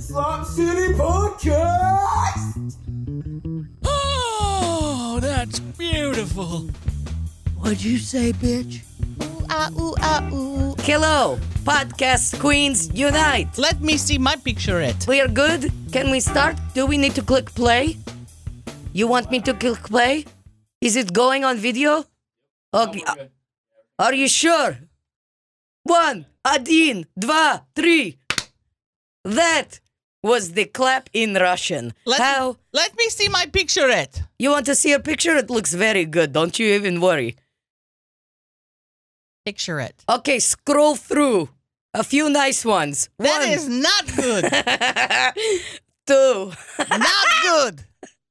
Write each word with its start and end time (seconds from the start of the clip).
Slop 0.00 0.44
City 0.46 0.92
Podcast. 0.94 2.76
Oh, 3.84 5.18
that's 5.20 5.60
beautiful. 5.60 6.68
What'd 7.58 7.82
you 7.82 7.98
say, 7.98 8.32
bitch? 8.32 8.82
Ooh, 9.22 9.46
ah, 9.50 9.70
ooh, 9.78 9.94
ah, 10.00 10.28
ooh. 10.32 10.74
Hello, 10.82 11.38
podcast 11.64 12.38
queens 12.40 12.90
unite. 12.92 13.56
Let 13.58 13.80
me 13.80 13.96
see 13.96 14.18
my 14.18 14.36
picturette. 14.36 15.06
We 15.08 15.20
are 15.20 15.28
good. 15.28 15.72
Can 15.92 16.10
we 16.10 16.20
start? 16.20 16.56
Do 16.74 16.86
we 16.86 16.98
need 16.98 17.14
to 17.14 17.22
click 17.22 17.46
play? 17.54 17.96
You 18.92 19.06
want 19.08 19.30
me 19.30 19.40
to 19.40 19.54
click 19.54 19.82
play? 19.84 20.24
Is 20.80 20.96
it 20.96 21.12
going 21.12 21.44
on 21.44 21.56
video? 21.56 22.04
Okay. 22.74 23.02
uh, 23.06 23.14
Are 23.98 24.12
you 24.14 24.28
sure? 24.28 24.78
One, 25.84 26.26
один, 26.44 27.06
два, 27.18 27.62
three. 27.74 28.18
That 29.24 29.80
was 30.23 30.53
the 30.53 30.65
clap 30.65 31.09
in 31.13 31.33
Russian. 31.33 31.93
Let, 32.05 32.19
How? 32.21 32.57
let 32.73 32.95
me 32.97 33.05
see 33.09 33.27
my 33.29 33.45
picturette. 33.45 34.21
You 34.37 34.51
want 34.51 34.65
to 34.67 34.75
see 34.75 34.93
a 34.93 34.99
picture? 34.99 35.35
It 35.35 35.49
looks 35.49 35.73
very 35.73 36.05
good. 36.05 36.31
Don't 36.33 36.57
you 36.59 36.67
even 36.73 37.01
worry. 37.01 37.35
Picturette. 39.47 40.03
Okay, 40.07 40.39
scroll 40.39 40.95
through. 40.95 41.49
A 41.93 42.03
few 42.03 42.29
nice 42.29 42.63
ones. 42.63 43.09
That 43.17 43.39
One, 43.41 43.49
is 43.49 43.67
not 43.67 44.15
good. 44.15 44.43
two, 46.07 46.51
not 46.89 47.27
good. 47.43 47.83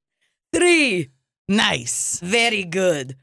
three. 0.55 1.11
Nice. 1.49 2.21
Very 2.23 2.65
good. 2.65 3.16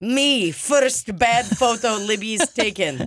Me, 0.00 0.50
first 0.50 1.16
bad 1.16 1.46
photo 1.46 1.94
Libby's 1.96 2.48
taken. 2.50 3.06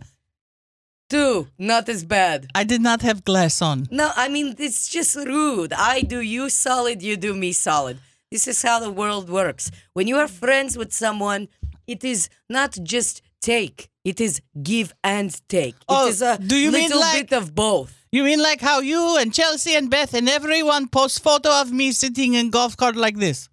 Two, 1.09 1.47
not 1.59 1.87
as 1.87 2.03
bad. 2.03 2.47
I 2.55 2.63
did 2.63 2.81
not 2.81 3.01
have 3.03 3.23
glass 3.23 3.61
on. 3.61 3.87
No, 3.91 4.11
I 4.15 4.27
mean, 4.27 4.55
it's 4.57 4.87
just 4.87 5.15
rude. 5.15 5.71
I 5.73 6.01
do 6.01 6.19
you 6.19 6.49
solid, 6.49 7.01
you 7.03 7.15
do 7.15 7.33
me 7.35 7.51
solid. 7.51 7.99
This 8.31 8.47
is 8.47 8.61
how 8.63 8.79
the 8.79 8.91
world 8.91 9.29
works. 9.29 9.69
When 9.93 10.07
you 10.07 10.17
are 10.17 10.27
friends 10.27 10.77
with 10.77 10.91
someone, 10.91 11.47
it 11.85 12.03
is 12.03 12.27
not 12.49 12.77
just 12.81 13.21
take, 13.41 13.89
it 14.03 14.19
is 14.19 14.41
give 14.63 14.93
and 15.03 15.39
take. 15.47 15.75
Oh, 15.87 16.07
it 16.07 16.09
is 16.09 16.21
a 16.23 16.37
do 16.39 16.55
you 16.55 16.71
mean 16.71 16.89
like- 16.91 17.29
bit 17.29 17.37
of 17.37 17.53
both. 17.53 17.93
You 18.11 18.23
mean 18.23 18.41
like 18.41 18.61
how 18.61 18.79
you 18.79 19.17
and 19.17 19.33
Chelsea 19.33 19.75
and 19.75 19.89
Beth 19.89 20.13
and 20.13 20.27
everyone 20.29 20.87
post 20.87 21.21
photo 21.21 21.49
of 21.61 21.71
me 21.71 21.91
sitting 21.91 22.33
in 22.33 22.49
golf 22.49 22.77
cart 22.77 22.95
like 22.95 23.17
this? 23.17 23.49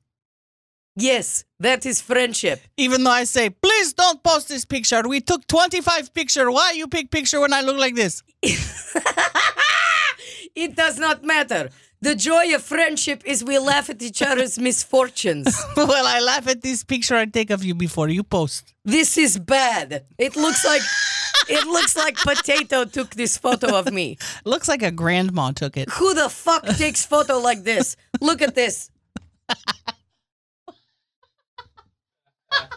Yes, 0.95 1.45
that 1.63 1.87
is 1.87 2.01
friendship. 2.01 2.61
Even 2.77 3.05
though 3.05 3.11
I 3.11 3.25
say, 3.25 3.51
please 3.51 3.93
don't 3.93 4.23
post 4.23 4.49
this 4.49 4.65
picture. 4.65 5.03
We 5.07 5.21
took 5.21 5.47
25 5.47 6.15
picture. 6.15 6.51
Why 6.51 6.73
you 6.73 6.87
pick 6.87 7.11
picture 7.11 7.41
when 7.41 7.53
I 7.53 7.63
look 7.63 7.79
like 7.79 7.95
this? 7.95 8.23
It 10.55 10.77
does 10.77 10.99
not 10.99 11.25
matter. 11.25 11.71
The 12.01 12.15
joy 12.15 12.55
of 12.55 12.63
friendship 12.63 13.23
is 13.25 13.45
we 13.45 13.59
laugh 13.59 13.89
at 13.89 14.03
each 14.03 14.23
other's 14.23 14.59
misfortunes. 14.59 15.57
well, 15.77 16.07
I 16.07 16.21
laugh 16.21 16.49
at 16.49 16.63
this 16.63 16.85
picture 16.85 17.15
I 17.17 17.27
take 17.27 17.51
of 17.51 17.65
you 17.65 17.75
before 17.75 18.09
you 18.09 18.23
post. 18.23 18.75
This 18.85 19.17
is 19.17 19.39
bad. 19.39 20.05
It 20.19 20.37
looks 20.37 20.65
like 20.65 20.83
it 21.49 21.65
looks 21.67 21.97
like 21.97 22.17
potato 22.17 22.85
took 22.85 23.11
this 23.15 23.39
photo 23.39 23.77
of 23.77 23.93
me. 23.93 24.17
Looks 24.45 24.69
like 24.69 24.83
a 24.83 24.93
grandma 24.93 25.51
took 25.51 25.77
it. 25.77 25.91
Who 25.91 26.15
the 26.15 26.29
fuck 26.29 26.65
takes 26.77 27.05
photo 27.05 27.39
like 27.39 27.65
this? 27.65 27.97
Look 28.21 28.43
at 28.43 28.55
this. 28.55 28.91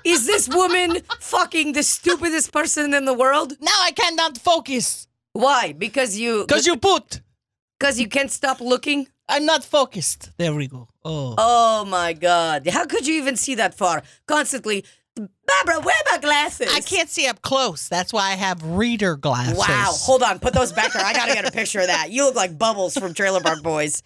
Is 0.04 0.26
this 0.26 0.48
woman 0.48 1.02
fucking 1.20 1.74
the 1.74 1.84
stupidest 1.84 2.52
person 2.52 2.94
in 2.94 3.06
the 3.06 3.14
world? 3.14 3.54
Now 3.60 3.78
I 3.82 3.92
cannot 3.92 4.38
focus 4.38 5.08
Why? 5.34 5.74
Because 5.74 6.18
you 6.18 6.46
because 6.48 6.66
you 6.66 6.78
put. 6.78 7.22
because 7.80 8.00
you 8.00 8.08
can't 8.08 8.32
stop 8.32 8.62
looking? 8.62 9.08
I'm 9.28 9.46
not 9.46 9.64
focused. 9.64 10.32
There 10.38 10.54
we 10.54 10.68
go. 10.68 10.88
Oh. 11.04 11.36
Oh 11.38 11.86
my 11.86 12.14
god. 12.14 12.68
How 12.68 12.86
could 12.86 13.08
you 13.08 13.16
even 13.16 13.36
see 13.36 13.56
that 13.56 13.74
far? 13.74 14.04
Constantly 14.28 14.86
Barbara, 15.18 15.80
where 15.82 15.96
are 15.96 16.12
my 16.12 16.18
glasses? 16.18 16.70
I 16.74 16.82
can't 16.82 17.10
see 17.10 17.26
up 17.28 17.42
close. 17.42 17.88
That's 17.88 18.12
why 18.12 18.32
I 18.32 18.36
have 18.36 18.62
reader 18.64 19.16
glasses. 19.16 19.58
Wow. 19.58 19.92
Hold 19.94 20.24
on. 20.24 20.40
Put 20.40 20.54
those 20.54 20.74
back 20.74 20.92
there. 20.92 21.06
I 21.06 21.14
got 21.14 21.28
to 21.28 21.34
get 21.34 21.48
a 21.48 21.52
picture 21.52 21.80
of 21.80 21.88
that. 21.88 22.12
You 22.12 22.26
look 22.26 22.36
like 22.36 22.58
Bubbles 22.58 22.98
from 22.98 23.14
Trailer 23.14 23.40
Park 23.40 23.64
Boys. 23.64 24.04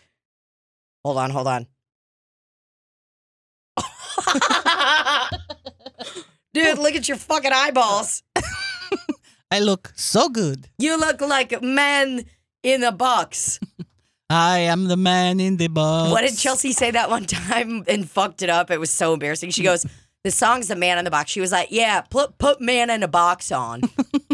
Hold 1.03 1.17
on. 1.17 1.31
Hold 1.31 1.47
on. 1.47 1.65
Dude, 6.53 6.79
look 6.79 6.95
at 6.95 7.07
your 7.07 7.17
fucking 7.17 7.51
eyeballs. 7.53 8.23
I 9.51 9.59
look 9.59 9.91
so 9.95 10.29
good. 10.29 10.67
You 10.77 10.99
look 10.99 11.21
like 11.21 11.53
a 11.53 11.61
man 11.61 12.25
in 12.63 12.83
a 12.83 12.91
box. 12.91 13.59
I 14.29 14.59
am 14.59 14.87
the 14.87 14.97
man 14.97 15.39
in 15.39 15.57
the 15.57 15.67
box. 15.67 16.11
What 16.11 16.21
did 16.21 16.37
Chelsea 16.37 16.71
say 16.71 16.91
that 16.91 17.09
one 17.09 17.25
time 17.25 17.83
and 17.87 18.09
fucked 18.09 18.41
it 18.43 18.49
up? 18.49 18.69
It 18.69 18.79
was 18.79 18.91
so 18.91 19.13
embarrassing. 19.13 19.49
She 19.51 19.63
goes, 19.63 19.85
The 20.23 20.31
song's 20.31 20.67
The 20.67 20.75
Man 20.75 20.99
in 20.99 21.05
the 21.05 21.11
Box. 21.11 21.31
She 21.31 21.41
was 21.41 21.51
like, 21.51 21.69
Yeah, 21.71 22.01
put, 22.01 22.37
put 22.37 22.61
Man 22.61 22.89
in 22.91 23.01
a 23.01 23.07
Box 23.07 23.51
on. 23.51 23.81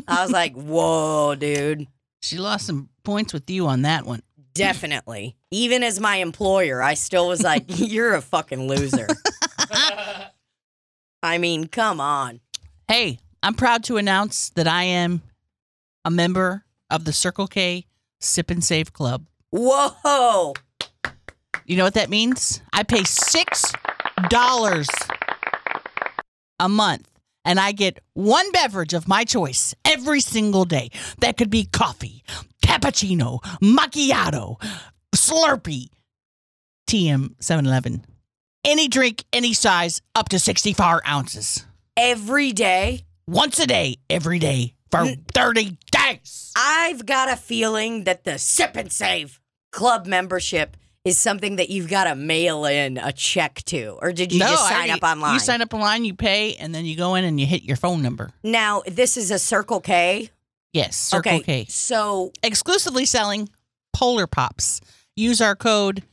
I 0.07 0.22
was 0.22 0.31
like, 0.31 0.53
Whoa, 0.53 1.36
dude. 1.36 1.88
She 2.22 2.38
lost 2.38 2.66
some 2.66 2.90
points 3.03 3.34
with 3.34 3.50
you 3.50 3.68
on 3.68 3.84
that 3.84 4.06
one. 4.06 4.22
Definitely. 4.53 5.36
Even 5.52 5.84
as 5.84 6.00
my 6.00 6.18
employer, 6.18 6.81
I 6.81 6.96
still 6.96 7.28
was 7.28 7.44
like, 7.44 7.63
you're 7.68 8.16
a 8.16 8.22
fucking 8.22 8.68
loser. 8.68 9.07
I 11.23 11.38
mean, 11.38 11.67
come 11.67 11.99
on. 11.99 12.41
Hey, 12.88 13.19
I'm 13.41 13.53
proud 13.55 13.83
to 13.85 13.97
announce 13.97 14.49
that 14.51 14.67
I 14.67 14.83
am 14.83 15.21
a 16.03 16.11
member 16.11 16.66
of 16.89 17.05
the 17.05 17.13
Circle 17.13 17.47
K 17.47 17.85
Sip 18.19 18.49
and 18.51 18.63
Save 18.63 18.94
Club. 18.94 19.25
Whoa. 19.51 20.53
You 21.65 21.77
know 21.77 21.83
what 21.83 21.95
that 21.95 22.09
means? 22.09 22.61
I 22.73 22.83
pay 22.83 23.03
six 23.03 23.73
dollars 24.29 24.88
a 26.59 26.69
month 26.69 27.09
and 27.44 27.59
I 27.59 27.71
get 27.71 27.99
one 28.13 28.51
beverage 28.51 28.94
of 28.94 29.07
my 29.07 29.23
choice 29.23 29.73
every 29.83 30.21
single 30.21 30.65
day. 30.65 30.89
That 31.19 31.38
could 31.38 31.49
be 31.49 31.65
coffee, 31.65 32.23
cappuccino, 32.63 33.39
macchiato, 33.61 34.61
Slurpee, 35.15 35.89
TM 36.88 37.35
711. 37.39 38.05
Any 38.65 38.87
drink, 38.87 39.23
any 39.31 39.53
size, 39.53 40.01
up 40.15 40.29
to 40.29 40.39
64 40.39 41.01
ounces. 41.07 41.65
Every 41.95 42.51
day, 42.51 43.01
Once 43.27 43.59
a 43.59 43.65
day, 43.67 43.97
every 44.09 44.37
day 44.39 44.73
for 44.91 45.05
30 45.33 45.77
days. 45.91 46.51
I've 46.55 47.05
got 47.05 47.29
a 47.31 47.35
feeling 47.35 48.03
that 48.03 48.23
the 48.23 48.37
Sip 48.37 48.75
and 48.75 48.91
Save 48.91 49.39
Club 49.71 50.05
membership 50.05 50.77
is 51.03 51.17
something 51.19 51.55
that 51.57 51.69
you've 51.69 51.89
got 51.89 52.03
to 52.05 52.15
mail 52.15 52.65
in 52.65 52.97
a 52.97 53.11
check 53.11 53.63
to. 53.65 53.97
Or 54.01 54.11
did 54.11 54.31
you 54.31 54.39
No, 54.39 54.47
just 54.47 54.63
sign 54.67 54.73
already- 54.89 54.91
up 54.91 55.03
online? 55.03 55.33
You 55.33 55.39
sign 55.39 55.61
up 55.61 55.73
online, 55.73 56.05
you 56.05 56.13
pay, 56.15 56.55
and 56.55 56.73
then 56.73 56.85
you 56.85 56.95
go 56.95 57.15
in 57.15 57.23
and 57.23 57.39
you 57.39 57.45
hit 57.45 57.63
your 57.63 57.77
phone 57.77 58.01
number. 58.01 58.31
now, 58.43 58.81
this 58.87 59.15
is 59.17 59.29
a 59.31 59.39
Circle 59.39 59.79
K. 59.81 60.29
Yes, 60.73 60.95
Circle 60.97 61.33
okay. 61.37 61.63
K. 61.63 61.65
So, 61.69 62.31
exclusively 62.43 63.05
selling 63.05 63.49
Polar 63.93 64.27
Pops. 64.27 64.81
Use 65.15 65.39
our 65.41 65.55
code. 65.55 66.03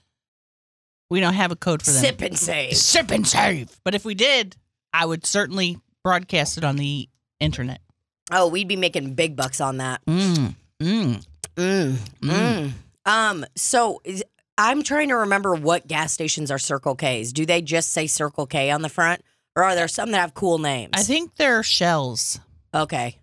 We 1.12 1.21
don't 1.21 1.34
have 1.34 1.53
a 1.53 1.56
code 1.56 1.83
for 1.83 1.91
them. 1.91 2.03
Sip 2.03 2.23
and 2.23 2.39
Save. 2.39 2.75
Sip 2.75 3.11
and 3.11 3.28
save. 3.28 3.69
But 3.84 3.95
if 3.95 4.03
we 4.03 4.15
did, 4.15 4.56
I 4.95 5.05
would 5.05 5.27
certainly 5.27 5.78
broadcast 6.03 6.56
it 6.56 6.65
on 6.65 6.77
the 6.77 7.06
internet. 7.39 7.83
Oh, 8.31 8.49
we'd 8.49 8.67
be 8.67 8.77
making 8.77 9.12
big 9.12 9.37
bucks 9.37 9.61
on 9.61 9.77
that. 9.77 10.03
Mm, 10.06 10.55
mm. 10.81 11.27
Mm, 11.56 11.97
mm. 12.23 12.73
Um. 13.05 13.45
So 13.55 14.00
is, 14.05 14.25
I'm 14.56 14.83
trying 14.83 15.09
to 15.09 15.17
remember 15.17 15.55
what 15.55 15.87
gas 15.87 16.15
stations 16.15 16.50
are 16.50 16.59
Circle 16.59 16.95
K's. 16.95 17.34
Do 17.34 17.44
they 17.44 17.61
just 17.61 17.91
say 17.91 18.06
Circle 18.06 18.47
K 18.47 18.71
on 18.71 18.81
the 18.81 18.89
front, 18.89 19.21
or 19.55 19.65
are 19.65 19.75
there 19.75 19.89
some 19.89 20.12
that 20.12 20.19
have 20.19 20.33
cool 20.33 20.56
names? 20.56 20.93
I 20.94 21.03
think 21.03 21.37
they're 21.37 21.62
shells. 21.62 22.41
Okay. 22.75 23.19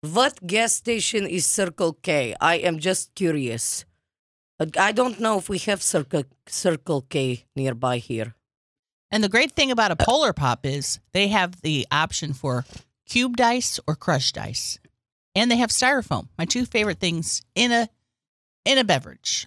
What 0.00 0.46
gas 0.46 0.72
station 0.72 1.26
is 1.26 1.44
Circle 1.44 1.98
K? 2.00 2.34
I 2.40 2.54
am 2.54 2.78
just 2.78 3.14
curious. 3.14 3.84
Uh, 4.58 4.66
I 4.78 4.92
don't 4.92 5.20
know 5.20 5.38
if 5.38 5.48
we 5.48 5.58
have 5.58 5.82
Circle 5.82 6.24
Circle 6.46 7.02
K 7.08 7.44
nearby 7.56 7.98
here. 7.98 8.34
And 9.10 9.22
the 9.22 9.28
great 9.28 9.52
thing 9.52 9.70
about 9.70 9.90
a 9.90 9.96
Polar 9.96 10.32
Pop 10.32 10.64
is 10.64 10.98
they 11.12 11.28
have 11.28 11.60
the 11.60 11.86
option 11.90 12.32
for 12.32 12.64
cubed 13.06 13.40
ice 13.40 13.78
or 13.86 13.94
crushed 13.94 14.38
ice. 14.38 14.78
And 15.34 15.50
they 15.50 15.56
have 15.56 15.70
styrofoam. 15.70 16.28
My 16.38 16.44
two 16.44 16.64
favorite 16.64 16.98
things 16.98 17.42
in 17.54 17.72
a 17.72 17.88
in 18.64 18.78
a 18.78 18.84
beverage. 18.84 19.46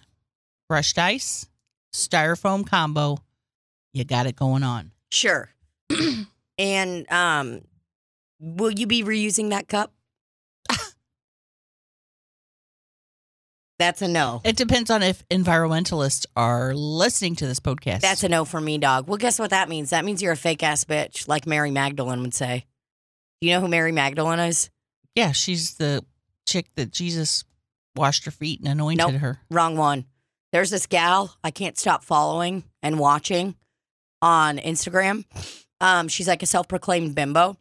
Crushed 0.68 0.98
ice, 0.98 1.48
styrofoam 1.92 2.66
combo. 2.66 3.18
You 3.92 4.04
got 4.04 4.26
it 4.26 4.36
going 4.36 4.62
on. 4.62 4.92
Sure. 5.10 5.50
and 6.58 7.10
um, 7.10 7.62
will 8.38 8.72
you 8.72 8.86
be 8.86 9.02
reusing 9.02 9.50
that 9.50 9.68
cup? 9.68 9.92
That's 13.78 14.00
a 14.02 14.08
no. 14.08 14.40
It 14.44 14.56
depends 14.56 14.90
on 14.90 15.02
if 15.02 15.26
environmentalists 15.28 16.24
are 16.34 16.74
listening 16.74 17.36
to 17.36 17.46
this 17.46 17.60
podcast. 17.60 18.00
That's 18.00 18.24
a 18.24 18.28
no 18.28 18.44
for 18.46 18.60
me, 18.60 18.78
dog. 18.78 19.06
Well, 19.06 19.18
guess 19.18 19.38
what 19.38 19.50
that 19.50 19.68
means? 19.68 19.90
That 19.90 20.04
means 20.04 20.22
you're 20.22 20.32
a 20.32 20.36
fake 20.36 20.62
ass 20.62 20.84
bitch, 20.84 21.28
like 21.28 21.46
Mary 21.46 21.70
Magdalene 21.70 22.22
would 22.22 22.32
say. 22.34 22.64
Do 23.40 23.46
you 23.48 23.52
know 23.54 23.60
who 23.60 23.68
Mary 23.68 23.92
Magdalene 23.92 24.38
is? 24.40 24.70
yeah, 25.14 25.32
she's 25.32 25.74
the 25.74 26.04
chick 26.46 26.66
that 26.76 26.90
Jesus 26.90 27.44
washed 27.94 28.24
her 28.26 28.30
feet 28.30 28.60
and 28.60 28.68
anointed 28.68 28.98
Nope. 29.12 29.14
her. 29.20 29.40
Wrong 29.50 29.76
one. 29.76 30.04
There's 30.52 30.70
this 30.70 30.86
gal 30.86 31.34
I 31.42 31.50
can't 31.50 31.76
stop 31.78 32.04
following 32.04 32.64
and 32.82 32.98
watching 32.98 33.56
on 34.22 34.58
Instagram. 34.58 35.24
Um, 35.80 36.08
she's 36.08 36.28
like 36.28 36.42
a 36.42 36.46
self-proclaimed 36.46 37.14
bimbo, 37.14 37.56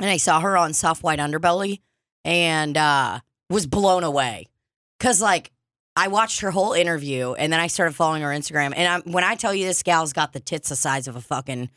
and 0.00 0.10
I 0.10 0.16
saw 0.16 0.40
her 0.40 0.56
on 0.56 0.72
Soft 0.74 1.02
White 1.02 1.18
Underbelly 1.18 1.80
and 2.24 2.76
uh, 2.76 3.20
was 3.50 3.66
blown 3.66 4.02
away 4.04 4.48
because 4.98 5.20
like 5.20 5.50
I 5.96 6.08
watched 6.08 6.40
her 6.40 6.50
whole 6.50 6.72
interview 6.72 7.34
and 7.34 7.52
then 7.52 7.60
I 7.60 7.68
started 7.68 7.94
following 7.94 8.22
her 8.22 8.30
Instagram. 8.30 8.72
And 8.76 8.88
I'm, 8.88 9.12
when 9.12 9.24
I 9.24 9.36
tell 9.36 9.54
you 9.54 9.66
this 9.66 9.82
gal's 9.82 10.12
got 10.12 10.32
the 10.32 10.40
tits 10.40 10.68
the 10.68 10.76
size 10.76 11.06
of 11.06 11.14
a 11.16 11.20
fucking, 11.20 11.70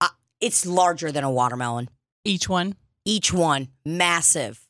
uh, 0.00 0.08
it's 0.40 0.64
larger 0.64 1.10
than 1.10 1.24
a 1.24 1.30
watermelon 1.30 1.90
Each 2.24 2.48
one. 2.48 2.76
each 3.04 3.32
one 3.32 3.68
massive. 3.84 4.66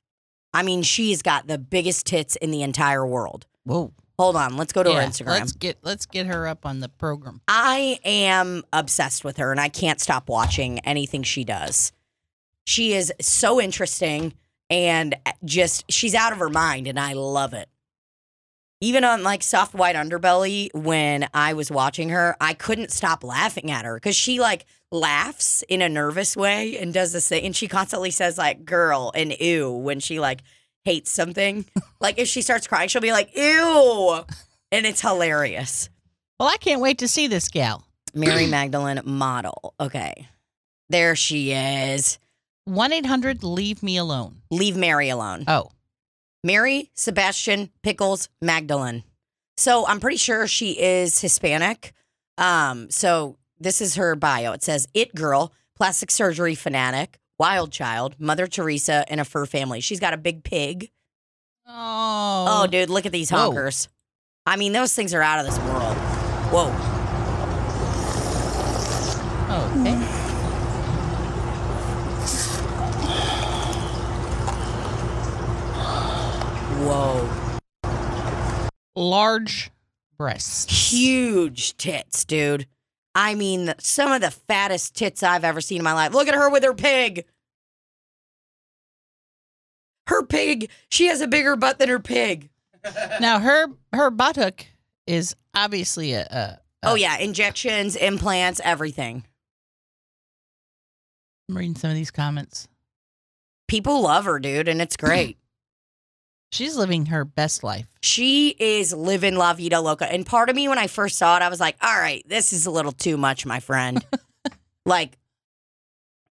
I 0.54 0.62
mean, 0.62 0.82
she's 0.82 1.22
got 1.22 1.46
the 1.46 1.58
biggest 1.58 2.06
tits 2.06 2.36
in 2.36 2.50
the 2.50 2.62
entire 2.62 3.06
world. 3.06 3.46
Whoa. 3.64 3.92
Hold 4.18 4.36
on, 4.36 4.58
let's 4.58 4.74
go 4.74 4.82
to 4.82 4.92
her 4.92 5.00
Instagram. 5.00 5.28
Let's 5.28 5.52
get 5.52 5.78
let's 5.82 6.04
get 6.04 6.26
her 6.26 6.46
up 6.46 6.66
on 6.66 6.80
the 6.80 6.90
program. 6.90 7.40
I 7.48 7.98
am 8.04 8.64
obsessed 8.70 9.24
with 9.24 9.38
her 9.38 9.50
and 9.50 9.58
I 9.58 9.70
can't 9.70 9.98
stop 9.98 10.28
watching 10.28 10.78
anything 10.80 11.22
she 11.22 11.42
does. 11.42 11.92
She 12.66 12.92
is 12.92 13.10
so 13.18 13.58
interesting 13.58 14.34
and 14.70 15.14
eh, 15.26 15.32
just 15.44 15.90
she's 15.90 16.14
out 16.14 16.32
of 16.32 16.38
her 16.38 16.48
mind 16.48 16.86
and 16.86 16.98
I 16.98 17.12
love 17.12 17.52
it. 17.52 17.68
Even 18.80 19.04
on 19.04 19.22
like 19.22 19.42
soft 19.42 19.74
white 19.74 19.96
underbelly 19.96 20.70
when 20.72 21.28
I 21.34 21.52
was 21.52 21.70
watching 21.70 22.08
her, 22.10 22.34
I 22.40 22.54
couldn't 22.54 22.92
stop 22.92 23.22
laughing 23.22 23.70
at 23.70 23.84
her 23.84 23.98
cuz 24.00 24.16
she 24.16 24.40
like 24.40 24.64
laughs 24.90 25.62
in 25.68 25.82
a 25.82 25.88
nervous 25.88 26.36
way 26.36 26.78
and 26.78 26.94
does 26.94 27.12
this 27.12 27.28
thing 27.28 27.44
and 27.44 27.54
she 27.54 27.68
constantly 27.68 28.10
says 28.10 28.38
like 28.38 28.64
girl 28.64 29.12
and 29.14 29.38
ew 29.38 29.70
when 29.70 30.00
she 30.00 30.18
like 30.18 30.40
hates 30.84 31.10
something. 31.10 31.66
like 32.00 32.18
if 32.18 32.28
she 32.28 32.40
starts 32.40 32.66
crying, 32.66 32.88
she'll 32.88 33.02
be 33.02 33.12
like 33.12 33.36
ew 33.36 34.24
and 34.72 34.86
it's 34.86 35.00
hilarious. 35.00 35.90
Well, 36.38 36.48
I 36.48 36.56
can't 36.56 36.80
wait 36.80 36.98
to 36.98 37.08
see 37.08 37.26
this 37.26 37.48
gal. 37.48 37.84
Mary 38.14 38.46
Magdalene 38.46 39.00
model. 39.04 39.74
Okay. 39.78 40.26
There 40.88 41.14
she 41.14 41.52
is. 41.52 42.18
One 42.70 42.92
eight 42.92 43.06
hundred 43.06 43.42
leave 43.42 43.82
me 43.82 43.96
alone. 43.96 44.42
Leave 44.48 44.76
Mary 44.76 45.08
alone. 45.08 45.42
Oh. 45.48 45.72
Mary, 46.44 46.92
Sebastian, 46.94 47.70
Pickles, 47.82 48.28
Magdalene. 48.40 49.02
So 49.56 49.84
I'm 49.88 49.98
pretty 49.98 50.18
sure 50.18 50.46
she 50.46 50.80
is 50.80 51.20
Hispanic. 51.20 51.92
Um, 52.38 52.88
so 52.88 53.38
this 53.58 53.80
is 53.80 53.96
her 53.96 54.14
bio. 54.14 54.52
It 54.52 54.62
says 54.62 54.86
it 54.94 55.16
girl, 55.16 55.52
plastic 55.74 56.12
surgery 56.12 56.54
fanatic, 56.54 57.18
wild 57.40 57.72
child, 57.72 58.14
Mother 58.20 58.46
Teresa, 58.46 59.04
and 59.08 59.20
a 59.20 59.24
fur 59.24 59.46
family. 59.46 59.80
She's 59.80 59.98
got 59.98 60.14
a 60.14 60.16
big 60.16 60.44
pig. 60.44 60.92
Oh. 61.66 62.62
Oh, 62.62 62.66
dude, 62.68 62.88
look 62.88 63.04
at 63.04 63.10
these 63.10 63.30
Whoa. 63.30 63.50
honkers. 63.50 63.88
I 64.46 64.54
mean, 64.54 64.72
those 64.72 64.94
things 64.94 65.12
are 65.12 65.22
out 65.22 65.40
of 65.40 65.46
this 65.46 65.58
world. 65.58 65.96
Whoa. 66.52 66.68
Okay. 69.80 70.20
Whoa. 76.90 77.28
Large 78.96 79.70
breasts. 80.18 80.90
huge 80.90 81.76
tits, 81.76 82.24
dude. 82.24 82.66
I 83.14 83.36
mean, 83.36 83.74
some 83.78 84.10
of 84.10 84.20
the 84.20 84.30
fattest 84.32 84.96
tits 84.96 85.22
I've 85.22 85.44
ever 85.44 85.60
seen 85.60 85.78
in 85.78 85.84
my 85.84 85.92
life. 85.92 86.12
Look 86.12 86.26
at 86.26 86.34
her 86.34 86.50
with 86.50 86.64
her 86.64 86.74
pig. 86.74 87.26
Her 90.08 90.24
pig, 90.24 90.68
she 90.90 91.06
has 91.06 91.20
a 91.20 91.28
bigger 91.28 91.54
butt 91.54 91.78
than 91.78 91.88
her 91.88 92.00
pig. 92.00 92.50
Now 93.20 93.38
her 93.38 93.66
her 93.92 94.10
buttock 94.10 94.64
is 95.06 95.36
obviously 95.54 96.14
a, 96.14 96.22
a, 96.22 96.58
Oh, 96.82 96.94
yeah, 96.94 97.18
injections, 97.18 97.94
implants, 97.94 98.58
everything. 98.64 99.24
I'm 101.48 101.56
reading 101.58 101.74
some 101.74 101.90
of 101.90 101.96
these 101.96 102.10
comments. 102.10 102.68
People 103.68 104.00
love 104.00 104.24
her, 104.24 104.40
dude, 104.40 104.66
and 104.66 104.80
it's 104.80 104.96
great. 104.96 105.36
She's 106.52 106.76
living 106.76 107.06
her 107.06 107.24
best 107.24 107.62
life. 107.62 107.86
she 108.02 108.48
is 108.58 108.92
living 108.92 109.36
La 109.36 109.52
Vida 109.54 109.80
Loca. 109.80 110.10
And 110.10 110.26
part 110.26 110.48
of 110.50 110.56
me, 110.56 110.66
when 110.68 110.78
I 110.78 110.88
first 110.88 111.16
saw 111.16 111.36
it, 111.36 111.42
I 111.42 111.48
was 111.48 111.60
like, 111.60 111.76
all 111.80 111.96
right, 111.96 112.22
this 112.28 112.52
is 112.52 112.66
a 112.66 112.70
little 112.70 112.92
too 112.92 113.16
much, 113.16 113.46
my 113.46 113.60
friend. 113.60 114.04
like, 114.86 115.16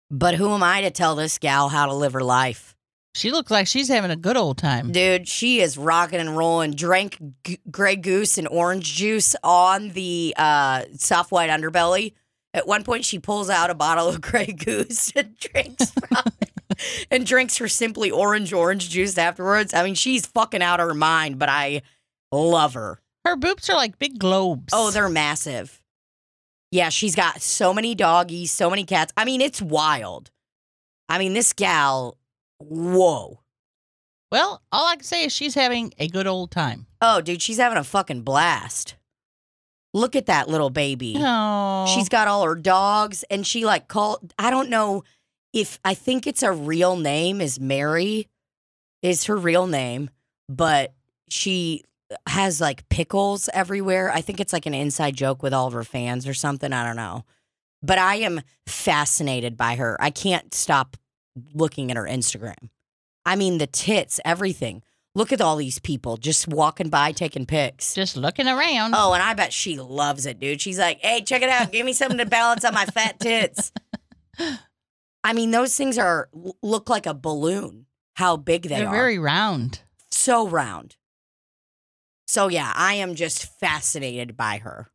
but 0.09 0.35
who 0.35 0.53
am 0.53 0.63
I 0.63 0.81
to 0.81 0.91
tell 0.91 1.15
this 1.15 1.37
gal 1.37 1.67
how 1.69 1.87
to 1.87 1.93
live 1.93 2.13
her 2.13 2.23
life? 2.23 2.75
She 3.13 3.31
looks 3.31 3.49
like 3.49 3.65
she's 3.67 3.87
having 3.87 4.11
a 4.11 4.15
good 4.15 4.35
old 4.37 4.57
time. 4.57 4.91
Dude, 4.91 5.27
she 5.27 5.59
is 5.61 5.77
rocking 5.77 6.19
and 6.19 6.35
rolling. 6.37 6.71
Drank 6.73 7.17
g- 7.45 7.59
Grey 7.71 7.95
Goose 7.95 8.37
and 8.37 8.47
orange 8.47 8.93
juice 8.93 9.35
on 9.41 9.89
the 9.89 10.33
uh, 10.37 10.83
soft 10.97 11.31
white 11.31 11.49
underbelly. 11.49 12.13
At 12.53 12.67
one 12.67 12.83
point, 12.83 13.03
she 13.05 13.19
pulls 13.19 13.49
out 13.49 13.69
a 13.69 13.73
bottle 13.75 14.07
of 14.09 14.19
Grey 14.21 14.47
Goose 14.47 15.11
and 15.15 15.37
drinks 15.39 15.91
from 15.91 16.23
it. 16.25 16.33
And 17.11 17.25
drinks 17.25 17.57
her 17.57 17.67
simply 17.67 18.09
orange 18.11 18.51
orange 18.53 18.89
juice 18.89 19.17
afterwards. 19.17 19.73
I 19.73 19.83
mean, 19.83 19.95
she's 19.95 20.25
fucking 20.25 20.61
out 20.61 20.79
of 20.79 20.87
her 20.87 20.93
mind, 20.93 21.39
but 21.39 21.49
I 21.49 21.81
love 22.31 22.73
her. 22.73 22.99
Her 23.23 23.35
boobs 23.35 23.69
are 23.69 23.75
like 23.75 23.97
big 23.99 24.19
globes. 24.19 24.73
Oh, 24.73 24.91
they're 24.91 25.09
massive. 25.09 25.81
Yeah, 26.71 26.89
she's 26.89 27.15
got 27.15 27.41
so 27.41 27.73
many 27.73 27.95
doggies, 27.95 28.51
so 28.51 28.69
many 28.69 28.83
cats. 28.83 29.13
I 29.15 29.25
mean, 29.25 29.41
it's 29.41 29.61
wild. 29.61 30.31
I 31.07 31.17
mean, 31.19 31.33
this 31.33 31.53
gal, 31.53 32.17
whoa. 32.59 33.39
well. 34.31 34.61
All 34.71 34.87
I 34.87 34.95
can 34.95 35.03
say 35.03 35.25
is 35.25 35.31
she's 35.33 35.53
having 35.55 35.93
a 35.97 36.07
good 36.07 36.27
old 36.27 36.51
time. 36.51 36.87
Oh, 37.01 37.21
dude, 37.21 37.41
she's 37.41 37.57
having 37.57 37.77
a 37.77 37.83
fucking 37.83 38.23
blast. 38.23 38.95
Look 39.93 40.15
at 40.15 40.25
that 40.25 40.49
little 40.49 40.69
baby. 40.71 41.15
Oh, 41.17 41.85
She's 41.87 42.09
got 42.09 42.27
all 42.27 42.43
her 42.43 42.55
dogs, 42.55 43.23
and 43.29 43.47
she 43.47 43.63
like 43.63 43.87
called. 43.87 44.33
I 44.37 44.49
don't 44.49 44.69
know 44.69 45.03
if 45.55 45.79
I 45.85 45.93
think 45.93 46.27
it's 46.27 46.43
a 46.43 46.51
real 46.51 46.97
name 46.97 47.39
is 47.39 47.59
Mary, 47.59 48.27
is 49.01 49.23
her 49.23 49.37
real 49.37 49.65
name, 49.65 50.09
but 50.49 50.93
she 51.29 51.83
has 52.27 52.59
like 52.59 52.87
pickles 52.89 53.49
everywhere. 53.53 54.11
I 54.11 54.19
think 54.19 54.41
it's 54.41 54.51
like 54.51 54.65
an 54.65 54.73
inside 54.73 55.15
joke 55.15 55.41
with 55.41 55.53
all 55.53 55.67
of 55.67 55.73
her 55.73 55.85
fans 55.85 56.27
or 56.27 56.33
something. 56.33 56.73
I 56.73 56.85
don't 56.85 56.97
know, 56.97 57.23
but 57.81 57.97
I 57.97 58.15
am 58.15 58.41
fascinated 58.67 59.55
by 59.55 59.75
her. 59.75 59.95
I 59.99 60.09
can't 60.09 60.53
stop 60.53 60.97
looking 61.53 61.89
at 61.89 61.97
her 61.97 62.03
Instagram. 62.03 62.69
I 63.25 63.37
mean, 63.37 63.57
the 63.57 63.67
tits, 63.67 64.19
everything. 64.25 64.83
Look 65.15 65.31
at 65.31 65.39
all 65.39 65.55
these 65.55 65.79
people 65.79 66.17
just 66.17 66.49
walking 66.49 66.89
by 66.89 67.13
taking 67.13 67.45
pics. 67.45 67.95
just 67.95 68.17
looking 68.17 68.47
around. 68.47 68.93
Oh, 68.93 69.13
and 69.13 69.23
I 69.23 69.33
bet 69.33 69.53
she 69.53 69.79
loves 69.79 70.25
it, 70.25 70.41
dude. 70.41 70.59
She's 70.59 70.77
like, 70.77 70.99
hey, 70.99 71.21
check 71.21 71.41
it 71.41 71.47
out. 71.47 71.71
Give 71.71 71.85
me 71.85 71.93
something 71.93 72.17
to 72.17 72.25
balance 72.25 72.65
on 72.65 72.73
my 72.73 72.85
fat 72.85 73.21
tits. 73.21 73.71
I 75.25 75.33
mean, 75.33 75.49
those 75.49 75.75
things 75.75 75.97
are 75.97 76.29
look 76.61 76.87
like 76.87 77.07
a 77.07 77.13
balloon. 77.15 77.87
How 78.13 78.37
big 78.37 78.63
they 78.63 78.75
are. 78.75 78.79
they're 78.79 78.87
are. 78.89 78.91
very 78.91 79.19
round. 79.19 79.81
so 80.11 80.47
round. 80.47 80.95
So 82.27 82.47
yeah, 82.47 82.71
I 82.75 82.93
am 82.93 83.15
just 83.15 83.45
fascinated 83.59 84.37
by 84.37 84.57
her. 84.59 84.87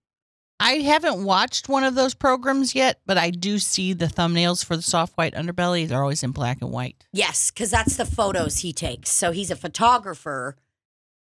I 0.60 0.74
haven't 0.74 1.24
watched 1.24 1.68
one 1.68 1.82
of 1.82 1.96
those 1.96 2.14
programs 2.14 2.74
yet, 2.74 3.00
but 3.06 3.18
I 3.18 3.30
do 3.30 3.58
see 3.58 3.92
the 3.92 4.06
thumbnails 4.06 4.64
for 4.64 4.76
the 4.76 4.82
soft 4.82 5.16
white 5.16 5.34
underbelly. 5.34 5.88
They're 5.88 6.02
always 6.02 6.22
in 6.22 6.30
black 6.30 6.58
and 6.60 6.70
white. 6.70 7.04
Yes, 7.12 7.50
because 7.50 7.70
that's 7.70 7.96
the 7.96 8.04
photos 8.04 8.58
he 8.58 8.72
takes. 8.72 9.10
So 9.10 9.32
he's 9.32 9.50
a 9.50 9.56
photographer, 9.56 10.56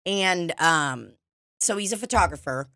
and 0.05 0.59
um, 0.59 1.13
so 1.59 1.77
he's 1.77 1.93
a 1.93 1.97
photographer, 1.97 2.67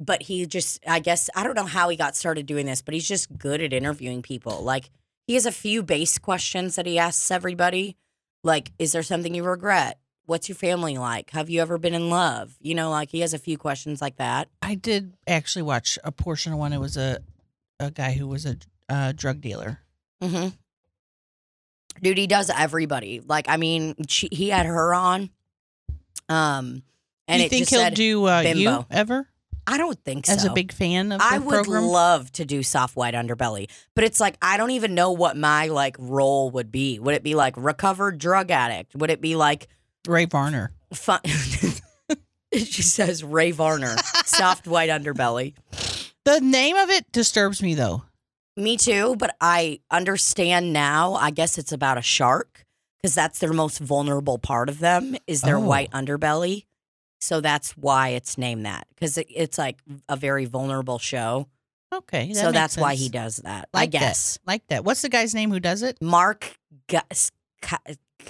but 0.00 0.22
he 0.22 0.46
just, 0.46 0.82
I 0.86 1.00
guess, 1.00 1.28
I 1.34 1.42
don't 1.42 1.56
know 1.56 1.64
how 1.64 1.88
he 1.90 1.96
got 1.96 2.16
started 2.16 2.46
doing 2.46 2.64
this, 2.64 2.80
but 2.80 2.94
he's 2.94 3.08
just 3.08 3.36
good 3.36 3.60
at 3.60 3.72
interviewing 3.72 4.22
people. 4.22 4.62
Like 4.62 4.90
he 5.26 5.34
has 5.34 5.46
a 5.46 5.52
few 5.52 5.82
base 5.82 6.18
questions 6.18 6.76
that 6.76 6.86
he 6.86 6.98
asks 6.98 7.30
everybody, 7.30 7.96
like, 8.42 8.72
"Is 8.78 8.92
there 8.92 9.02
something 9.02 9.34
you 9.34 9.44
regret? 9.44 9.98
What's 10.26 10.48
your 10.48 10.56
family 10.56 10.96
like? 10.96 11.30
Have 11.30 11.50
you 11.50 11.60
ever 11.60 11.78
been 11.78 11.94
in 11.94 12.10
love?" 12.10 12.56
You 12.60 12.74
know, 12.74 12.90
like 12.90 13.10
he 13.10 13.20
has 13.20 13.34
a 13.34 13.38
few 13.38 13.58
questions 13.58 14.00
like 14.00 14.16
that. 14.16 14.48
I 14.62 14.74
did 14.74 15.14
actually 15.26 15.62
watch 15.62 15.98
a 16.04 16.12
portion 16.12 16.52
of 16.52 16.58
one. 16.58 16.72
It 16.72 16.80
was 16.80 16.96
a 16.96 17.20
a 17.80 17.90
guy 17.90 18.12
who 18.12 18.26
was 18.26 18.46
a 18.46 18.56
uh, 18.88 19.12
drug 19.12 19.40
dealer. 19.40 19.80
Mm-hmm. 20.22 20.48
Dude, 22.02 22.18
he 22.18 22.26
does 22.26 22.50
everybody. 22.50 23.20
Like, 23.20 23.48
I 23.48 23.56
mean, 23.56 23.94
she, 24.08 24.28
he 24.30 24.48
had 24.48 24.66
her 24.66 24.94
on. 24.94 25.30
Um, 26.28 26.82
and 27.28 27.40
you 27.40 27.46
it 27.46 27.50
think 27.50 27.62
just 27.62 27.70
he'll 27.70 27.80
said, 27.80 27.94
do 27.94 28.26
uh, 28.26 28.40
you 28.40 28.84
ever 28.90 29.28
I 29.66 29.78
don't 29.78 29.98
think 30.04 30.26
so. 30.26 30.32
as 30.34 30.44
a 30.44 30.50
big 30.52 30.72
fan 30.72 31.10
of 31.12 31.20
the 31.20 31.24
I 31.24 31.38
would 31.38 31.64
program? 31.64 31.84
love 31.84 32.30
to 32.32 32.44
do 32.44 32.62
soft 32.62 32.96
white 32.96 33.14
underbelly, 33.14 33.70
but 33.94 34.04
it's 34.04 34.20
like 34.20 34.36
I 34.42 34.56
don't 34.56 34.70
even 34.72 34.94
know 34.94 35.12
what 35.12 35.36
my 35.36 35.68
like 35.68 35.96
role 35.98 36.50
would 36.50 36.70
be. 36.70 36.98
Would 36.98 37.14
it 37.14 37.22
be 37.22 37.34
like 37.34 37.54
recovered 37.56 38.18
drug 38.18 38.50
addict? 38.50 38.94
Would 38.94 39.10
it 39.10 39.20
be 39.20 39.36
like 39.36 39.68
Ray 40.06 40.26
Varner. 40.26 40.72
fun? 40.92 41.20
she 42.54 42.82
says 42.82 43.24
Ray 43.24 43.50
Varner, 43.50 43.96
soft 44.24 44.66
white 44.66 44.90
underbelly. 44.90 45.54
The 46.24 46.40
name 46.40 46.76
of 46.76 46.90
it 46.90 47.10
disturbs 47.12 47.62
me 47.62 47.74
though. 47.74 48.02
Me 48.56 48.76
too, 48.76 49.16
but 49.18 49.34
I 49.40 49.80
understand 49.90 50.72
now. 50.72 51.14
I 51.14 51.30
guess 51.30 51.58
it's 51.58 51.72
about 51.72 51.98
a 51.98 52.02
shark 52.02 52.64
because 53.02 53.14
that's 53.14 53.38
their 53.40 53.52
most 53.52 53.78
vulnerable 53.80 54.38
part 54.38 54.68
of 54.68 54.78
them 54.78 55.16
is 55.26 55.40
their 55.40 55.56
Oh. 55.56 55.60
white 55.60 55.90
underbelly. 55.90 56.64
So 57.24 57.40
that's 57.40 57.72
why 57.72 58.08
it's 58.10 58.36
named 58.38 58.66
that 58.66 58.86
because 58.94 59.16
it, 59.18 59.26
it's 59.30 59.56
like 59.58 59.78
a 60.08 60.16
very 60.16 60.44
vulnerable 60.44 60.98
show. 60.98 61.48
Okay. 61.92 62.28
that 62.32 62.36
so 62.36 62.52
that's 62.52 62.76
why 62.76 62.94
he 62.96 63.08
does 63.08 63.36
that. 63.38 63.68
I 63.72 63.78
Like 63.78 63.90
that. 63.92 64.00
guess 64.00 64.38
Like 64.46 64.66
that. 64.68 64.84
What's 64.84 65.02
the 65.02 65.08
guy's 65.08 65.34
name 65.34 65.50
who 65.50 65.60
does 65.60 65.82
it? 65.82 66.00
Mark 66.02 66.58
Gus, 66.88 67.30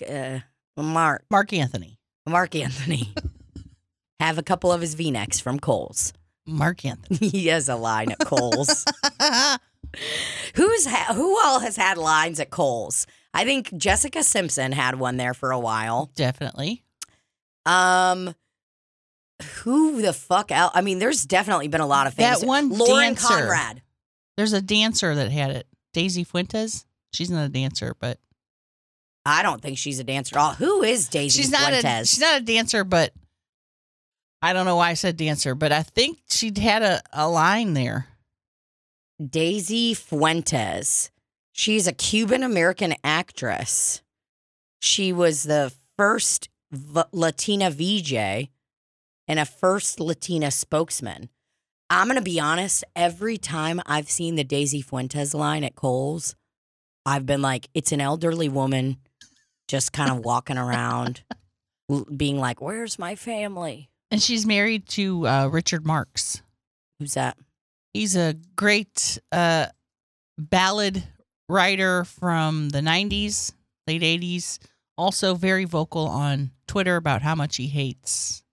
uh, 0.08 0.38
Mark 0.76 1.24
Mark 1.30 1.52
Anthony. 1.52 1.98
Mark 2.26 2.54
Anthony. 2.54 3.12
Have 4.20 4.38
a 4.38 4.42
couple 4.42 4.70
of 4.72 4.80
his 4.80 4.94
V-necks 4.94 5.40
from 5.40 5.58
Kohl's. 5.58 6.12
Mark 6.46 6.84
Anthony. 6.86 7.28
he 7.28 7.46
has 7.48 7.68
a 7.68 7.76
line 7.76 8.12
at 8.12 8.18
Kohl's. 8.20 8.84
Who's 10.54 10.86
ha- 10.86 11.14
who 11.14 11.38
all 11.44 11.60
has 11.60 11.76
had 11.76 11.98
lines 11.98 12.40
at 12.40 12.50
Kohl's? 12.50 13.06
I 13.32 13.44
think 13.44 13.76
Jessica 13.76 14.22
Simpson 14.22 14.72
had 14.72 14.98
one 14.98 15.16
there 15.16 15.34
for 15.34 15.50
a 15.52 15.58
while. 15.58 16.10
Definitely. 16.14 16.82
Um, 17.66 18.34
who 19.62 20.00
the 20.02 20.12
fuck 20.12 20.50
out? 20.50 20.72
I 20.74 20.80
mean, 20.80 20.98
there's 20.98 21.24
definitely 21.24 21.68
been 21.68 21.80
a 21.80 21.86
lot 21.86 22.06
of 22.06 22.16
That 22.16 22.36
things. 22.38 22.46
one 22.46 22.68
Lauren 22.70 23.14
dancer. 23.14 23.26
Conrad. 23.28 23.82
There's 24.36 24.52
a 24.52 24.62
dancer 24.62 25.14
that 25.14 25.30
had 25.30 25.50
it. 25.50 25.66
Daisy 25.92 26.24
Fuentes. 26.24 26.86
She's 27.12 27.30
not 27.30 27.44
a 27.46 27.48
dancer, 27.48 27.94
but 28.00 28.18
I 29.24 29.42
don't 29.42 29.60
think 29.62 29.78
she's 29.78 29.98
a 30.00 30.04
dancer 30.04 30.36
at 30.36 30.40
all. 30.40 30.52
Who 30.54 30.82
is 30.82 31.08
Daisy 31.08 31.42
she's 31.42 31.50
not 31.50 31.72
a 31.72 31.80
Fuentes? 31.80 32.10
she's 32.10 32.20
not 32.20 32.40
a 32.40 32.44
dancer, 32.44 32.84
but 32.84 33.12
I 34.42 34.52
don't 34.52 34.66
know 34.66 34.76
why 34.76 34.90
I 34.90 34.94
said 34.94 35.16
dancer, 35.16 35.54
but 35.54 35.72
I 35.72 35.82
think 35.82 36.18
she 36.28 36.52
had 36.60 36.82
a, 36.82 37.00
a 37.12 37.28
line 37.28 37.74
there. 37.74 38.08
Daisy 39.24 39.94
Fuentes. 39.94 41.10
She's 41.52 41.86
a 41.86 41.92
Cuban 41.92 42.42
American 42.42 42.94
actress. 43.04 44.02
She 44.80 45.12
was 45.12 45.44
the 45.44 45.72
first 45.96 46.48
v- 46.72 47.02
Latina 47.12 47.70
VJ 47.70 48.48
and 49.28 49.38
a 49.38 49.44
first 49.44 50.00
Latina 50.00 50.50
spokesman. 50.50 51.28
I'm 51.90 52.06
going 52.06 52.16
to 52.16 52.22
be 52.22 52.40
honest, 52.40 52.84
every 52.96 53.36
time 53.38 53.80
I've 53.86 54.10
seen 54.10 54.36
the 54.36 54.44
Daisy 54.44 54.80
Fuentes 54.80 55.34
line 55.34 55.64
at 55.64 55.74
Kohl's, 55.74 56.34
I've 57.06 57.26
been 57.26 57.42
like, 57.42 57.68
it's 57.74 57.92
an 57.92 58.00
elderly 58.00 58.48
woman 58.48 58.98
just 59.68 59.92
kind 59.92 60.10
of 60.10 60.24
walking 60.24 60.58
around, 60.58 61.22
being 62.16 62.38
like, 62.38 62.60
Where's 62.60 62.98
my 62.98 63.14
family? 63.14 63.90
And 64.10 64.22
she's 64.22 64.46
married 64.46 64.86
to 64.90 65.26
uh, 65.26 65.48
Richard 65.48 65.86
Marx. 65.86 66.42
Who's 66.98 67.14
that? 67.14 67.36
He's 67.92 68.16
a 68.16 68.36
great 68.56 69.18
uh, 69.32 69.66
ballad 70.38 71.02
writer 71.48 72.04
from 72.04 72.70
the 72.70 72.80
90s, 72.80 73.52
late 73.86 74.02
80s. 74.02 74.58
Also, 74.96 75.34
very 75.34 75.64
vocal 75.64 76.06
on 76.06 76.52
Twitter 76.68 76.96
about 76.96 77.22
how 77.22 77.34
much 77.34 77.56
he 77.56 77.66
hates 77.66 78.43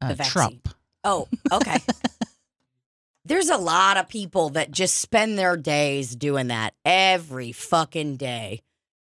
uh, 0.00 0.14
vaccine. 0.14 0.30
Trump. 0.32 0.68
Oh, 1.04 1.28
okay. 1.52 1.78
There's 3.24 3.48
a 3.50 3.56
lot 3.56 3.96
of 3.96 4.08
people 4.08 4.50
that 4.50 4.70
just 4.70 4.96
spend 4.96 5.38
their 5.38 5.56
days 5.56 6.16
doing 6.16 6.48
that 6.48 6.74
every 6.84 7.52
fucking 7.52 8.16
day. 8.16 8.62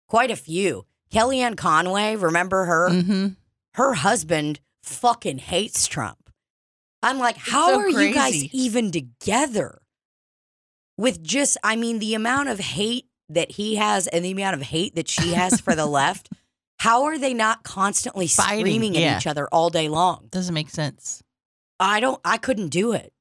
Quite 0.08 0.32
a 0.32 0.36
few. 0.36 0.86
Kellyanne 1.12 1.58
Conway, 1.58 2.16
remember 2.16 2.66
her? 2.66 2.90
hmm 2.92 3.28
Her 3.74 3.94
husband 3.94 4.60
fucking 4.84 5.40
hates 5.40 5.88
Trump. 5.88 6.30
I'm 7.02 7.20
like, 7.20 7.38
how 7.38 7.70
so 7.70 7.80
are 7.80 7.90
you 7.90 8.14
guys 8.14 8.44
even 8.54 8.92
together? 8.92 9.82
With 10.98 11.22
just, 11.22 11.58
I 11.64 11.76
mean, 11.76 12.00
the 12.00 12.14
amount 12.14 12.50
of 12.50 12.60
hate 12.60 13.08
that 13.30 13.52
he 13.52 13.76
has 13.76 14.08
and 14.08 14.24
the 14.24 14.32
amount 14.32 14.56
of 14.56 14.62
hate 14.62 14.96
that 14.96 15.10
she 15.10 15.34
has 15.34 15.60
for 15.60 15.76
the 15.76 15.86
left, 15.86 16.30
how 16.86 17.06
are 17.06 17.18
they 17.18 17.34
not 17.34 17.64
constantly 17.64 18.28
Fighting, 18.28 18.60
screaming 18.60 18.96
at 18.96 19.02
yeah. 19.02 19.18
each 19.18 19.26
other 19.26 19.48
all 19.52 19.72
day 19.72 19.90
long? 19.90 20.28
Doesn't 20.30 20.54
make 20.54 20.70
sense. 20.70 21.24
I 21.80 22.00
don't 22.00 22.22
I 22.24 22.38
couldn't 22.38 22.68
do 22.68 22.92
it. 22.92 23.12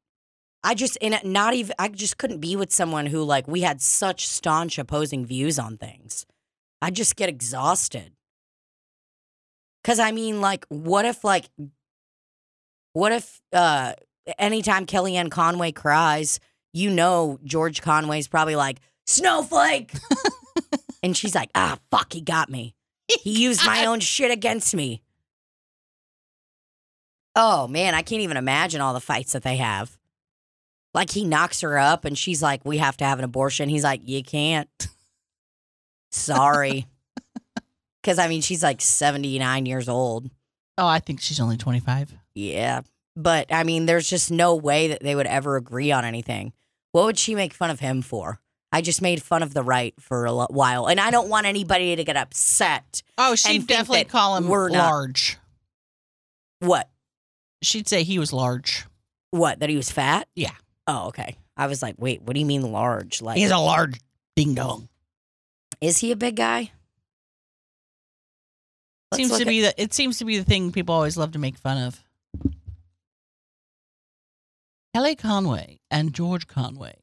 I 0.63 0.75
just 0.75 0.99
and 1.01 1.19
not 1.25 1.55
even 1.55 1.75
I 1.79 1.89
just 1.89 2.19
couldn't 2.19 2.41
be 2.41 2.57
with 2.57 2.71
someone 2.71 3.07
who 3.07 3.23
like 3.23 3.49
we 3.49 3.63
had 3.63 3.81
such 3.81 4.29
staunch 4.29 4.79
opposing 4.79 5.25
views 5.25 5.59
on 5.59 5.79
things. 5.79 6.27
I 6.83 6.91
just 6.91 7.17
get 7.17 7.31
exhausted. 7.31 8.13
Cuz 9.83 9.99
I 9.99 10.13
mean 10.13 10.43
like 10.43 10.67
what 10.69 11.07
if 11.07 11.25
like 11.25 11.47
what 12.93 13.13
if 13.13 13.41
uh 13.55 13.95
anytime 14.39 14.85
Kellyanne 14.85 15.31
Conway 15.31 15.73
cries, 15.73 16.39
you 16.75 16.91
know 16.91 17.39
George 17.45 17.81
Conway's 17.81 18.29
probably 18.29 18.57
like 18.57 18.81
snowflake. 19.07 19.95
and 21.03 21.17
she's 21.17 21.35
like, 21.35 21.51
"Ah, 21.55 21.79
fuck, 21.91 22.13
he 22.13 22.21
got 22.21 22.51
me. 22.51 22.75
He 23.09 23.43
used 23.43 23.65
my 23.65 23.87
own 23.87 24.01
shit 24.01 24.31
against 24.31 24.75
me." 24.75 25.03
Oh 27.37 27.67
man, 27.67 27.95
I 27.95 28.03
can't 28.03 28.23
even 28.23 28.37
imagine 28.37 28.81
all 28.81 28.95
the 28.95 29.01
fights 29.01 29.33
that 29.33 29.43
they 29.43 29.57
have. 29.57 29.99
Like 30.93 31.11
he 31.11 31.25
knocks 31.25 31.61
her 31.63 31.77
up 31.79 32.05
and 32.05 32.17
she's 32.17 32.43
like, 32.43 32.65
"We 32.65 32.79
have 32.79 32.97
to 32.99 33.05
have 33.05 33.19
an 33.19 33.25
abortion." 33.25 33.69
He's 33.69 33.85
like, 33.85 34.03
"You 34.05 34.23
can't." 34.23 34.69
Sorry. 36.13 36.87
Cuz 38.05 38.19
I 38.19 38.29
mean, 38.29 38.41
she's 38.41 38.63
like 38.63 38.81
79 38.81 39.67
years 39.67 39.89
old. 39.89 40.31
Oh, 40.79 40.87
I 40.87 41.01
think 41.01 41.21
she's 41.21 41.41
only 41.41 41.57
25. 41.57 42.15
Yeah. 42.35 42.83
But 43.17 43.53
I 43.53 43.65
mean, 43.65 43.87
there's 43.87 44.09
just 44.09 44.31
no 44.31 44.55
way 44.55 44.89
that 44.89 45.03
they 45.03 45.15
would 45.15 45.27
ever 45.27 45.57
agree 45.57 45.93
on 45.93 46.05
anything. 46.05 46.53
What 46.93 47.05
would 47.07 47.19
she 47.19 47.35
make 47.35 47.53
fun 47.53 47.71
of 47.71 47.81
him 47.81 48.03
for? 48.03 48.41
I 48.75 48.81
just 48.81 49.01
made 49.01 49.23
fun 49.23 49.45
of 49.45 49.55
the 49.55 49.63
right 49.63 49.95
for 50.01 50.27
a 50.27 50.35
while, 50.47 50.87
and 50.87 50.99
I 50.99 51.13
don't 51.13 51.29
want 51.29 51.47
anybody 51.47 51.95
to 51.95 52.03
get 52.03 52.17
upset. 52.17 53.05
Oh, 53.17 53.37
she'd 53.37 53.69
definitely 53.69 54.03
call 54.05 54.37
him 54.37 54.49
we're 54.49 54.69
not- 54.69 54.91
large. 54.91 55.39
What? 56.59 56.91
She'd 57.63 57.89
say 57.89 58.03
he 58.03 58.19
was 58.19 58.33
large. 58.33 58.85
What? 59.31 59.61
That 59.61 59.71
he 59.71 59.77
was 59.77 59.93
fat? 59.93 60.29
Yeah. 60.35 60.51
Oh, 60.89 61.07
okay. 61.09 61.37
I 61.57 61.69
was 61.69 61.83
like, 61.83 61.95
wait, 61.99 62.23
what 62.23 62.35
do 62.35 62.41
you 62.41 62.47
mean 62.47 62.63
large? 62.63 63.23
Like, 63.23 63.37
He's 63.39 63.53
a 63.53 63.59
large 63.59 64.01
ding 64.35 64.55
dong. 64.55 64.89
is 65.81 65.99
he 65.99 66.11
a 66.11 66.17
big 66.17 66.35
guy? 66.35 66.73
Let's 69.13 69.23
Seems 69.23 69.37
to 69.39 69.43
at- 69.43 69.49
be 69.49 69.61
the 69.61 69.81
it 69.81 69.95
seems 69.95 70.19
to 70.19 70.25
be 70.25 70.37
the 70.39 70.45
thing 70.45 70.73
people 70.73 70.97
always 70.97 71.17
love 71.17 71.31
to 71.33 71.39
make 71.39 71.57
fun 71.57 71.79
of. 71.79 72.03
Kelly 74.93 75.15
Conway 75.15 75.79
and 75.93 76.13
George 76.13 76.49
Conway. 76.49 76.97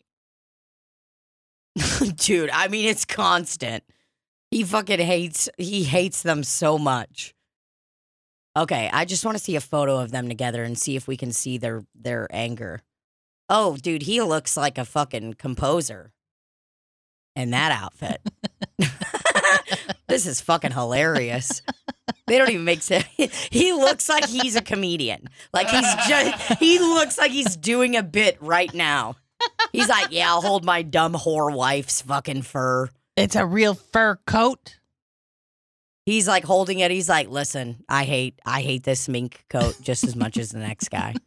Dude, 2.15 2.49
I 2.51 2.67
mean, 2.67 2.87
it's 2.87 3.05
constant. 3.05 3.83
He 4.49 4.63
fucking 4.63 4.99
hates. 4.99 5.49
He 5.57 5.83
hates 5.83 6.23
them 6.23 6.43
so 6.43 6.77
much. 6.77 7.33
Okay, 8.57 8.89
I 8.91 9.05
just 9.05 9.23
want 9.23 9.37
to 9.37 9.43
see 9.43 9.55
a 9.55 9.61
photo 9.61 9.97
of 9.97 10.11
them 10.11 10.27
together 10.27 10.63
and 10.63 10.77
see 10.77 10.97
if 10.97 11.07
we 11.07 11.15
can 11.15 11.31
see 11.31 11.57
their 11.57 11.85
their 11.95 12.27
anger. 12.31 12.81
Oh, 13.47 13.77
dude, 13.77 14.03
he 14.03 14.21
looks 14.21 14.57
like 14.57 14.77
a 14.77 14.85
fucking 14.85 15.35
composer 15.35 16.11
in 17.35 17.51
that 17.51 17.71
outfit. 17.71 18.21
this 20.07 20.25
is 20.25 20.41
fucking 20.41 20.71
hilarious. 20.71 21.61
They 22.27 22.37
don't 22.37 22.49
even 22.49 22.65
make 22.65 22.81
sense. 22.81 23.05
He 23.51 23.73
looks 23.73 24.09
like 24.09 24.25
he's 24.27 24.55
a 24.55 24.61
comedian. 24.61 25.27
Like 25.53 25.69
he's 25.69 25.95
just. 26.07 26.59
He 26.59 26.79
looks 26.79 27.17
like 27.17 27.31
he's 27.31 27.55
doing 27.55 27.95
a 27.95 28.03
bit 28.03 28.37
right 28.41 28.73
now. 28.73 29.15
He's 29.71 29.89
like, 29.89 30.07
yeah, 30.11 30.29
I'll 30.29 30.41
hold 30.41 30.65
my 30.65 30.81
dumb 30.81 31.13
whore 31.13 31.53
wife's 31.55 32.01
fucking 32.01 32.41
fur. 32.43 32.89
It's 33.15 33.35
a 33.35 33.45
real 33.45 33.73
fur 33.73 34.17
coat. 34.25 34.77
He's 36.05 36.27
like 36.27 36.43
holding 36.43 36.79
it. 36.79 36.91
He's 36.91 37.09
like, 37.09 37.29
listen, 37.29 37.83
I 37.87 38.03
hate, 38.03 38.39
I 38.45 38.61
hate 38.61 38.83
this 38.83 39.07
mink 39.07 39.45
coat 39.49 39.77
just 39.81 40.03
as 40.03 40.15
much 40.15 40.37
as 40.37 40.49
the 40.49 40.59
next 40.59 40.89
guy. 40.89 41.13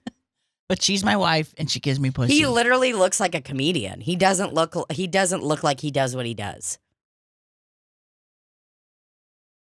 But 0.68 0.82
she's 0.82 1.04
my 1.04 1.16
wife 1.16 1.54
and 1.58 1.70
she 1.70 1.78
gives 1.78 2.00
me 2.00 2.10
pussy. 2.10 2.32
He 2.32 2.46
literally 2.46 2.94
looks 2.94 3.20
like 3.20 3.34
a 3.34 3.40
comedian. 3.40 4.00
He 4.00 4.16
doesn't 4.16 4.54
look. 4.54 4.74
He 4.90 5.06
doesn't 5.06 5.42
look 5.42 5.62
like 5.62 5.80
he 5.80 5.90
does 5.90 6.16
what 6.16 6.24
he 6.24 6.32
does. 6.32 6.78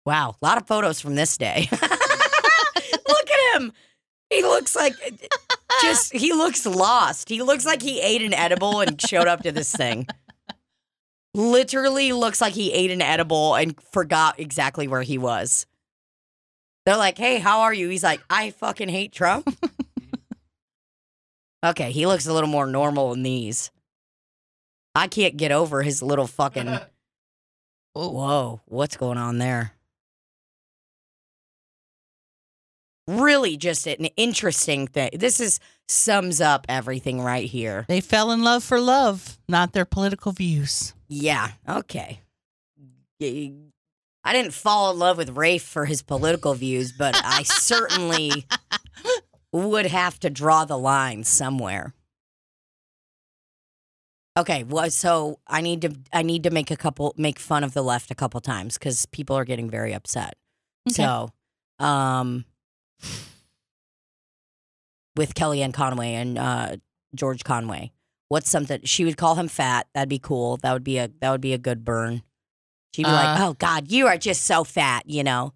Wow, 0.06 0.36
a 0.42 0.46
lot 0.46 0.58
of 0.58 0.66
photos 0.66 1.02
from 1.02 1.16
this 1.16 1.38
day. 1.38 1.68
look 1.72 1.82
at 1.84 3.62
him. 3.62 3.74
He 4.30 4.42
looks 4.42 4.76
like 4.76 4.94
uh, 5.06 5.12
just. 5.82 6.14
He 6.14 6.34
looks 6.34 6.66
lost. 6.66 7.30
He 7.30 7.42
looks 7.42 7.66
like 7.66 7.82
he 7.82 8.02
ate 8.02 8.22
an 8.22 8.34
edible 8.34 8.82
and 8.82 9.00
showed 9.02 9.28
up 9.28 9.44
to 9.44 9.52
this 9.52 9.74
thing. 9.74 10.08
Literally 11.34 12.14
looks 12.14 12.42
like 12.42 12.54
he 12.54 12.74
ate 12.74 12.92
an 12.92 13.02
edible 13.02 13.56
and 13.56 13.80
forgot 13.92 14.40
exactly 14.40 14.88
where 14.88 15.04
he 15.04 15.18
was. 15.18 15.66
They're 16.86 16.98
like, 16.98 17.18
"Hey, 17.18 17.38
how 17.40 17.62
are 17.62 17.74
you?" 17.74 17.90
He's 17.90 18.04
like, 18.04 18.22
"I 18.30 18.52
fucking 18.52 18.90
hate 18.90 19.12
Trump." 19.12 19.48
Okay, 21.66 21.92
he 21.92 22.06
looks 22.06 22.28
a 22.28 22.34
little 22.34 22.50
more 22.50 22.68
normal 22.68 23.14
in 23.14 23.24
these. 23.24 23.72
I 24.94 25.08
can't 25.08 25.38
get 25.38 25.52
over 25.52 25.82
his 25.82 26.04
little 26.04 26.28
fucking. 26.28 26.68
Whoa, 27.94 28.62
what's 28.66 28.96
going 28.96 29.18
on 29.18 29.40
there? 29.40 29.74
Really, 33.08 33.56
just 33.56 33.88
an 33.88 34.06
interesting 34.18 34.88
thing. 34.88 35.12
This 35.14 35.40
is 35.40 35.60
sums 35.88 36.42
up 36.42 36.66
everything 36.68 37.22
right 37.22 37.50
here. 37.50 37.86
They 37.88 38.02
fell 38.02 38.32
in 38.32 38.44
love 38.44 38.64
for 38.64 38.80
love, 38.80 39.38
not 39.48 39.72
their 39.74 39.86
political 39.86 40.34
views. 40.34 40.94
Yeah, 41.08 41.52
okay. 41.68 42.20
I 43.22 44.34
didn't 44.34 44.54
fall 44.54 44.92
in 44.92 45.00
love 45.00 45.18
with 45.18 45.38
Rafe 45.38 45.64
for 45.64 45.86
his 45.86 46.02
political 46.02 46.54
views, 46.54 46.92
but 46.92 47.16
I 47.24 47.44
certainly 47.46 48.46
would 49.54 49.86
have 49.86 50.20
to 50.20 50.30
draw 50.30 50.66
the 50.66 50.78
line 50.78 51.24
somewhere. 51.24 51.94
Okay, 54.38 54.64
well, 54.64 54.92
so 54.92 55.40
I 55.48 55.62
need 55.62 55.82
to 55.82 55.96
I 56.14 56.22
need 56.22 56.44
to 56.44 56.52
make 56.52 56.70
a 56.70 56.76
couple 56.76 57.16
make 57.18 57.40
fun 57.40 57.64
of 57.64 57.74
the 57.74 57.84
left 57.84 58.12
a 58.12 58.16
couple 58.16 58.40
times 58.40 58.78
because 58.78 59.08
people 59.08 59.36
are 59.36 59.46
getting 59.46 59.70
very 59.70 59.94
upset. 59.94 60.36
Okay. 60.90 61.04
So, 61.04 61.32
um, 61.80 62.46
with 65.16 65.34
Kellyanne 65.34 65.74
Conway 65.74 66.14
and 66.14 66.38
uh, 66.38 66.78
George 67.16 67.44
Conway, 67.44 67.92
what's 68.30 68.50
something 68.50 68.82
she 68.84 69.04
would 69.06 69.18
call 69.18 69.36
him 69.36 69.48
fat? 69.48 69.88
That'd 69.94 70.10
be 70.10 70.20
cool. 70.20 70.58
That 70.58 70.74
would 70.74 70.84
be 70.84 70.98
a 70.98 71.10
that 71.22 71.32
would 71.32 71.42
be 71.42 71.54
a 71.54 71.58
good 71.58 71.84
burn. 71.84 72.22
She'd 72.94 73.06
be 73.06 73.12
like, 73.12 73.40
Uh, 73.40 73.48
"Oh 73.50 73.54
God, 73.54 73.92
you 73.92 74.08
are 74.08 74.18
just 74.18 74.44
so 74.44 74.64
fat," 74.64 75.04
you 75.08 75.24
know. 75.24 75.54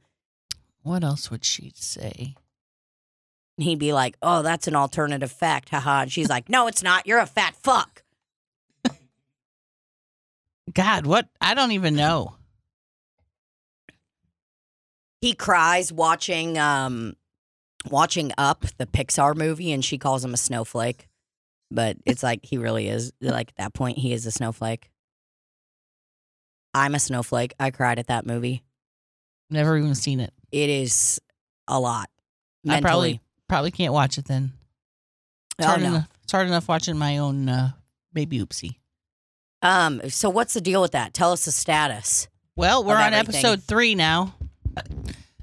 What 0.84 1.04
else 1.04 1.30
would 1.30 1.46
she 1.46 1.72
say? 1.76 2.36
And 3.58 3.64
he'd 3.66 3.80
be 3.80 3.94
like, 3.94 4.18
"Oh, 4.22 4.42
that's 4.42 4.68
an 4.68 4.76
alternative 4.76 5.32
fact, 5.32 5.70
haha." 5.70 6.02
And 6.04 6.12
she's 6.12 6.30
like, 6.30 6.50
"No, 6.50 6.68
it's 6.68 6.82
not. 6.84 7.06
You're 7.08 7.20
a 7.20 7.26
fat 7.26 7.56
fuck." 7.56 8.04
God, 10.74 11.06
what? 11.06 11.28
I 11.42 11.54
don't 11.54 11.72
even 11.74 11.96
know. 11.96 12.36
He 15.20 15.34
cries 15.34 15.92
watching 15.92 16.58
um 16.58 17.16
watching 17.90 18.32
Up, 18.38 18.66
the 18.78 18.86
Pixar 18.86 19.36
movie, 19.36 19.72
and 19.72 19.84
she 19.84 19.98
calls 19.98 20.24
him 20.24 20.34
a 20.34 20.38
snowflake. 20.38 21.08
But 21.70 21.98
it's 22.06 22.22
like 22.22 22.46
he 22.46 22.58
really 22.58 22.88
is. 22.88 23.14
Like 23.22 23.50
at 23.50 23.56
that 23.56 23.74
point, 23.74 23.98
he 23.98 24.14
is 24.14 24.26
a 24.26 24.32
snowflake. 24.32 24.90
I'm 26.74 26.96
a 26.96 27.00
snowflake. 27.00 27.54
I 27.60 27.72
cried 27.72 28.00
at 28.00 28.08
that 28.08 28.26
movie. 28.26 28.64
Never 29.50 29.78
even 29.78 29.96
seen 29.96 30.20
it. 30.20 30.34
It 30.52 30.70
is 30.70 31.20
a 31.68 31.80
lot. 31.80 32.10
I 32.68 32.82
probably 32.82 33.22
probably 33.48 33.72
can't 33.72 33.94
watch 33.94 34.18
it 34.18 34.26
then. 34.26 34.54
It's 35.58 35.66
oh 35.66 35.70
hard, 35.70 35.82
no. 35.82 35.88
enough, 35.88 36.10
it's 36.24 36.32
hard 36.32 36.48
enough 36.48 36.68
watching 36.68 36.98
my 36.98 37.18
own 37.18 37.50
uh, 37.50 37.72
baby 38.14 38.40
oopsie. 38.40 38.78
Um. 39.62 40.02
So 40.10 40.30
what's 40.30 40.54
the 40.54 40.62
deal 40.62 40.82
with 40.82 40.92
that? 40.92 41.14
Tell 41.14 41.32
us 41.32 41.46
the 41.46 41.52
status. 41.52 42.28
Well, 42.56 42.84
we're 42.84 42.96
on 42.96 43.14
everything. 43.14 43.40
episode 43.40 43.64
three 43.64 43.96
now. 43.96 44.36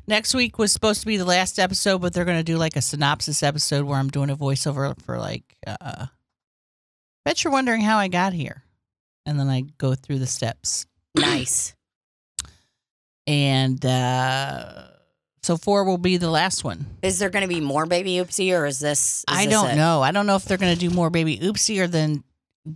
Next 0.09 0.33
week 0.35 0.59
was 0.59 0.73
supposed 0.73 1.01
to 1.03 1.07
be 1.07 1.19
the 1.19 1.27
last 1.27 1.59
episode, 1.59 2.01
but 2.01 2.15
they're 2.15 2.25
going 2.25 2.39
to 2.39 2.43
do 2.43 2.57
like 2.57 2.77
a 2.77 2.81
synopsis 2.81 3.43
episode 3.43 3.85
where 3.85 3.99
I'm 3.99 4.09
doing 4.09 4.31
a 4.31 4.37
voiceover 4.37 4.99
for 5.03 5.19
like, 5.19 5.45
uh, 5.67 6.07
bet 7.27 7.45
you're 7.45 7.53
wondering 7.53 7.83
how 7.83 7.99
I 7.99 8.09
got 8.09 8.33
here. 8.33 8.65
And 9.27 9.39
then 9.39 9.49
I 9.49 9.65
go 9.77 9.95
through 9.95 10.19
the 10.19 10.27
steps. 10.27 10.87
Nice. 11.19 11.75
And 13.27 13.85
uh, 13.85 14.85
so 15.43 15.57
four 15.59 15.85
will 15.85 15.99
be 15.99 16.17
the 16.17 16.31
last 16.31 16.65
one. 16.65 16.87
Is 17.03 17.19
there 17.19 17.29
going 17.29 17.43
to 17.43 17.49
be 17.49 17.61
more 17.61 17.85
baby 17.85 18.15
oopsie, 18.15 18.57
or 18.57 18.65
is 18.65 18.79
this? 18.79 19.19
is 19.19 19.25
I 19.29 19.45
this 19.45 19.53
don't 19.53 19.71
it? 19.71 19.77
know. 19.77 20.01
I 20.01 20.13
don't 20.13 20.27
know 20.27 20.37
if 20.37 20.45
they're 20.45 20.57
going 20.57 20.73
to 20.73 20.79
do 20.79 20.95
more 20.95 21.11
baby 21.11 21.39
oopsie 21.39 21.81
or 21.81 21.87
then 21.87 22.25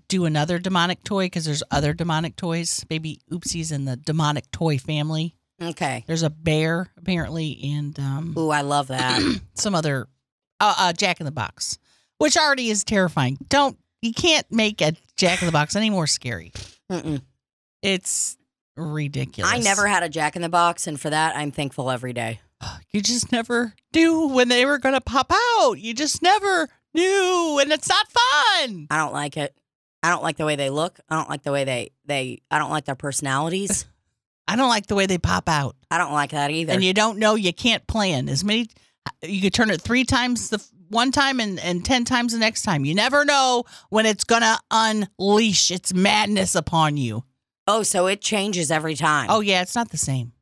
do 0.09 0.27
another 0.27 0.59
demonic 0.59 1.05
toy 1.05 1.27
because 1.27 1.47
there's 1.47 1.62
other 1.71 1.95
demonic 1.95 2.37
toys. 2.37 2.85
Baby 2.85 3.21
oopsies 3.31 3.73
in 3.73 3.87
the 3.87 3.97
demonic 3.97 4.51
toy 4.51 4.77
family. 4.77 5.37
Okay. 5.62 6.04
There's 6.07 6.23
a 6.23 6.31
bear 6.31 6.90
apparently, 6.99 7.59
and 7.75 7.99
um, 7.99 8.35
Ooh, 8.37 8.50
I 8.50 8.62
love 8.62 8.88
that. 8.88 9.23
some 9.54 9.75
other 9.75 10.09
uh, 10.61 10.75
uh, 10.78 10.92
Jack 10.92 11.21
in 11.21 11.25
the 11.26 11.33
Box, 11.33 11.78
which 12.19 12.37
already 12.37 12.69
is 12.69 12.85
terrifying. 12.85 13.38
Don't 13.49 13.78
you 14.00 14.12
can't 14.12 14.47
make 14.50 14.81
a 14.81 14.95
Jack 15.16 15.42
in 15.42 15.47
the 15.47 15.52
Box 15.52 15.76
any 15.76 15.90
more 15.90 16.07
scary. 16.07 16.52
Mm-mm. 16.90 17.23
It's 17.83 18.37
ridiculous. 18.76 19.52
I 19.52 19.59
never 19.59 19.87
had 19.87 20.02
a 20.02 20.09
Jack 20.09 20.37
in 20.37 20.42
the 20.42 20.49
Box, 20.49 20.87
and 20.87 21.00
for 21.00 21.11
that, 21.11 21.37
I'm 21.37 21.52
thankful 21.52 21.90
every 21.90 22.12
day. 22.12 22.40
You 22.92 23.00
just 23.00 23.33
never 23.33 23.75
knew 23.92 24.28
when 24.28 24.49
they 24.49 24.64
were 24.64 24.78
gonna 24.78 25.00
pop 25.00 25.33
out. 25.33 25.75
You 25.78 25.95
just 25.95 26.23
never 26.23 26.69
knew, 26.95 27.59
and 27.61 27.73
it's 27.73 27.88
not 27.88 28.07
fun. 28.09 28.87
I 28.90 28.98
don't 28.98 29.12
like 29.12 29.37
it. 29.37 29.57
I 30.03 30.11
don't 30.11 30.22
like 30.22 30.37
the 30.37 30.44
way 30.44 30.57
they 30.57 30.70
look. 30.70 30.98
I 31.09 31.16
don't 31.16 31.29
like 31.29 31.42
the 31.42 31.53
way 31.53 31.64
they 31.64 31.90
they. 32.05 32.42
I 32.51 32.59
don't 32.59 32.70
like 32.70 32.85
their 32.85 32.94
personalities. 32.94 33.87
I 34.48 34.57
don't 34.57 34.68
like 34.68 34.87
the 34.87 34.94
way 34.94 35.07
they 35.07 35.18
pop 35.18 35.48
out, 35.48 35.76
I 35.90 35.98
don't 35.98 36.12
like 36.12 36.31
that 36.31 36.50
either. 36.50 36.72
and 36.72 36.83
you 36.85 36.92
don't 36.92 37.18
know. 37.18 37.35
You 37.37 37.52
can't 37.52 37.87
plan 37.87 38.28
as 38.28 38.42
many. 38.44 38.68
You 39.22 39.40
could 39.40 39.55
turn 39.55 39.70
it 39.70 39.81
three 39.81 40.05
times 40.05 40.50
the 40.50 40.64
one 40.88 41.11
time 41.12 41.40
and, 41.40 41.59
and 41.61 41.85
ten 41.85 42.05
times 42.05 42.33
the 42.33 42.38
next 42.38 42.62
time. 42.62 42.85
You 42.85 42.94
never 42.94 43.24
know 43.24 43.64
when 43.88 44.05
it's 44.07 44.24
gonna 44.24 44.59
unleash 44.70 45.70
its 45.70 45.94
madness 45.94 46.55
upon 46.55 46.96
you. 46.96 47.24
oh, 47.66 47.83
so 47.83 48.07
it 48.07 48.20
changes 48.20 48.70
every 48.70 48.94
time. 48.94 49.28
Oh 49.31 49.40
yeah, 49.40 49.62
it's 49.62 49.74
not 49.74 49.90
the 49.90 49.96
same. 49.96 50.33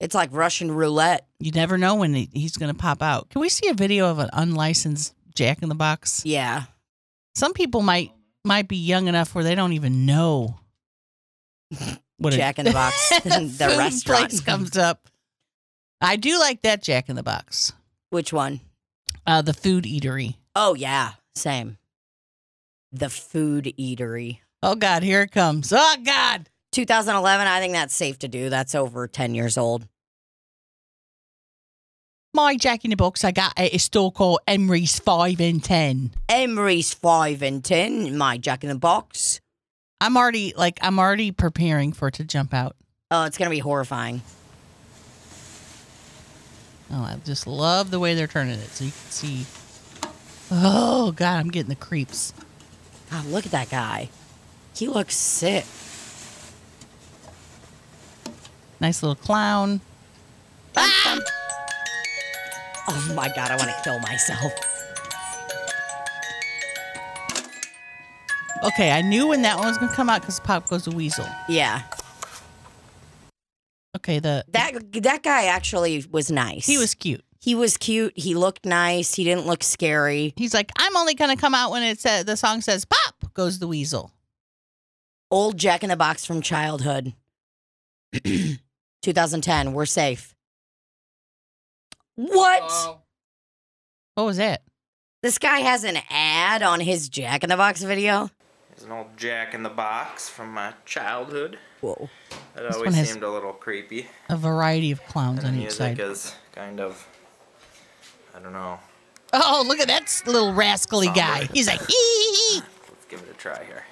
it's 0.00 0.14
like 0.14 0.30
Russian 0.32 0.70
roulette. 0.72 1.26
You 1.40 1.50
never 1.52 1.76
know 1.76 1.96
when 1.96 2.14
he, 2.14 2.28
he's 2.32 2.56
going 2.56 2.72
to 2.72 2.78
pop 2.78 3.02
out. 3.02 3.28
Can 3.30 3.40
we 3.40 3.48
see 3.48 3.68
a 3.68 3.74
video 3.74 4.10
of 4.10 4.18
an 4.18 4.30
unlicensed 4.32 5.14
Jack 5.34 5.62
in 5.62 5.68
the 5.68 5.74
Box? 5.74 6.22
Yeah. 6.24 6.64
Some 7.34 7.52
people 7.52 7.82
might 7.82 8.12
might 8.44 8.68
be 8.68 8.76
young 8.76 9.08
enough 9.08 9.34
where 9.34 9.44
they 9.44 9.54
don't 9.54 9.72
even 9.74 10.06
know 10.06 10.58
what 12.20 12.32
Jack 12.34 12.58
in 12.58 12.64
the 12.64 12.72
Box, 12.72 13.08
the 13.24 13.74
restaurant. 13.76 14.28
place 14.30 14.40
comes 14.40 14.76
up. 14.76 15.08
I 16.00 16.16
do 16.16 16.38
like 16.38 16.62
that 16.62 16.82
Jack 16.82 17.08
in 17.08 17.16
the 17.16 17.22
Box, 17.22 17.72
Which 18.10 18.32
one? 18.32 18.60
uh, 19.26 19.42
the 19.42 19.52
food 19.54 19.84
eatery. 19.84 20.36
Oh 20.54 20.74
yeah, 20.74 21.12
same. 21.34 21.76
The 22.92 23.10
food 23.10 23.72
eatery. 23.78 24.38
Oh 24.62 24.74
God, 24.74 25.02
here 25.02 25.22
it 25.22 25.32
comes. 25.32 25.72
Oh 25.74 25.96
God, 26.04 26.48
2011. 26.72 27.46
I 27.46 27.60
think 27.60 27.72
that's 27.74 27.94
safe 27.94 28.18
to 28.20 28.28
do. 28.28 28.48
That's 28.50 28.74
over 28.74 29.06
10 29.08 29.34
years 29.34 29.56
old. 29.58 29.86
my 32.34 32.56
Jack 32.56 32.84
in 32.84 32.90
the 32.90 32.96
Box 32.96 33.24
I 33.24 33.32
got 33.32 33.52
at 33.56 33.74
a 33.74 33.78
store 33.78 34.12
called 34.12 34.40
Emery's 34.46 34.98
Five 34.98 35.40
and 35.40 35.62
Ten. 35.62 36.12
Emery's 36.28 36.92
five 36.94 37.42
and 37.42 37.64
ten. 37.64 38.16
My 38.16 38.38
Jack 38.38 38.62
in 38.64 38.70
the 38.70 38.76
Box. 38.76 39.40
I'm 40.00 40.16
already 40.16 40.54
like 40.56 40.78
I'm 40.82 40.98
already 40.98 41.30
preparing 41.30 41.92
for 41.92 42.08
it 42.08 42.14
to 42.14 42.24
jump 42.24 42.54
out. 42.54 42.76
Oh, 43.10 43.24
it's 43.24 43.36
gonna 43.36 43.50
be 43.50 43.58
horrifying. 43.58 44.22
Oh, 46.92 47.02
I 47.02 47.16
just 47.24 47.46
love 47.46 47.90
the 47.90 48.00
way 48.00 48.14
they're 48.14 48.26
turning 48.26 48.58
it 48.58 48.68
so 48.70 48.84
you 48.84 48.90
can 48.90 49.10
see. 49.10 49.46
Oh 50.50 51.12
God, 51.12 51.38
I'm 51.38 51.50
getting 51.50 51.68
the 51.68 51.76
creeps. 51.76 52.32
God, 53.10 53.26
look 53.26 53.44
at 53.46 53.52
that 53.52 53.70
guy. 53.70 54.08
He 54.74 54.88
looks 54.88 55.16
sick. 55.16 55.64
Nice 58.80 59.02
little 59.02 59.16
clown. 59.16 59.80
Ah! 60.76 61.18
Oh 62.88 63.12
my 63.14 63.28
god, 63.28 63.50
I 63.50 63.56
want 63.56 63.68
to 63.68 63.80
kill 63.84 63.98
myself. 64.00 64.52
Okay, 68.62 68.90
I 68.92 69.00
knew 69.02 69.26
when 69.28 69.42
that 69.42 69.56
one 69.56 69.66
was 69.68 69.78
gonna 69.78 69.92
come 69.94 70.10
out 70.10 70.20
because 70.20 70.38
Pop 70.40 70.68
goes 70.68 70.84
to 70.84 70.90
Weasel. 70.90 71.26
Yeah, 71.48 71.82
Okay, 73.96 74.18
the 74.20 74.44
that 74.48 74.72
that 75.02 75.22
guy 75.22 75.46
actually 75.46 76.04
was 76.10 76.30
nice. 76.30 76.66
he 76.66 76.78
was 76.78 76.94
cute. 76.94 77.24
he 77.40 77.54
was 77.54 77.76
cute. 77.76 78.12
He 78.16 78.34
looked 78.34 78.64
nice. 78.66 79.14
He 79.14 79.24
didn't 79.24 79.46
look 79.46 79.62
scary. 79.64 80.32
He's 80.36 80.54
like, 80.54 80.70
I'm 80.78 80.96
only 80.96 81.14
gonna 81.14 81.36
come 81.36 81.54
out 81.54 81.70
when 81.70 81.82
it 81.82 81.98
says 81.98 82.24
the 82.24 82.36
song 82.36 82.60
says 82.60 82.84
Pop 82.84 83.32
goes 83.34 83.58
the 83.58 83.66
Weasel. 83.66 84.12
Old 85.30 85.56
Jack 85.56 85.82
in 85.82 85.90
the 85.90 85.96
Box 85.96 86.24
from 86.26 86.40
childhood. 86.42 87.14
2010. 88.24 89.72
We're 89.72 89.86
safe. 89.86 90.34
What? 92.16 92.98
What 94.14 94.24
was 94.24 94.36
that? 94.36 94.62
This 95.22 95.38
guy 95.38 95.58
has 95.60 95.84
an 95.84 95.98
ad 96.10 96.62
on 96.62 96.80
his 96.80 97.08
Jack 97.08 97.42
in 97.44 97.48
the 97.50 97.56
Box 97.56 97.82
video. 97.82 98.30
There's 98.80 98.90
an 98.90 98.96
old 98.96 99.14
Jack 99.18 99.52
in 99.52 99.62
the 99.62 99.68
Box 99.68 100.30
from 100.30 100.54
my 100.54 100.72
childhood. 100.86 101.58
Whoa. 101.82 102.08
That 102.54 102.62
This 102.62 102.74
always 102.76 102.86
one 102.86 102.94
has- 102.94 103.10
seemed 103.10 103.22
a 103.22 103.28
little 103.30 103.52
creepy. 103.52 104.08
A 104.30 104.38
variety 104.38 104.90
of 104.90 105.04
clowns 105.06 105.40
And 105.40 105.48
on 105.48 105.54
each 105.56 105.60
music 105.78 105.78
side. 105.98 106.00
is 106.00 106.34
kind 106.54 106.80
of, 106.80 107.06
I 108.34 108.38
don't 108.38 108.54
know. 108.54 108.80
Oh, 109.34 109.62
look 109.66 109.80
at 109.80 109.88
that 109.88 110.22
little 110.24 110.54
rascally 110.54 111.08
Somber. 111.08 111.20
guy. 111.20 111.48
He's 111.52 111.66
like, 111.66 111.80
hee 111.86 111.92
hee. 112.54 112.62
Let's 112.88 113.04
give 113.06 113.20
it 113.20 113.28
a 113.30 113.34
try 113.34 113.62
here. 113.66 113.84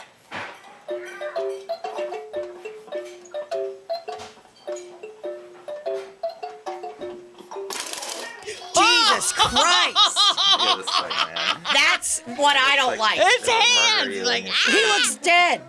Jesus 8.74 9.32
Christ. 9.36 10.27
Look 10.58 10.68
at 10.68 10.76
this 10.78 10.96
thing, 11.00 11.34
man. 11.34 11.56
That's 11.72 12.20
what 12.36 12.56
I 12.56 12.76
don't 12.76 12.98
like. 12.98 13.18
It's 13.20 13.48
It'll 13.48 13.60
hands. 13.60 14.16
you 14.16 14.24
Like, 14.24 14.44
ah. 14.48 14.70
He 14.70 14.84
looks 14.86 15.16
dead. 15.16 15.62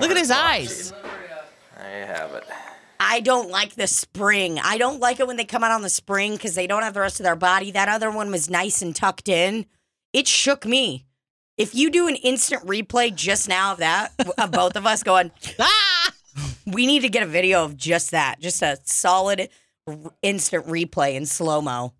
Look 0.00 0.10
at 0.10 0.16
his 0.16 0.30
eyes. 0.30 0.92
There 1.76 2.00
you 2.00 2.06
have 2.06 2.34
it. 2.34 2.44
I 2.98 3.20
don't 3.20 3.50
like 3.50 3.74
the 3.74 3.86
spring. 3.86 4.58
I 4.62 4.76
don't 4.78 5.00
like 5.00 5.20
it 5.20 5.26
when 5.26 5.36
they 5.36 5.44
come 5.44 5.64
out 5.64 5.72
on 5.72 5.82
the 5.82 5.88
spring 5.90 6.32
because 6.32 6.54
they 6.54 6.66
don't 6.66 6.82
have 6.82 6.94
the 6.94 7.00
rest 7.00 7.18
of 7.18 7.24
their 7.24 7.36
body. 7.36 7.70
That 7.70 7.88
other 7.88 8.10
one 8.10 8.30
was 8.30 8.50
nice 8.50 8.82
and 8.82 8.94
tucked 8.94 9.28
in. 9.28 9.66
It 10.12 10.28
shook 10.28 10.66
me. 10.66 11.06
If 11.56 11.74
you 11.74 11.90
do 11.90 12.08
an 12.08 12.16
instant 12.16 12.66
replay 12.66 13.14
just 13.14 13.48
now 13.48 13.72
of 13.72 13.78
that, 13.78 14.12
of 14.38 14.50
both 14.50 14.76
of 14.76 14.86
us 14.86 15.02
going, 15.02 15.30
ah! 15.58 16.12
We 16.66 16.86
need 16.86 17.00
to 17.02 17.08
get 17.08 17.22
a 17.22 17.26
video 17.26 17.64
of 17.64 17.76
just 17.76 18.12
that, 18.12 18.38
just 18.38 18.62
a 18.62 18.78
solid 18.84 19.48
r- 19.86 19.96
instant 20.22 20.66
replay 20.66 21.14
in 21.14 21.26
slow 21.26 21.60
mo. 21.60 21.94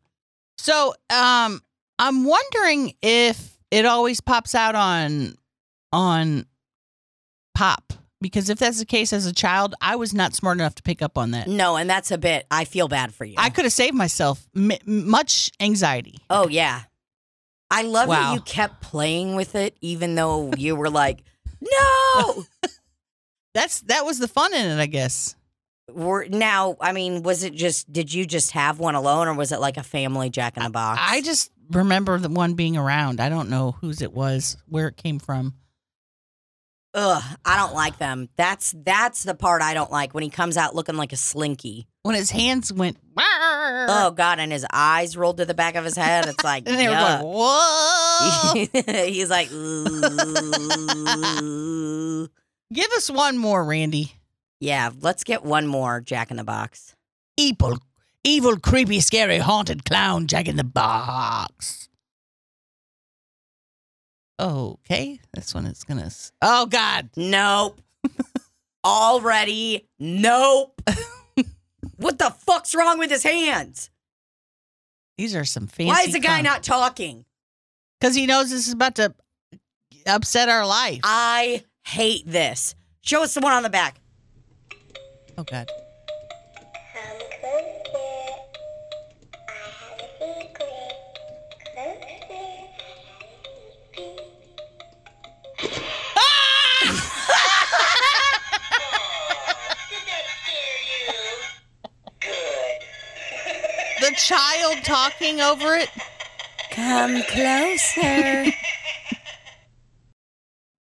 So, 0.58 0.94
um, 1.08 1.62
I'm 2.00 2.24
wondering 2.24 2.94
if 3.02 3.58
it 3.70 3.84
always 3.84 4.22
pops 4.22 4.54
out 4.54 4.74
on 4.74 5.34
on 5.92 6.46
pop 7.54 7.92
because 8.22 8.48
if 8.48 8.58
that's 8.58 8.78
the 8.78 8.86
case 8.86 9.12
as 9.12 9.26
a 9.26 9.34
child, 9.34 9.74
I 9.82 9.96
was 9.96 10.14
not 10.14 10.34
smart 10.34 10.58
enough 10.58 10.74
to 10.76 10.82
pick 10.82 11.02
up 11.02 11.18
on 11.18 11.32
that. 11.32 11.46
No, 11.46 11.76
and 11.76 11.88
that's 11.90 12.10
a 12.10 12.16
bit. 12.16 12.46
I 12.50 12.64
feel 12.64 12.88
bad 12.88 13.12
for 13.12 13.26
you. 13.26 13.34
I 13.36 13.50
could 13.50 13.66
have 13.66 13.72
saved 13.72 13.94
myself 13.94 14.48
m- 14.56 14.72
much 14.86 15.50
anxiety. 15.60 16.20
Oh 16.30 16.48
yeah. 16.48 16.82
I 17.70 17.82
love 17.82 18.08
that 18.08 18.32
you 18.34 18.40
kept 18.40 18.80
playing 18.80 19.36
with 19.36 19.54
it 19.54 19.76
even 19.82 20.14
though 20.14 20.52
you 20.56 20.74
were 20.76 20.90
like, 20.90 21.22
"No!" 21.60 22.44
That's 23.52 23.82
that 23.82 24.06
was 24.06 24.18
the 24.18 24.26
fun 24.26 24.54
in 24.54 24.70
it, 24.70 24.80
I 24.80 24.86
guess. 24.86 25.36
Were 25.94 26.26
now, 26.29 26.76
I 26.81 26.92
mean, 26.92 27.22
was 27.22 27.44
it 27.44 27.55
just 27.55 27.92
did 27.92 28.12
you 28.12 28.26
just 28.26 28.53
have 28.53 28.79
one 28.79 28.94
alone 28.94 29.29
or 29.29 29.35
was 29.35 29.53
it 29.53 29.61
like 29.61 29.76
a 29.76 29.83
family 29.83 30.31
jack 30.31 30.57
in 30.57 30.62
the 30.62 30.70
box? 30.70 31.00
I 31.03 31.20
just 31.20 31.50
remember 31.70 32.18
the 32.18 32.29
one 32.29 32.55
being 32.55 32.76
around. 32.76 33.20
I 33.20 33.29
don't 33.29 33.50
know 33.50 33.72
whose 33.72 34.03
it 34.03 34.12
was, 34.12 34.57
where 34.66 34.88
it 34.88 34.96
came 34.96 35.18
from. 35.18 35.55
Ugh, 36.92 37.22
I 37.44 37.57
don't 37.57 37.72
like 37.74 37.98
them. 37.98 38.29
That's 38.35 38.74
that's 38.76 39.22
the 39.22 39.37
part 39.37 39.62
I 39.62 39.74
don't 39.74 39.92
like 39.92 40.12
when 40.12 40.24
he 40.24 40.31
comes 40.31 40.57
out 40.57 40.74
looking 40.74 40.96
like 40.96 41.12
a 41.12 41.16
slinky. 41.16 41.87
When 42.03 42.16
his 42.16 42.31
hands 42.31 42.72
went, 42.72 42.96
oh, 43.16 44.12
god, 44.16 44.40
and 44.40 44.50
his 44.50 44.66
eyes 44.72 45.16
rolled 45.16 45.37
to 45.37 45.44
the 45.44 45.55
back 45.55 45.76
of 45.76 45.85
his 45.85 45.96
head. 45.96 46.26
It's 46.26 46.42
like 46.42 46.64
and 46.68 46.76
they 46.79 46.88
were 46.88 46.94
yuck. 46.94 47.20
going, 47.20 47.33
whoa. 47.33 49.05
He's 49.07 49.31
like, 49.31 49.53
ooh. 49.53 49.88
Give 52.72 52.90
us 52.92 53.11
one 53.11 53.37
more, 53.38 53.64
Randy. 53.64 54.12
Yeah. 54.61 54.90
Let's 55.01 55.25
get 55.25 55.44
one 55.44 55.66
more 55.66 56.01
Jack 56.01 56.31
in 56.31 56.37
the 56.37 56.44
Box. 56.44 56.94
Evil, 57.37 57.79
evil, 58.25 58.59
creepy, 58.59 59.01
scary, 59.01 59.38
haunted 59.38 59.85
clown 59.85 60.27
Jack 60.27 60.46
in 60.49 60.57
the 60.57 60.64
Box. 60.64 61.88
Okay, 64.40 65.20
this 65.35 65.55
one 65.55 65.66
is 65.66 65.85
gonna. 65.85 66.07
s- 66.07 66.33
Oh 66.40 66.66
God, 66.66 67.11
Nope. 67.16 67.81
Already, 68.85 69.87
nope. 69.99 70.81
what 71.96 72.18
the 72.18 72.31
fuck's 72.31 72.75
wrong 72.75 72.99
with 72.99 73.11
his 73.11 73.23
hands? 73.23 73.90
these 75.18 75.35
are 75.37 75.44
some 75.44 75.66
fancy. 75.66 75.85
Why 75.88 76.01
is 76.05 76.14
the 76.14 76.18
guy 76.20 76.40
not 76.40 76.62
talking? 76.62 77.27
Because 78.01 78.14
he 78.14 78.25
knows 78.25 78.49
this 78.49 78.66
is 78.66 78.73
about 78.73 78.94
to 78.94 79.12
upset 80.07 80.49
our 80.49 80.66
life. 80.66 81.01
I 81.05 81.62
hate 81.87 82.23
this. 82.27 82.75
Show 83.03 83.23
us 83.23 83.35
the 83.35 83.40
one 83.42 83.53
on 83.53 83.62
the 83.62 83.68
back. 83.68 83.99
Oh 85.40 85.44
God. 85.44 85.66
Come 86.92 87.18
closer. 87.40 88.12
I 89.48 89.50
have 89.81 89.98
a 89.98 90.09
secret. 90.20 90.92
Closer. 91.72 92.57
Secret. 93.90 94.20
Did 99.88 100.05
that 100.07 100.24
scare 100.44 100.81
you? 100.90 101.14
Good. 102.20 102.81
The 104.00 104.12
child 104.16 104.76
talking 104.85 105.40
over 105.40 105.74
it. 105.74 105.90
Come 106.70 107.22
closer. 107.22 108.53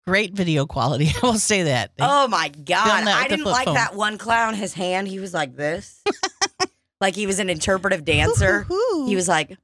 Great 0.09 0.33
video 0.33 0.65
quality. 0.65 1.11
I 1.23 1.27
will 1.27 1.35
say 1.35 1.65
that. 1.65 1.91
oh 2.01 2.29
my 2.29 2.49
god. 2.49 3.07
I 3.07 3.29
didn't 3.29 3.45
like 3.45 3.67
phone. 3.67 3.75
that 3.75 3.95
one 3.95 4.17
clown. 4.17 4.55
His 4.55 4.73
hand, 4.73 5.07
he 5.07 5.21
was 5.21 5.35
like 5.35 5.55
this. 5.55 6.03
like 7.03 7.15
he 7.15 7.27
was 7.27 7.39
an 7.41 7.51
interpretive 7.51 8.07
dancer. 8.07 8.67
He 9.07 9.15
was 9.15 9.29
like, 9.29 9.59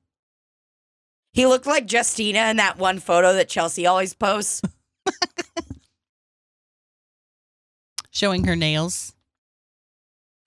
he 1.33 1.47
looked 1.47 1.65
like 1.65 1.91
Justina 1.91 2.51
in 2.51 2.59
that 2.59 2.77
one 2.77 2.99
photo 2.99 3.33
that 3.33 3.49
Chelsea 3.49 3.87
always 3.87 4.13
posts. 4.13 4.61
showing 8.11 8.45
her 8.45 8.55
nails. 8.55 9.15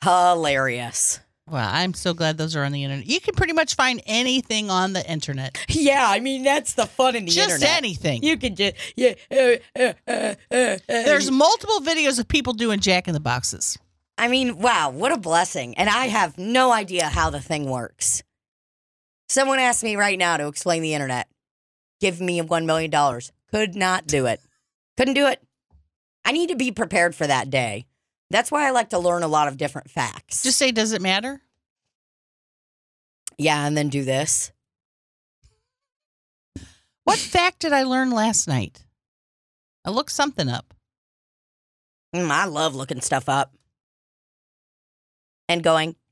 Hilarious. 0.03 1.21
Wow, 1.49 1.69
I'm 1.71 1.93
so 1.93 2.13
glad 2.13 2.37
those 2.37 2.55
are 2.57 2.63
on 2.63 2.73
the 2.73 2.83
internet. 2.83 3.05
You 3.05 3.21
can 3.21 3.33
pretty 3.33 3.53
much 3.53 3.75
find 3.75 4.01
anything 4.05 4.69
on 4.69 4.93
the 4.93 5.09
internet. 5.09 5.57
Yeah, 5.69 6.05
I 6.07 6.19
mean 6.19 6.43
that's 6.43 6.73
the 6.73 6.85
fun 6.85 7.15
in 7.15 7.25
the 7.25 7.31
Just 7.31 7.55
internet. 7.55 7.77
anything. 7.77 8.23
You 8.23 8.37
can 8.37 8.55
just 8.55 8.75
yeah. 8.95 9.13
Uh, 9.31 9.55
uh, 9.79 9.93
uh, 10.07 10.11
uh, 10.11 10.33
uh, 10.51 10.77
There's 10.87 11.31
multiple 11.31 11.79
videos 11.79 12.19
of 12.19 12.27
people 12.27 12.53
doing 12.53 12.79
Jack 12.79 13.07
in 13.07 13.13
the 13.13 13.19
Boxes. 13.19 13.77
I 14.17 14.27
mean, 14.27 14.57
wow, 14.57 14.89
what 14.89 15.11
a 15.11 15.17
blessing. 15.17 15.77
And 15.77 15.89
I 15.89 16.07
have 16.07 16.37
no 16.37 16.71
idea 16.71 17.07
how 17.07 17.29
the 17.29 17.39
thing 17.39 17.69
works. 17.69 18.23
Someone 19.29 19.59
asked 19.59 19.83
me 19.83 19.95
right 19.95 20.17
now 20.17 20.37
to 20.37 20.47
explain 20.47 20.81
the 20.81 20.93
internet. 20.93 21.27
Give 21.99 22.19
me 22.19 22.41
$1 22.41 22.65
million. 22.65 22.91
Could 23.51 23.75
not 23.75 24.07
do 24.07 24.25
it. 24.25 24.41
Couldn't 24.95 25.13
do 25.13 25.27
it. 25.27 25.41
I 26.25 26.31
need 26.31 26.49
to 26.49 26.55
be 26.55 26.71
prepared 26.71 27.13
for 27.13 27.27
that 27.27 27.49
day. 27.49 27.85
That's 28.29 28.51
why 28.51 28.67
I 28.67 28.71
like 28.71 28.89
to 28.89 28.99
learn 28.99 29.23
a 29.23 29.27
lot 29.27 29.47
of 29.47 29.57
different 29.57 29.89
facts. 29.89 30.43
Just 30.43 30.57
say, 30.57 30.71
does 30.71 30.91
it 30.93 31.01
matter? 31.01 31.41
yeah, 33.37 33.65
and 33.65 33.77
then 33.77 33.89
do 33.89 34.03
this. 34.03 34.51
What 37.03 37.19
fact 37.19 37.59
did 37.59 37.71
I 37.71 37.83
learn 37.83 38.11
last 38.11 38.47
night? 38.47 38.83
I 39.85 39.91
looked 39.91 40.11
something 40.11 40.49
up. 40.49 40.73
Mm, 42.15 42.29
I 42.29 42.45
love 42.45 42.75
looking 42.75 42.99
stuff 42.99 43.29
up 43.29 43.53
and 45.47 45.63
going. 45.63 45.95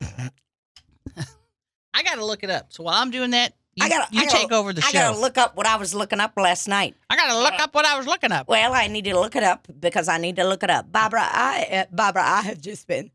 I 1.94 2.02
got 2.02 2.14
to 2.14 2.24
look 2.24 2.44
it 2.44 2.50
up. 2.50 2.72
So 2.72 2.82
while 2.84 2.94
I'm 2.94 3.10
doing 3.10 3.30
that, 3.32 3.54
you, 3.76 3.84
I 3.84 3.88
gotta, 3.88 4.08
you 4.14 4.20
I 4.22 4.24
gotta- 4.24 4.36
take 4.38 4.52
over 4.52 4.72
the 4.72 4.82
I 4.82 4.88
show. 4.90 4.98
gotta 4.98 5.18
look 5.18 5.38
up 5.38 5.56
what 5.56 5.66
I 5.66 5.76
was 5.76 5.94
looking 5.94 6.18
up 6.20 6.32
last 6.36 6.66
night. 6.68 6.96
I 7.10 7.16
got 7.16 7.28
to 7.32 7.38
look 7.38 7.60
up 7.60 7.74
what 7.74 7.84
I 7.84 7.96
was 7.98 8.06
looking 8.06 8.32
up. 8.32 8.48
Well, 8.48 8.72
I 8.74 8.86
need 8.88 9.04
to 9.04 9.14
look 9.14 9.36
it 9.36 9.42
up 9.42 9.68
because 9.80 10.08
I 10.08 10.18
need 10.18 10.36
to 10.36 10.44
look 10.44 10.62
it 10.62 10.70
up. 10.70 10.90
Barbara, 10.90 11.22
I, 11.22 11.68
uh, 11.72 11.84
Barbara, 11.94 12.22
I 12.24 12.42
have 12.42 12.60
just 12.60 12.86
been 12.88 13.10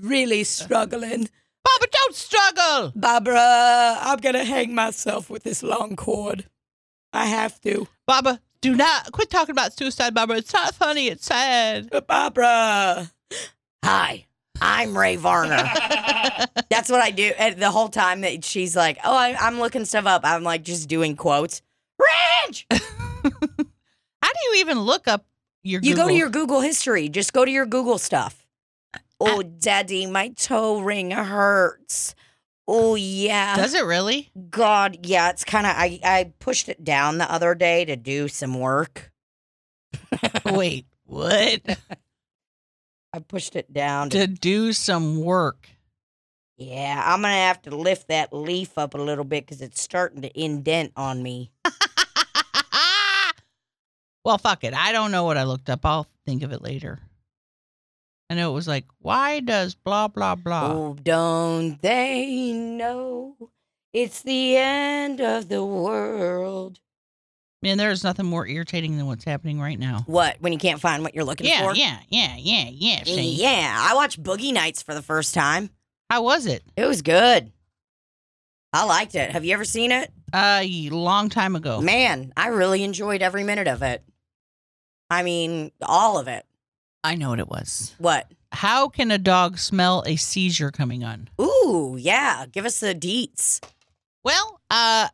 really 0.00 0.44
struggling. 0.44 1.28
Barbara, 1.64 1.88
don't 1.92 2.14
struggle. 2.14 2.92
Barbara, 2.96 3.98
I'm 4.00 4.18
gonna 4.18 4.44
hang 4.44 4.74
myself 4.74 5.28
with 5.30 5.42
this 5.44 5.62
long 5.62 5.94
cord. 5.96 6.46
I 7.12 7.26
have 7.26 7.60
to. 7.60 7.86
Barbara, 8.06 8.40
do 8.62 8.74
not 8.74 9.12
quit 9.12 9.28
talking 9.30 9.52
about 9.52 9.76
suicide, 9.76 10.14
Barbara. 10.14 10.38
It's 10.38 10.52
not 10.54 10.74
funny. 10.74 11.08
It's 11.08 11.26
sad. 11.26 11.90
Barbara. 12.06 13.10
Hi, 13.84 14.26
I'm 14.60 14.96
Ray 14.96 15.16
Varner. 15.16 15.56
That's 16.70 16.90
what 16.90 17.02
I 17.02 17.10
do. 17.10 17.32
And 17.38 17.56
the 17.60 17.70
whole 17.70 17.88
time 17.88 18.20
that 18.22 18.44
she's 18.44 18.76
like, 18.76 18.98
"Oh, 19.04 19.14
I, 19.16 19.34
I'm 19.38 19.58
looking 19.58 19.84
stuff 19.84 20.06
up," 20.06 20.22
I'm 20.24 20.42
like 20.42 20.62
just 20.62 20.88
doing 20.88 21.16
quotes. 21.16 21.62
Ranch. 21.98 22.66
How 22.70 22.78
do 23.20 24.38
you 24.50 24.54
even 24.60 24.80
look 24.80 25.08
up 25.08 25.26
your 25.62 25.80
You 25.82 25.96
go 25.96 26.08
to 26.08 26.14
your 26.14 26.30
Google 26.30 26.60
history. 26.60 27.08
Just 27.08 27.32
go 27.32 27.44
to 27.44 27.50
your 27.50 27.66
Google 27.66 27.98
stuff. 27.98 28.46
Oh, 29.20 29.42
Daddy, 29.42 30.06
my 30.06 30.28
toe 30.30 30.80
ring 30.80 31.12
hurts. 31.12 32.14
Oh 32.66 32.94
yeah. 32.94 33.56
Does 33.56 33.74
it 33.74 33.84
really? 33.84 34.30
God, 34.50 34.98
yeah, 35.06 35.30
it's 35.30 35.44
kind 35.44 35.66
of. 35.66 35.74
I 35.76 36.00
I 36.04 36.32
pushed 36.38 36.68
it 36.68 36.84
down 36.84 37.18
the 37.18 37.30
other 37.30 37.54
day 37.54 37.84
to 37.84 37.96
do 37.96 38.28
some 38.28 38.58
work. 38.58 39.12
Wait, 40.44 40.86
what? 41.04 41.60
I 43.12 43.18
pushed 43.20 43.56
it 43.56 43.72
down. 43.72 44.10
To, 44.10 44.18
to 44.20 44.26
do 44.26 44.72
some 44.72 45.20
work. 45.22 45.68
yeah, 46.56 47.02
I'm 47.04 47.20
gonna 47.22 47.34
have 47.34 47.60
to 47.62 47.76
lift 47.76 48.08
that 48.08 48.32
leaf 48.32 48.78
up 48.78 48.94
a 48.94 48.98
little 48.98 49.24
bit 49.24 49.44
because 49.44 49.60
it's 49.60 49.80
starting 49.80 50.22
to 50.22 50.40
indent 50.40 50.92
on 50.96 51.22
me. 51.22 51.50
well, 54.24 54.38
fuck 54.38 54.64
it. 54.64 54.74
I 54.74 54.92
don't 54.92 55.10
know 55.10 55.24
what 55.24 55.36
I 55.36 55.42
looked 55.44 55.68
up. 55.68 55.84
I'll 55.84 56.06
think 56.24 56.42
of 56.42 56.52
it 56.52 56.62
later. 56.62 57.00
I 58.30 58.34
know 58.34 58.50
it 58.50 58.54
was 58.54 58.68
like, 58.68 58.86
why 59.00 59.40
does 59.40 59.74
blah 59.74 60.08
blah 60.08 60.34
blah? 60.36 60.72
Oh, 60.72 60.96
don't 61.02 61.80
they 61.82 62.52
know 62.52 63.50
it's 63.92 64.22
the 64.22 64.56
end 64.56 65.20
of 65.20 65.50
the 65.50 65.62
world? 65.64 66.80
Man, 67.62 67.78
there 67.78 67.90
is 67.92 68.02
nothing 68.02 68.26
more 68.26 68.46
irritating 68.46 68.96
than 68.96 69.06
what's 69.06 69.24
happening 69.24 69.60
right 69.60 69.78
now. 69.78 70.02
What 70.06 70.36
when 70.40 70.52
you 70.52 70.58
can't 70.58 70.80
find 70.80 71.04
what 71.04 71.14
you're 71.14 71.24
looking 71.24 71.46
Yeah, 71.46 71.68
for? 71.68 71.76
yeah, 71.76 71.98
yeah, 72.08 72.34
yeah, 72.36 72.68
yeah. 72.72 73.04
Shane. 73.04 73.34
yeah. 73.38 73.76
I 73.88 73.94
watched 73.94 74.20
Boogie 74.22 74.52
Nights 74.52 74.82
for 74.82 74.94
the 74.94 75.02
first 75.02 75.32
time. 75.32 75.70
How 76.10 76.22
was 76.22 76.46
it? 76.46 76.64
It 76.76 76.86
was 76.86 77.02
good. 77.02 77.52
I 78.72 78.84
liked 78.84 79.14
it. 79.14 79.30
Have 79.30 79.44
you 79.44 79.54
ever 79.54 79.64
seen 79.64 79.92
it? 79.92 80.10
A 80.34 80.88
long 80.90 81.28
time 81.28 81.54
ago. 81.54 81.80
Man, 81.80 82.32
I 82.36 82.48
really 82.48 82.82
enjoyed 82.82 83.22
every 83.22 83.44
minute 83.44 83.68
of 83.68 83.82
it. 83.82 84.02
I 85.10 85.22
mean, 85.22 85.70
all 85.82 86.18
of 86.18 86.26
it. 86.26 86.44
I 87.04 87.14
know 87.16 87.30
what 87.30 87.38
it 87.38 87.48
was. 87.48 87.94
What? 87.98 88.30
How 88.50 88.88
can 88.88 89.10
a 89.10 89.18
dog 89.18 89.58
smell 89.58 90.02
a 90.06 90.16
seizure 90.16 90.70
coming 90.70 91.04
on? 91.04 91.28
Ooh, 91.40 91.96
yeah. 91.98 92.46
Give 92.50 92.64
us 92.64 92.80
the 92.80 92.94
deets. 92.94 93.60
Well, 94.24 94.60
uh, 94.70 95.08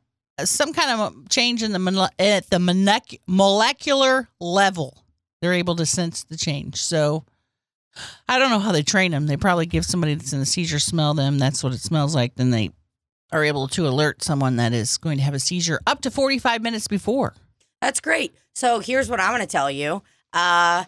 some 0.45 0.73
kind 0.73 1.01
of 1.01 1.29
change 1.29 1.63
in 1.63 1.73
the 1.73 2.11
at 2.19 2.51
the 2.51 3.19
molecular 3.27 4.29
level. 4.41 4.99
They're 5.41 5.55
able 5.55 5.77
to 5.77 5.87
sense 5.87 6.25
the 6.25 6.37
change. 6.37 6.83
So, 6.83 7.25
I 8.29 8.39
don't 8.39 8.51
know 8.51 8.59
how 8.59 8.73
they 8.73 8.83
train 8.83 9.13
them. 9.13 9.27
They 9.27 9.37
probably 9.37 9.67
give 9.67 9.85
somebody 9.85 10.15
that's 10.15 10.33
in 10.33 10.41
a 10.41 10.47
seizure 10.47 10.79
smell 10.79 11.15
them. 11.15 11.39
That's 11.39 11.63
what 11.63 11.73
it 11.73 11.81
smells 11.81 12.15
like. 12.15 12.35
Then 12.35 12.51
they 12.51 12.71
are 13.33 13.45
able 13.45 13.69
to 13.69 13.87
alert 13.87 14.23
someone 14.23 14.57
that 14.57 14.73
is 14.73 14.97
going 14.99 15.19
to 15.19 15.23
have 15.25 15.35
a 15.35 15.41
seizure 15.41 15.81
up 15.87 16.01
to 16.03 16.11
45 16.11 16.63
minutes 16.63 16.89
before. 16.89 17.35
That's 17.81 18.01
great. 18.01 18.35
So 18.55 18.81
here's 18.81 19.09
what 19.09 19.21
I'm 19.21 19.31
going 19.31 19.41
to 19.41 19.47
tell 19.47 19.71
you. 19.71 20.03
Uh, 20.33 20.85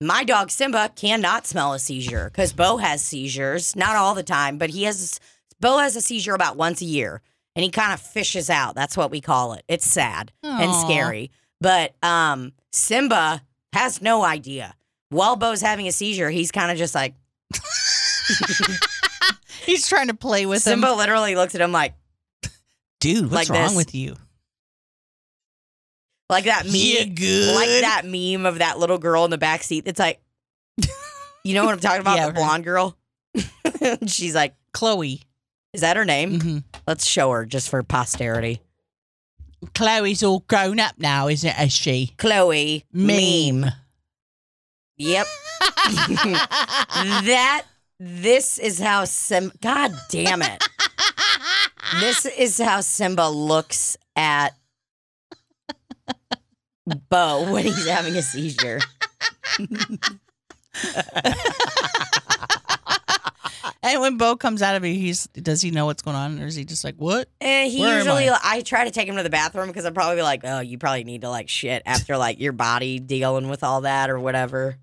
my 0.00 0.24
dog 0.24 0.50
Simba 0.50 0.90
cannot 0.96 1.46
smell 1.46 1.72
a 1.72 1.78
seizure 1.78 2.30
because 2.30 2.52
Bo 2.52 2.78
has 2.78 3.02
seizures, 3.02 3.76
not 3.76 3.96
all 3.96 4.14
the 4.14 4.22
time, 4.22 4.58
but 4.58 4.70
he 4.70 4.84
has. 4.84 5.20
Bo 5.60 5.78
has 5.78 5.94
a 5.94 6.00
seizure 6.00 6.34
about 6.34 6.56
once 6.56 6.80
a 6.80 6.86
year, 6.86 7.20
and 7.56 7.62
he 7.64 7.70
kind 7.70 7.92
of 7.92 8.00
fishes 8.00 8.48
out. 8.50 8.74
That's 8.74 8.96
what 8.96 9.10
we 9.10 9.20
call 9.20 9.52
it. 9.54 9.64
It's 9.68 9.86
sad 9.86 10.32
and 10.42 10.74
scary, 10.74 11.30
but 11.60 11.94
um, 12.02 12.52
Simba 12.72 13.42
has 13.72 14.00
no 14.02 14.22
idea. 14.22 14.74
While 15.10 15.36
Bo's 15.36 15.60
having 15.60 15.86
a 15.88 15.92
seizure, 15.92 16.30
he's 16.30 16.52
kind 16.52 16.70
of 16.70 16.78
just 16.78 16.94
like 16.94 17.14
He's 19.66 19.86
trying 19.86 20.08
to 20.08 20.14
play 20.14 20.46
with 20.46 20.62
Simba. 20.62 20.90
him. 20.92 20.96
Literally 20.98 21.34
looks 21.36 21.54
at 21.54 21.60
him 21.60 21.72
like 21.72 21.94
Dude, 23.00 23.30
what's 23.30 23.48
like 23.48 23.58
wrong 23.58 23.68
this. 23.68 23.76
with 23.76 23.94
you? 23.94 24.16
like 26.28 26.44
that 26.44 26.64
meme. 26.64 26.74
Yeah, 26.74 27.04
good. 27.04 27.54
like 27.56 27.68
that 27.82 28.02
meme 28.04 28.46
of 28.46 28.58
that 28.58 28.78
little 28.78 28.98
girl 28.98 29.24
in 29.24 29.30
the 29.30 29.38
back 29.38 29.62
seat 29.64 29.84
that's 29.84 29.98
like, 29.98 30.20
you 31.44 31.54
know 31.54 31.64
what 31.64 31.72
I'm 31.74 31.80
talking 31.80 32.00
about? 32.00 32.16
Yeah, 32.16 32.26
the 32.28 32.32
blonde 32.34 32.64
girl. 32.64 32.96
She's 34.06 34.34
like, 34.34 34.54
Chloe. 34.72 35.22
Is 35.72 35.82
that 35.82 35.96
her 35.96 36.04
name? 36.04 36.40
hmm 36.40 36.58
Let's 36.86 37.06
show 37.06 37.30
her 37.30 37.46
just 37.46 37.68
for 37.68 37.82
posterity. 37.82 38.60
Chloe's 39.74 40.22
all 40.22 40.40
grown 40.48 40.80
up 40.80 40.94
now, 40.98 41.28
isn't 41.28 41.48
it, 41.48 41.66
is 41.66 41.72
she? 41.72 42.14
Chloe 42.16 42.84
Meme. 42.92 43.66
Yep. 44.96 45.26
that 45.86 47.62
this 47.98 48.58
is 48.58 48.78
how 48.78 49.04
Sim. 49.04 49.52
God 49.60 49.92
damn 50.08 50.42
it. 50.42 50.66
this 52.00 52.26
is 52.26 52.58
how 52.58 52.80
Simba 52.80 53.28
looks 53.28 53.96
at 54.16 54.50
Bo 57.10 57.52
when 57.52 57.64
he's 57.64 57.86
having 57.86 58.16
a 58.16 58.22
seizure. 58.22 58.80
And 63.82 64.00
when 64.02 64.18
Bo 64.18 64.36
comes 64.36 64.60
out 64.60 64.76
of 64.76 64.84
it, 64.84 64.92
he's 64.92 65.26
does 65.28 65.62
he 65.62 65.70
know 65.70 65.86
what's 65.86 66.02
going 66.02 66.16
on, 66.16 66.38
or 66.40 66.46
is 66.46 66.54
he 66.54 66.66
just 66.66 66.84
like, 66.84 66.96
"What?" 66.96 67.28
And 67.40 67.72
he 67.72 67.80
Where 67.80 67.96
usually, 67.98 68.28
I? 68.28 68.38
I? 68.44 68.60
try 68.60 68.84
to 68.84 68.90
take 68.90 69.08
him 69.08 69.16
to 69.16 69.22
the 69.22 69.30
bathroom 69.30 69.68
because 69.68 69.86
I'm 69.86 69.94
probably 69.94 70.20
like, 70.22 70.42
oh, 70.44 70.60
you 70.60 70.76
probably 70.76 71.04
need 71.04 71.22
to 71.22 71.30
like 71.30 71.48
shit 71.48 71.82
after 71.86 72.18
like 72.18 72.38
your 72.40 72.52
body 72.52 72.98
dealing 72.98 73.48
with 73.48 73.64
all 73.64 73.80
that 73.82 74.10
or 74.10 74.20
whatever. 74.20 74.76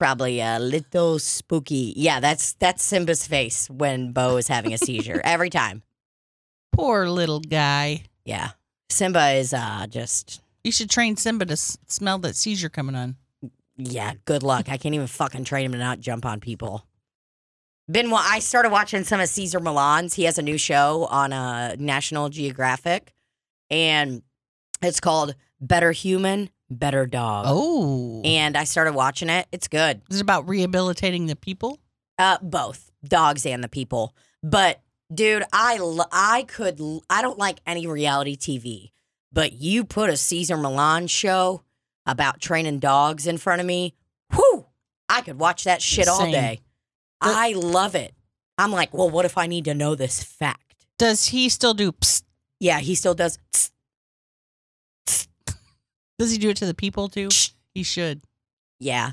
Probably 0.00 0.40
a 0.40 0.58
little 0.58 1.18
spooky. 1.18 1.92
Yeah, 1.96 2.20
that's 2.20 2.54
that's 2.54 2.82
Simba's 2.82 3.26
face 3.26 3.68
when 3.70 4.12
Bo 4.12 4.36
is 4.38 4.48
having 4.48 4.72
a 4.72 4.78
seizure 4.78 5.20
every 5.24 5.50
time. 5.50 5.82
Poor 6.72 7.08
little 7.08 7.40
guy. 7.40 8.04
Yeah, 8.24 8.50
Simba 8.88 9.32
is 9.32 9.52
uh 9.54 9.86
just 9.88 10.40
You 10.64 10.72
should 10.72 10.90
train 10.90 11.16
Simba 11.16 11.44
to 11.46 11.52
s- 11.52 11.78
smell 11.86 12.18
that 12.20 12.36
seizure 12.36 12.70
coming 12.70 12.94
on. 12.96 13.16
Yeah. 13.76 14.14
Good 14.24 14.42
luck. 14.42 14.68
I 14.68 14.76
can't 14.76 14.94
even 14.94 15.06
fucking 15.06 15.44
train 15.44 15.66
him 15.66 15.72
to 15.72 15.78
not 15.78 16.00
jump 16.00 16.24
on 16.24 16.40
people. 16.40 16.86
Wa- 17.88 18.22
I 18.22 18.38
started 18.38 18.70
watching 18.72 19.04
some 19.04 19.20
of 19.20 19.28
Cesar 19.28 19.60
Millan's. 19.60 20.14
He 20.14 20.24
has 20.24 20.38
a 20.38 20.42
new 20.42 20.56
show 20.58 21.06
on 21.10 21.32
uh, 21.32 21.76
National 21.78 22.28
Geographic, 22.30 23.12
and 23.70 24.22
it's 24.82 25.00
called 25.00 25.34
Better 25.60 25.92
Human, 25.92 26.50
Better 26.70 27.04
Dog. 27.06 27.44
Oh, 27.48 28.22
And 28.24 28.56
I 28.56 28.64
started 28.64 28.94
watching 28.94 29.28
it. 29.28 29.46
It's 29.52 29.68
good. 29.68 30.00
is 30.10 30.18
it 30.18 30.22
about 30.22 30.48
rehabilitating 30.48 31.26
the 31.26 31.36
people? 31.36 31.78
Uh, 32.18 32.38
both 32.40 32.90
dogs 33.06 33.44
and 33.44 33.62
the 33.62 33.68
people. 33.68 34.14
But 34.42 34.80
dude, 35.12 35.42
I 35.52 35.78
I 36.12 36.44
could 36.48 36.80
I 37.10 37.22
don't 37.22 37.38
like 37.38 37.58
any 37.66 37.86
reality 37.86 38.36
TV, 38.36 38.92
but 39.32 39.52
you 39.52 39.84
put 39.84 40.08
a 40.10 40.16
Cesar 40.16 40.56
Millan 40.56 41.06
show 41.08 41.62
about 42.06 42.40
training 42.40 42.78
dogs 42.78 43.26
in 43.26 43.38
front 43.38 43.60
of 43.60 43.66
me, 43.66 43.94
whew, 44.34 44.66
I 45.08 45.20
could 45.22 45.38
watch 45.38 45.64
that 45.64 45.82
shit 45.82 46.08
all 46.08 46.20
Same. 46.20 46.32
day. 46.32 46.60
The- 47.20 47.28
I 47.30 47.52
love 47.52 47.94
it. 47.94 48.14
I'm 48.58 48.70
like, 48.72 48.92
well, 48.94 49.10
what 49.10 49.24
if 49.24 49.36
I 49.38 49.46
need 49.46 49.64
to 49.66 49.74
know 49.74 49.94
this 49.94 50.22
fact? 50.22 50.86
Does 50.98 51.26
he 51.26 51.48
still 51.48 51.74
do? 51.74 51.92
Psst? 51.92 52.22
Yeah, 52.60 52.78
he 52.78 52.94
still 52.94 53.14
does. 53.14 53.38
Does 56.18 56.30
he 56.30 56.38
do 56.38 56.50
it 56.50 56.56
to 56.58 56.66
the 56.66 56.74
people 56.74 57.08
too? 57.08 57.28
He 57.74 57.82
should. 57.82 58.22
Yeah, 58.78 59.12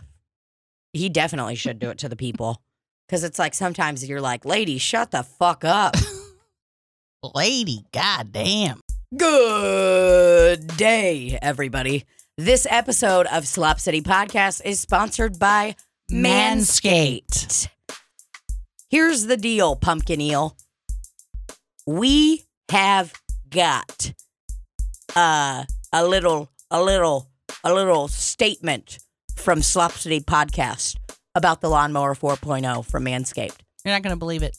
he 0.93 1.09
definitely 1.09 1.55
should 1.55 1.79
do 1.79 1.89
it 1.89 1.97
to 1.99 2.09
the 2.09 2.15
people. 2.15 2.61
Because 3.07 3.25
it's 3.25 3.37
like 3.39 3.53
sometimes 3.53 4.07
you're 4.07 4.21
like, 4.21 4.45
lady, 4.45 4.77
shut 4.77 5.11
the 5.11 5.21
fuck 5.21 5.65
up. 5.65 5.97
Lady, 7.35 7.83
goddamn. 7.91 8.79
Good 9.17 10.65
day, 10.77 11.37
everybody. 11.41 12.05
This 12.43 12.65
episode 12.71 13.27
of 13.27 13.47
Slop 13.47 13.79
City 13.79 14.01
Podcast 14.01 14.65
is 14.65 14.79
sponsored 14.79 15.37
by 15.37 15.75
Manscaped. 16.11 17.67
Here's 18.89 19.27
the 19.27 19.37
deal, 19.37 19.75
Pumpkin 19.75 20.19
Eel. 20.19 20.57
We 21.85 22.41
have 22.71 23.13
got 23.47 24.13
uh, 25.15 25.65
a 25.93 26.07
little, 26.07 26.49
a 26.71 26.81
little, 26.81 27.29
a 27.63 27.75
little 27.75 28.07
statement 28.07 28.97
from 29.35 29.61
Slop 29.61 29.91
City 29.91 30.21
Podcast 30.21 30.97
about 31.35 31.61
the 31.61 31.69
Lawnmower 31.69 32.15
4.0 32.15 32.83
from 32.83 33.05
Manscaped. 33.05 33.59
You're 33.85 33.93
not 33.93 34.01
gonna 34.01 34.17
believe 34.17 34.41
it. 34.41 34.57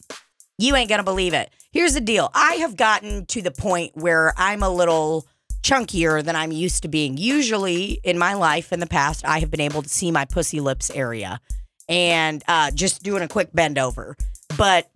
You 0.56 0.76
ain't 0.76 0.88
gonna 0.88 1.02
believe 1.02 1.34
it. 1.34 1.50
Here's 1.72 1.94
the 1.94 2.00
deal. 2.00 2.30
I 2.32 2.54
have 2.60 2.76
gotten 2.76 3.26
to 3.26 3.42
the 3.42 3.50
point 3.50 3.96
where 3.96 4.32
I'm 4.36 4.62
a 4.62 4.70
little 4.70 5.26
chunkier 5.62 6.22
than 6.22 6.36
I'm 6.36 6.52
used 6.52 6.82
to 6.82 6.88
being. 6.88 7.16
Usually 7.16 8.00
in 8.04 8.18
my 8.18 8.34
life 8.34 8.72
in 8.72 8.80
the 8.80 8.86
past, 8.86 9.24
I 9.24 9.38
have 9.38 9.50
been 9.50 9.60
able 9.60 9.82
to 9.82 9.88
see 9.88 10.10
my 10.10 10.24
pussy 10.24 10.60
lips 10.60 10.90
area 10.90 11.40
and 11.88 12.42
uh, 12.48 12.70
just 12.70 13.02
doing 13.02 13.22
a 13.22 13.28
quick 13.28 13.50
bend 13.52 13.78
over. 13.78 14.16
But 14.56 14.90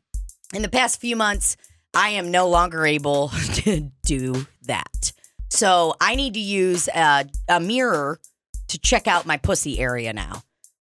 in 0.55 0.63
the 0.63 0.69
past 0.69 1.01
few 1.01 1.17
months, 1.17 1.57
I 1.95 2.11
am 2.11 2.31
no 2.31 2.49
longer 2.49 2.85
able 2.85 3.29
to 3.55 3.91
do 4.05 4.47
that. 4.63 5.13
So 5.49 5.95
I 6.01 6.17
need 6.17 6.35
to 6.35 6.41
use 6.41 6.89
a, 6.89 7.27
a 7.49 7.61
mirror 7.61 8.21
to 8.69 8.79
check 8.79 9.07
out 9.07 9.27
my 9.27 9.37
pussy 9.37 9.79
area 9.79 10.13
now. 10.13 10.43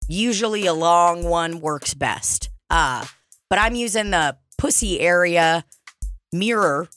Usually 0.09 0.67
a 0.67 0.73
long 0.75 1.25
one 1.25 1.61
works 1.61 1.95
best. 1.95 2.51
Uh, 2.71 3.05
but 3.51 3.59
I'm 3.59 3.75
using 3.75 4.11
the 4.11 4.37
pussy 4.59 5.01
area 5.01 5.65
mirror, 6.33 6.89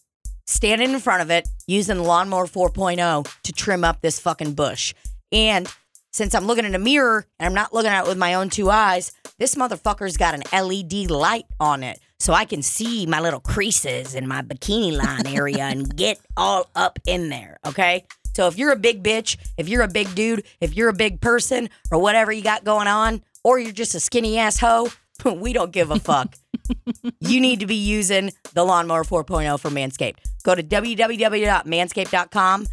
standing 0.47 0.91
in 0.91 0.99
front 0.99 1.21
of 1.21 1.29
it, 1.29 1.47
using 1.67 1.97
the 1.97 2.03
lawnmower 2.03 2.47
4.0 2.47 3.41
to 3.43 3.53
trim 3.53 3.83
up 3.83 4.01
this 4.01 4.19
fucking 4.19 4.53
bush. 4.53 4.93
And 5.31 5.71
since 6.11 6.33
I'm 6.33 6.45
looking 6.45 6.65
in 6.65 6.73
a 6.73 6.79
mirror 6.79 7.27
and 7.37 7.45
I'm 7.45 7.53
not 7.53 7.73
looking 7.73 7.91
at 7.91 8.05
it 8.05 8.07
with 8.07 8.17
my 8.17 8.33
own 8.33 8.49
two 8.49 8.71
eyes, 8.71 9.11
this 9.37 9.55
motherfucker's 9.55 10.17
got 10.17 10.33
an 10.33 10.43
LED 10.51 11.11
light 11.11 11.45
on 11.59 11.83
it. 11.83 11.99
So 12.19 12.33
I 12.33 12.45
can 12.45 12.63
see 12.63 13.05
my 13.05 13.19
little 13.19 13.39
creases 13.39 14.15
in 14.15 14.27
my 14.27 14.41
bikini 14.41 14.97
line 14.97 15.27
area 15.27 15.65
and 15.65 15.95
get 15.95 16.19
all 16.35 16.71
up 16.75 16.97
in 17.05 17.29
there. 17.29 17.57
Okay. 17.67 18.05
So 18.33 18.47
if 18.47 18.57
you're 18.57 18.71
a 18.71 18.77
big 18.77 19.03
bitch, 19.03 19.37
if 19.57 19.69
you're 19.69 19.83
a 19.83 19.87
big 19.87 20.13
dude, 20.15 20.43
if 20.61 20.75
you're 20.75 20.89
a 20.89 20.93
big 20.93 21.21
person 21.21 21.69
or 21.91 21.99
whatever 21.99 22.31
you 22.31 22.41
got 22.41 22.63
going 22.63 22.87
on, 22.87 23.21
or 23.43 23.59
you're 23.59 23.71
just 23.71 23.95
a 23.95 23.99
skinny 23.99 24.37
ass 24.37 24.59
hoe, 24.59 24.89
we 25.25 25.53
don't 25.53 25.71
give 25.71 25.91
a 25.91 25.99
fuck. 25.99 26.35
you 27.19 27.39
need 27.39 27.59
to 27.61 27.65
be 27.65 27.75
using 27.75 28.31
the 28.53 28.63
Lawnmower 28.63 29.03
4.0 29.03 29.59
for 29.59 29.69
Manscaped. 29.69 30.17
Go 30.47 30.55
to 30.55 30.63
www.manscaped.com 30.63 32.67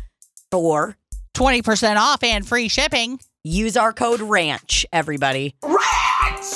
for 0.52 0.96
Twenty 1.34 1.60
percent 1.62 1.98
off 1.98 2.22
and 2.22 2.46
free 2.46 2.68
shipping. 2.68 3.18
use 3.42 3.76
our 3.76 3.92
code 3.92 4.20
RANCH, 4.20 4.86
everybody. 4.92 5.56
Ranch. 5.64 6.54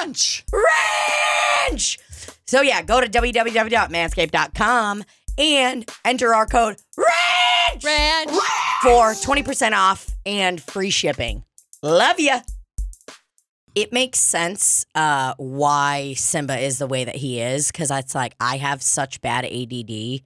Ranch! 0.00 0.44
RANCH! 0.52 1.98
So 2.46 2.60
yeah, 2.62 2.82
go 2.82 3.00
to 3.00 3.08
www.manscaped.com 3.08 5.04
and 5.38 5.90
enter 6.04 6.34
our 6.34 6.46
code 6.46 6.76
RANCH 6.96 7.84
Ranch. 7.84 8.30
for 8.82 9.12
20% 9.14 9.72
off 9.72 10.14
and 10.24 10.62
free 10.62 10.90
shipping. 10.90 11.42
Love 11.82 12.20
ya. 12.20 12.40
It 13.74 13.92
makes 13.92 14.18
sense 14.18 14.84
uh, 14.94 15.34
why 15.36 16.14
Simba 16.14 16.58
is 16.58 16.78
the 16.78 16.86
way 16.86 17.04
that 17.04 17.16
he 17.16 17.40
is 17.40 17.68
because 17.68 17.90
it's 17.90 18.14
like 18.14 18.34
I 18.40 18.56
have 18.56 18.82
such 18.82 19.20
bad 19.20 19.44
ADD, 19.44 20.22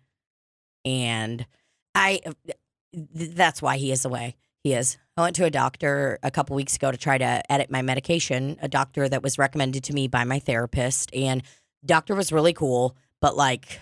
and 0.84 1.46
I 1.94 2.20
th- 2.24 3.30
that's 3.34 3.60
why 3.60 3.76
he 3.76 3.92
is 3.92 4.02
the 4.02 4.08
way 4.08 4.36
he 4.62 4.72
is. 4.72 4.96
I 5.16 5.22
went 5.22 5.36
to 5.36 5.44
a 5.44 5.50
doctor 5.50 6.18
a 6.22 6.30
couple 6.30 6.56
weeks 6.56 6.76
ago 6.76 6.90
to 6.90 6.96
try 6.96 7.18
to 7.18 7.52
edit 7.52 7.70
my 7.70 7.82
medication. 7.82 8.56
A 8.62 8.68
doctor 8.68 9.08
that 9.08 9.22
was 9.22 9.38
recommended 9.38 9.84
to 9.84 9.92
me 9.92 10.08
by 10.08 10.24
my 10.24 10.38
therapist, 10.38 11.14
and 11.14 11.42
doctor 11.84 12.14
was 12.14 12.32
really 12.32 12.52
cool, 12.52 12.96
but 13.20 13.36
like 13.36 13.80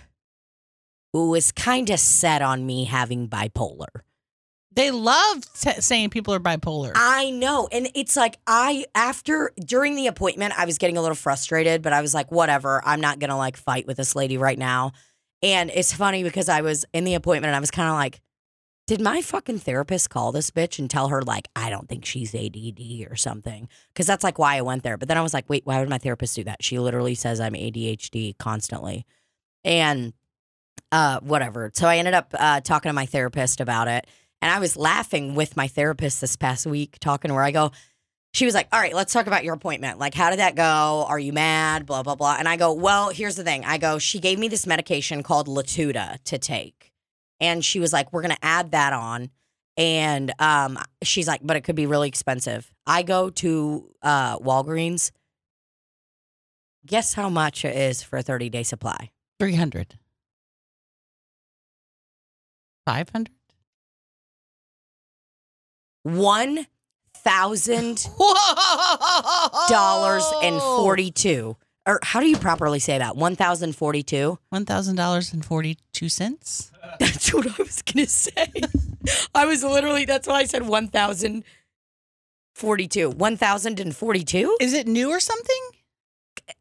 was 1.13 1.51
kind 1.51 1.89
of 1.89 1.99
set 1.99 2.41
on 2.41 2.65
me 2.65 2.85
having 2.85 3.27
bipolar 3.27 4.01
They 4.75 4.91
love 4.91 5.41
t- 5.53 5.81
saying 5.81 6.09
people 6.09 6.33
are 6.33 6.39
bipolar. 6.39 6.93
I 6.95 7.29
know. 7.29 7.67
And 7.71 7.89
it's 7.93 8.15
like, 8.15 8.37
I, 8.47 8.85
after, 8.95 9.51
during 9.63 9.95
the 9.95 10.07
appointment, 10.07 10.57
I 10.57 10.65
was 10.65 10.77
getting 10.77 10.97
a 10.97 11.01
little 11.01 11.15
frustrated, 11.15 11.81
but 11.81 11.93
I 11.93 12.01
was 12.01 12.13
like, 12.13 12.31
whatever. 12.31 12.81
I'm 12.83 13.01
not 13.01 13.19
going 13.19 13.29
to 13.29 13.35
like 13.35 13.55
fight 13.55 13.85
with 13.85 13.97
this 13.97 14.15
lady 14.15 14.37
right 14.37 14.57
now. 14.57 14.93
And 15.43 15.69
it's 15.73 15.93
funny 15.93 16.23
because 16.23 16.49
I 16.49 16.61
was 16.61 16.85
in 16.93 17.03
the 17.03 17.13
appointment 17.15 17.49
and 17.49 17.55
I 17.55 17.59
was 17.59 17.71
kind 17.71 17.89
of 17.89 17.95
like, 17.95 18.21
did 18.87 18.99
my 18.99 19.21
fucking 19.21 19.59
therapist 19.59 20.09
call 20.09 20.31
this 20.31 20.51
bitch 20.51 20.77
and 20.79 20.89
tell 20.89 21.07
her, 21.07 21.21
like, 21.21 21.47
I 21.55 21.69
don't 21.69 21.87
think 21.87 22.05
she's 22.05 22.35
ADD 22.35 23.09
or 23.09 23.15
something? 23.15 23.69
Because 23.93 24.07
that's 24.07 24.23
like 24.23 24.39
why 24.39 24.57
I 24.57 24.61
went 24.61 24.83
there. 24.83 24.97
But 24.97 25.07
then 25.07 25.17
I 25.17 25.21
was 25.21 25.33
like, 25.33 25.49
wait, 25.49 25.65
why 25.65 25.79
would 25.79 25.89
my 25.89 25.97
therapist 25.99 26.35
do 26.35 26.43
that? 26.45 26.63
She 26.63 26.79
literally 26.79 27.15
says 27.15 27.39
I'm 27.39 27.53
ADHD 27.53 28.37
constantly. 28.37 29.05
And 29.63 30.13
uh, 30.91 31.19
whatever. 31.21 31.71
So 31.73 31.87
I 31.87 31.97
ended 31.97 32.13
up 32.13 32.33
uh, 32.37 32.61
talking 32.61 32.89
to 32.89 32.93
my 32.93 33.05
therapist 33.05 33.61
about 33.61 33.87
it. 33.87 34.05
And 34.43 34.51
I 34.51 34.59
was 34.59 34.75
laughing 34.75 35.35
with 35.35 35.55
my 35.55 35.69
therapist 35.69 36.19
this 36.19 36.35
past 36.35 36.65
week, 36.65 36.97
talking 36.99 37.29
to 37.29 37.35
her. 37.35 37.41
I 37.41 37.51
go, 37.51 37.71
she 38.33 38.43
was 38.43 38.53
like, 38.53 38.67
All 38.73 38.79
right, 38.79 38.93
let's 38.93 39.13
talk 39.13 39.25
about 39.25 39.45
your 39.45 39.53
appointment. 39.53 39.99
Like, 39.99 40.13
how 40.13 40.31
did 40.31 40.39
that 40.39 40.53
go? 40.53 41.05
Are 41.07 41.17
you 41.17 41.31
mad? 41.31 41.85
Blah, 41.85 42.03
blah, 42.03 42.15
blah. 42.15 42.35
And 42.37 42.49
I 42.49 42.57
go, 42.57 42.73
Well, 42.73 43.07
here's 43.07 43.37
the 43.37 43.45
thing. 43.45 43.63
I 43.63 43.77
go, 43.77 43.99
She 43.99 44.19
gave 44.19 44.37
me 44.37 44.49
this 44.49 44.67
medication 44.67 45.23
called 45.23 45.47
Latuda 45.47 46.21
to 46.25 46.37
take. 46.37 46.91
And 47.39 47.63
she 47.63 47.79
was 47.79 47.93
like, 47.93 48.11
We're 48.11 48.21
going 48.21 48.35
to 48.35 48.45
add 48.45 48.71
that 48.71 48.91
on. 48.91 49.29
And 49.77 50.33
um, 50.39 50.77
she's 51.03 51.25
like, 51.25 51.39
But 51.41 51.55
it 51.55 51.61
could 51.61 51.77
be 51.77 51.85
really 51.85 52.09
expensive. 52.09 52.69
I 52.85 53.03
go 53.03 53.29
to 53.29 53.89
uh, 54.01 54.39
Walgreens. 54.39 55.11
Guess 56.85 57.13
how 57.13 57.29
much 57.29 57.63
it 57.63 57.77
is 57.77 58.03
for 58.03 58.17
a 58.17 58.21
30 58.21 58.49
day 58.49 58.63
supply? 58.63 59.09
300. 59.39 59.97
500? 62.85 63.29
One 66.03 66.67
thousand 67.15 68.01
Whoa! 68.17 69.67
dollars 69.69 70.25
and 70.43 70.59
forty 70.61 71.11
two. 71.11 71.57
Or 71.85 71.99
how 72.01 72.21
do 72.21 72.27
you 72.27 72.37
properly 72.37 72.79
say 72.79 72.97
that? 72.97 73.17
One 73.17 73.35
thousand 73.35 73.75
forty 73.75 74.03
two. 74.03 74.39
$1,000.42. 74.53 76.71
That's 76.99 77.33
what 77.33 77.47
I 77.47 77.55
was 77.61 77.81
gonna 77.81 78.07
say. 78.07 78.47
I 79.35 79.45
was 79.45 79.63
literally. 79.63 80.05
That's 80.05 80.27
why 80.27 80.35
I 80.35 80.45
said 80.45 80.67
one 80.67 80.87
thousand 80.87 81.43
forty 82.55 82.87
two. 82.87 83.09
One 83.09 83.37
thousand 83.37 83.79
and 83.79 83.95
forty 83.95 84.23
two. 84.23 84.55
Is 84.61 84.73
it 84.73 84.87
new 84.87 85.09
or 85.09 85.19
something? 85.19 85.61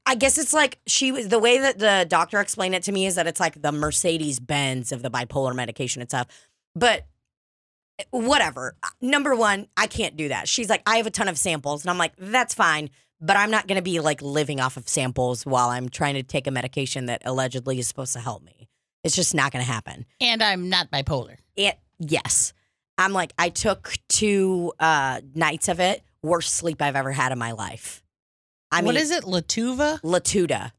I 0.06 0.14
guess 0.14 0.38
it's 0.38 0.52
like 0.52 0.78
she 0.86 1.12
was 1.12 1.28
the 1.28 1.38
way 1.38 1.58
that 1.58 1.78
the 1.78 2.06
doctor 2.08 2.40
explained 2.40 2.74
it 2.74 2.82
to 2.84 2.92
me 2.92 3.06
is 3.06 3.14
that 3.16 3.26
it's 3.26 3.40
like 3.40 3.62
the 3.62 3.72
Mercedes 3.72 4.38
Benz 4.38 4.92
of 4.92 5.02
the 5.02 5.10
bipolar 5.10 5.54
medication 5.54 6.02
and 6.02 6.10
stuff. 6.10 6.26
But 6.74 7.06
whatever. 8.10 8.76
Number 9.00 9.34
one, 9.34 9.68
I 9.76 9.86
can't 9.86 10.16
do 10.16 10.28
that. 10.28 10.48
She's 10.48 10.68
like, 10.68 10.82
I 10.86 10.96
have 10.96 11.06
a 11.06 11.10
ton 11.10 11.28
of 11.28 11.38
samples. 11.38 11.82
And 11.82 11.90
I'm 11.90 11.98
like, 11.98 12.12
that's 12.18 12.54
fine. 12.54 12.90
But 13.20 13.36
I'm 13.36 13.50
not 13.50 13.68
going 13.68 13.76
to 13.76 13.82
be 13.82 14.00
like 14.00 14.20
living 14.20 14.60
off 14.60 14.76
of 14.76 14.88
samples 14.88 15.46
while 15.46 15.68
I'm 15.68 15.88
trying 15.88 16.14
to 16.14 16.22
take 16.22 16.46
a 16.46 16.50
medication 16.50 17.06
that 17.06 17.22
allegedly 17.24 17.78
is 17.78 17.86
supposed 17.86 18.12
to 18.14 18.20
help 18.20 18.42
me. 18.42 18.68
It's 19.04 19.14
just 19.14 19.34
not 19.34 19.52
going 19.52 19.64
to 19.64 19.70
happen. 19.70 20.06
And 20.20 20.42
I'm 20.42 20.68
not 20.68 20.90
bipolar. 20.90 21.36
It, 21.56 21.78
yes. 21.98 22.52
I'm 22.98 23.12
like, 23.12 23.32
I 23.38 23.48
took 23.48 23.94
two 24.08 24.72
uh, 24.78 25.20
nights 25.34 25.68
of 25.68 25.80
it. 25.80 26.02
Worst 26.22 26.54
sleep 26.54 26.82
I've 26.82 26.96
ever 26.96 27.12
had 27.12 27.32
in 27.32 27.38
my 27.38 27.52
life. 27.52 28.02
I 28.70 28.80
mean, 28.80 28.86
what 28.86 28.96
is 28.96 29.10
it? 29.10 29.24
Latuva? 29.24 30.00
Latuda. 30.02 30.72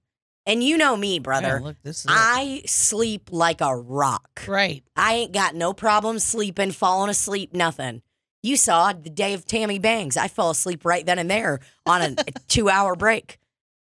And 0.46 0.62
you 0.64 0.78
know 0.78 0.98
me, 0.98 1.20
brother. 1.20 1.60
Yeah, 1.62 1.68
look, 1.68 1.78
this 1.84 2.00
is. 2.00 2.06
I 2.10 2.64
sleep 2.66 3.30
like 3.32 3.62
a 3.62 3.76
rock. 3.76 4.42
right. 4.48 4.84
I 4.96 5.14
ain't 5.14 5.32
got 5.32 5.56
no 5.56 5.74
problem 5.74 6.20
sleeping, 6.20 6.72
falling 6.72 7.10
asleep, 7.10 7.54
nothing. 7.54 8.02
You 8.42 8.58
saw 8.58 8.92
the 8.92 9.10
day 9.10 9.34
of 9.34 9.46
Tammy 9.46 9.80
Bangs. 9.80 10.18
I 10.18 10.28
fell 10.28 10.50
asleep 10.50 10.84
right 10.84 11.06
then 11.06 11.18
and 11.18 11.32
there 11.32 11.62
on 11.86 12.02
a 12.02 12.16
two 12.50 12.70
hour 12.70 12.96
break. 12.96 13.40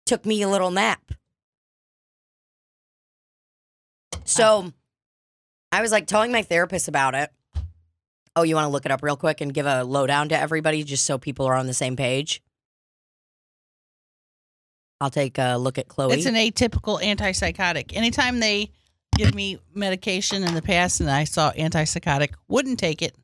Took 0.07 0.27
me 0.27 0.43
a 0.43 0.49
little 0.49 0.73
nap. 0.73 1.13
So 4.25 4.73
I 5.71 5.83
was 5.83 5.93
like 5.93 6.07
telling 6.07 6.33
my 6.33 6.43
therapist 6.43 6.89
about 6.89 7.15
it. 7.15 7.31
Oh, 8.35 8.43
you 8.43 8.55
want 8.55 8.65
to 8.65 8.71
look 8.71 8.87
it 8.87 8.93
up 8.93 9.03
real 9.03 9.17
quick 9.17 9.41
and 9.41 9.53
give 9.55 9.67
a 9.67 9.85
lowdown 9.85 10.29
to 10.31 10.39
everybody 10.39 10.83
just 10.83 11.05
so 11.05 11.19
people 11.19 11.47
are 11.47 11.55
on 11.55 11.67
the 11.67 11.75
same 11.75 11.97
page? 11.97 12.43
I'll 15.01 15.11
take 15.11 15.39
a 15.39 15.57
look 15.57 15.79
at 15.79 15.89
Chloe. 15.89 16.15
It's 16.15 16.27
an 16.27 16.35
atypical 16.35 17.01
antipsychotic. 17.01 17.97
Anytime 17.97 18.41
they 18.41 18.71
give 19.17 19.35
me 19.35 19.59
medication 19.75 20.45
in 20.45 20.55
the 20.55 20.63
past 20.63 21.01
and 21.01 21.11
I 21.11 21.25
saw 21.25 21.53
antipsychotic, 21.53 22.35
wouldn't 22.49 22.79
take 22.79 23.03
it. 23.03 23.15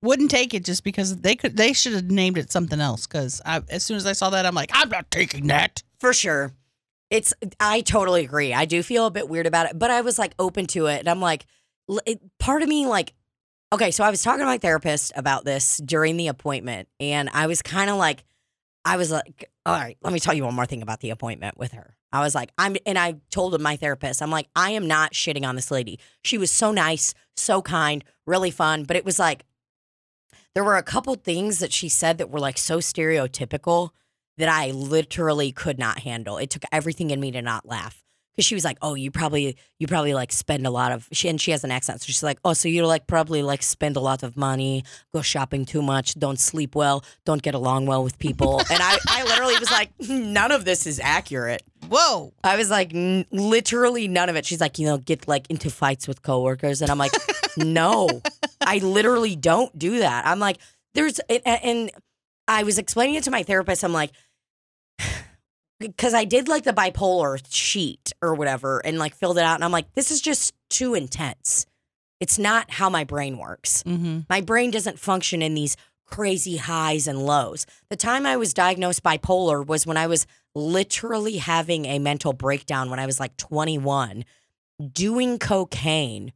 Wouldn't 0.00 0.30
take 0.30 0.54
it 0.54 0.64
just 0.64 0.82
because 0.82 1.18
they 1.18 1.36
could. 1.36 1.56
They 1.56 1.72
should 1.72 1.92
have 1.92 2.10
named 2.10 2.38
it 2.38 2.50
something 2.50 2.80
else. 2.80 3.06
Because 3.06 3.40
as 3.44 3.84
soon 3.84 3.96
as 3.96 4.06
I 4.06 4.12
saw 4.12 4.30
that, 4.30 4.46
I'm 4.46 4.54
like, 4.54 4.70
I'm 4.72 4.88
not 4.88 5.10
taking 5.10 5.46
that. 5.48 5.82
For 6.00 6.12
sure. 6.12 6.52
It's 7.10 7.34
I 7.60 7.82
totally 7.82 8.24
agree. 8.24 8.54
I 8.54 8.64
do 8.64 8.82
feel 8.82 9.06
a 9.06 9.10
bit 9.10 9.28
weird 9.28 9.46
about 9.46 9.66
it, 9.66 9.78
but 9.78 9.90
I 9.90 10.00
was 10.00 10.18
like 10.18 10.34
open 10.38 10.66
to 10.68 10.86
it. 10.86 11.00
And 11.00 11.08
I'm 11.08 11.20
like 11.20 11.46
it, 12.06 12.20
part 12.38 12.62
of 12.62 12.68
me 12.68 12.86
like 12.86 13.12
okay, 13.72 13.90
so 13.90 14.04
I 14.04 14.10
was 14.10 14.22
talking 14.22 14.40
to 14.40 14.46
my 14.46 14.58
therapist 14.58 15.12
about 15.16 15.44
this 15.44 15.78
during 15.78 16.16
the 16.16 16.28
appointment 16.28 16.88
and 17.00 17.30
I 17.32 17.46
was 17.46 17.62
kind 17.62 17.90
of 17.90 17.96
like 17.96 18.24
I 18.84 18.96
was 18.96 19.10
like, 19.10 19.50
all 19.64 19.74
right, 19.74 19.96
let 20.02 20.12
me 20.12 20.18
tell 20.20 20.34
you 20.34 20.44
one 20.44 20.54
more 20.54 20.66
thing 20.66 20.82
about 20.82 21.00
the 21.00 21.10
appointment 21.10 21.56
with 21.56 21.72
her. 21.72 21.96
I 22.12 22.20
was 22.20 22.34
like, 22.34 22.50
I'm 22.58 22.76
and 22.84 22.98
I 22.98 23.16
told 23.30 23.58
my 23.60 23.76
therapist, 23.76 24.20
I'm 24.20 24.30
like, 24.30 24.48
I 24.54 24.72
am 24.72 24.86
not 24.86 25.12
shitting 25.12 25.46
on 25.46 25.56
this 25.56 25.70
lady. 25.70 25.98
She 26.22 26.36
was 26.36 26.50
so 26.50 26.72
nice, 26.72 27.14
so 27.36 27.62
kind, 27.62 28.04
really 28.26 28.50
fun, 28.50 28.84
but 28.84 28.96
it 28.96 29.04
was 29.04 29.18
like 29.18 29.44
there 30.54 30.64
were 30.64 30.76
a 30.76 30.82
couple 30.82 31.14
things 31.14 31.60
that 31.60 31.72
she 31.72 31.88
said 31.88 32.18
that 32.18 32.30
were 32.30 32.40
like 32.40 32.58
so 32.58 32.78
stereotypical 32.78 33.90
that 34.36 34.48
I 34.48 34.70
literally 34.70 35.52
could 35.52 35.78
not 35.78 36.00
handle. 36.00 36.38
It 36.38 36.50
took 36.50 36.64
everything 36.72 37.10
in 37.10 37.20
me 37.20 37.30
to 37.32 37.42
not 37.42 37.66
laugh. 37.66 38.01
Cause 38.36 38.46
she 38.46 38.54
was 38.54 38.64
like, 38.64 38.78
"Oh, 38.80 38.94
you 38.94 39.10
probably 39.10 39.56
you 39.78 39.86
probably 39.86 40.14
like 40.14 40.32
spend 40.32 40.66
a 40.66 40.70
lot 40.70 40.90
of." 40.90 41.06
She 41.12 41.28
and 41.28 41.38
she 41.38 41.50
has 41.50 41.64
an 41.64 41.70
accent, 41.70 42.00
so 42.00 42.06
she's 42.06 42.22
like, 42.22 42.38
"Oh, 42.44 42.54
so 42.54 42.66
you 42.66 42.86
like 42.86 43.06
probably 43.06 43.42
like 43.42 43.62
spend 43.62 43.96
a 43.96 44.00
lot 44.00 44.22
of 44.22 44.38
money, 44.38 44.84
go 45.12 45.20
shopping 45.20 45.66
too 45.66 45.82
much, 45.82 46.14
don't 46.18 46.38
sleep 46.38 46.74
well, 46.74 47.04
don't 47.26 47.42
get 47.42 47.54
along 47.54 47.84
well 47.86 48.02
with 48.02 48.18
people." 48.18 48.60
and 48.70 48.82
I, 48.82 48.96
I 49.08 49.24
literally 49.24 49.58
was 49.58 49.70
like, 49.70 49.90
"None 50.08 50.50
of 50.50 50.64
this 50.64 50.86
is 50.86 50.98
accurate." 50.98 51.62
Whoa. 51.88 52.32
I 52.42 52.56
was 52.56 52.70
like, 52.70 52.94
n- 52.94 53.26
literally 53.32 54.08
none 54.08 54.28
of 54.28 54.36
it. 54.36 54.46
She's 54.46 54.60
like, 54.60 54.78
you 54.78 54.86
know, 54.86 54.96
get 54.96 55.28
like 55.28 55.50
into 55.50 55.68
fights 55.68 56.08
with 56.08 56.22
coworkers, 56.22 56.80
and 56.80 56.90
I'm 56.90 56.98
like, 56.98 57.12
no, 57.58 58.22
I 58.60 58.78
literally 58.78 59.36
don't 59.36 59.76
do 59.78 59.98
that. 59.98 60.26
I'm 60.26 60.38
like, 60.38 60.58
there's, 60.94 61.18
and, 61.28 61.42
and 61.46 61.90
I 62.48 62.62
was 62.62 62.78
explaining 62.78 63.16
it 63.16 63.24
to 63.24 63.30
my 63.30 63.42
therapist. 63.42 63.84
I'm 63.84 63.92
like, 63.92 64.12
because 65.82 66.14
I 66.14 66.24
did 66.24 66.48
like 66.48 66.64
the 66.64 66.72
bipolar 66.72 67.42
sheet 67.52 68.12
or 68.22 68.34
whatever, 68.34 68.80
and 68.84 68.98
like 68.98 69.14
filled 69.14 69.38
it 69.38 69.44
out, 69.44 69.56
and 69.56 69.64
I'm 69.64 69.72
like, 69.72 69.92
this 69.94 70.10
is 70.10 70.20
just 70.20 70.54
too 70.70 70.94
intense. 70.94 71.66
It's 72.20 72.38
not 72.38 72.70
how 72.70 72.88
my 72.88 73.04
brain 73.04 73.38
works. 73.38 73.82
Mm-hmm. 73.82 74.20
My 74.30 74.40
brain 74.40 74.70
doesn't 74.70 74.98
function 74.98 75.42
in 75.42 75.54
these 75.54 75.76
crazy 76.06 76.58
highs 76.58 77.06
and 77.08 77.24
lows. 77.24 77.66
The 77.88 77.96
time 77.96 78.26
I 78.26 78.36
was 78.36 78.54
diagnosed 78.54 79.02
bipolar 79.02 79.66
was 79.66 79.86
when 79.86 79.96
I 79.96 80.06
was 80.06 80.26
literally 80.54 81.38
having 81.38 81.86
a 81.86 81.98
mental 81.98 82.32
breakdown 82.32 82.90
when 82.90 82.98
I 82.98 83.06
was 83.06 83.18
like 83.18 83.36
21, 83.38 84.24
doing 84.92 85.38
cocaine 85.38 86.32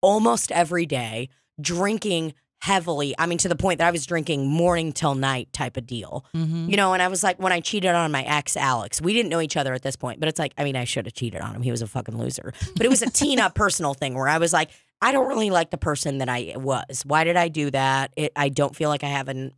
almost 0.00 0.50
every 0.50 0.86
day, 0.86 1.28
drinking 1.60 2.34
heavily. 2.64 3.14
I 3.18 3.26
mean, 3.26 3.36
to 3.38 3.48
the 3.48 3.56
point 3.56 3.76
that 3.76 3.86
I 3.86 3.90
was 3.90 4.06
drinking 4.06 4.48
morning 4.48 4.94
till 4.94 5.14
night 5.14 5.52
type 5.52 5.76
of 5.76 5.86
deal. 5.86 6.24
Mm-hmm. 6.34 6.70
You 6.70 6.78
know, 6.78 6.94
and 6.94 7.02
I 7.02 7.08
was 7.08 7.22
like, 7.22 7.38
when 7.38 7.52
I 7.52 7.60
cheated 7.60 7.90
on 7.90 8.10
my 8.10 8.22
ex, 8.22 8.56
Alex, 8.56 9.02
we 9.02 9.12
didn't 9.12 9.28
know 9.28 9.42
each 9.42 9.58
other 9.58 9.74
at 9.74 9.82
this 9.82 9.96
point, 9.96 10.18
but 10.18 10.30
it's 10.30 10.38
like, 10.38 10.54
I 10.56 10.64
mean, 10.64 10.74
I 10.74 10.84
should 10.84 11.04
have 11.04 11.12
cheated 11.12 11.42
on 11.42 11.54
him. 11.54 11.60
He 11.60 11.70
was 11.70 11.82
a 11.82 11.86
fucking 11.86 12.16
loser. 12.16 12.54
But 12.74 12.86
it 12.86 12.88
was 12.88 13.02
a 13.02 13.10
teen 13.10 13.38
up 13.38 13.54
personal 13.54 13.92
thing 13.92 14.14
where 14.14 14.28
I 14.28 14.38
was 14.38 14.54
like, 14.54 14.70
I 15.02 15.12
don't 15.12 15.28
really 15.28 15.50
like 15.50 15.72
the 15.72 15.76
person 15.76 16.18
that 16.18 16.30
I 16.30 16.54
was. 16.56 17.02
Why 17.04 17.24
did 17.24 17.36
I 17.36 17.48
do 17.48 17.70
that? 17.70 18.14
It, 18.16 18.32
I 18.34 18.48
don't 18.48 18.74
feel 18.74 18.88
like 18.88 19.04
I 19.04 19.08
have 19.08 19.28
an 19.28 19.52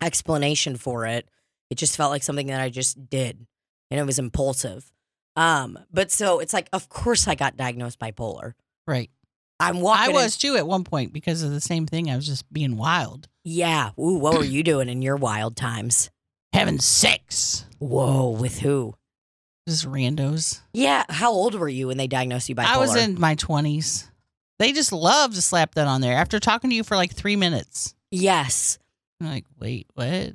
explanation 0.00 0.76
for 0.76 1.04
it. 1.04 1.28
It 1.68 1.78
just 1.78 1.96
felt 1.96 2.12
like 2.12 2.22
something 2.22 2.46
that 2.46 2.60
I 2.60 2.68
just 2.68 3.10
did, 3.10 3.44
and 3.90 3.98
it 3.98 4.06
was 4.06 4.20
impulsive. 4.20 4.92
Um, 5.34 5.80
but 5.92 6.12
so 6.12 6.38
it's 6.38 6.52
like, 6.52 6.68
of 6.72 6.88
course, 6.90 7.26
I 7.26 7.34
got 7.34 7.56
diagnosed 7.56 7.98
bipolar. 7.98 8.52
Right. 8.86 9.10
I'm 9.58 9.76
I 9.78 9.80
walking. 9.80 10.10
in- 10.10 10.16
was 10.16 10.36
too 10.36 10.56
at 10.56 10.66
one 10.66 10.84
point 10.84 11.12
because 11.12 11.42
of 11.42 11.50
the 11.50 11.60
same 11.60 11.86
thing. 11.86 12.10
I 12.10 12.16
was 12.16 12.26
just 12.26 12.50
being 12.52 12.76
wild, 12.76 13.28
yeah. 13.44 13.90
Ooh, 13.98 14.18
what 14.18 14.36
were 14.36 14.44
you 14.44 14.62
doing 14.62 14.88
in 14.88 15.02
your 15.02 15.16
wild 15.16 15.56
times? 15.56 16.10
having 16.52 16.78
sex. 16.78 17.66
Whoa, 17.78 18.30
with 18.30 18.60
who? 18.60 18.94
Just 19.68 19.84
randos. 19.86 20.60
Yeah. 20.72 21.04
How 21.10 21.30
old 21.30 21.54
were 21.54 21.68
you 21.68 21.88
when 21.88 21.98
they 21.98 22.06
diagnosed 22.06 22.48
you 22.48 22.54
bipolar? 22.54 22.66
I 22.66 22.78
was 22.78 22.96
in 22.96 23.20
my 23.20 23.34
20s. 23.34 24.08
They 24.58 24.72
just 24.72 24.90
love 24.90 25.34
to 25.34 25.42
slap 25.42 25.74
that 25.74 25.86
on 25.86 26.00
there 26.00 26.16
after 26.16 26.40
talking 26.40 26.70
to 26.70 26.76
you 26.76 26.82
for 26.82 26.96
like 26.96 27.12
three 27.12 27.36
minutes. 27.36 27.94
Yes. 28.10 28.78
I'm 29.20 29.28
like, 29.28 29.44
wait, 29.60 29.86
what? 29.94 30.34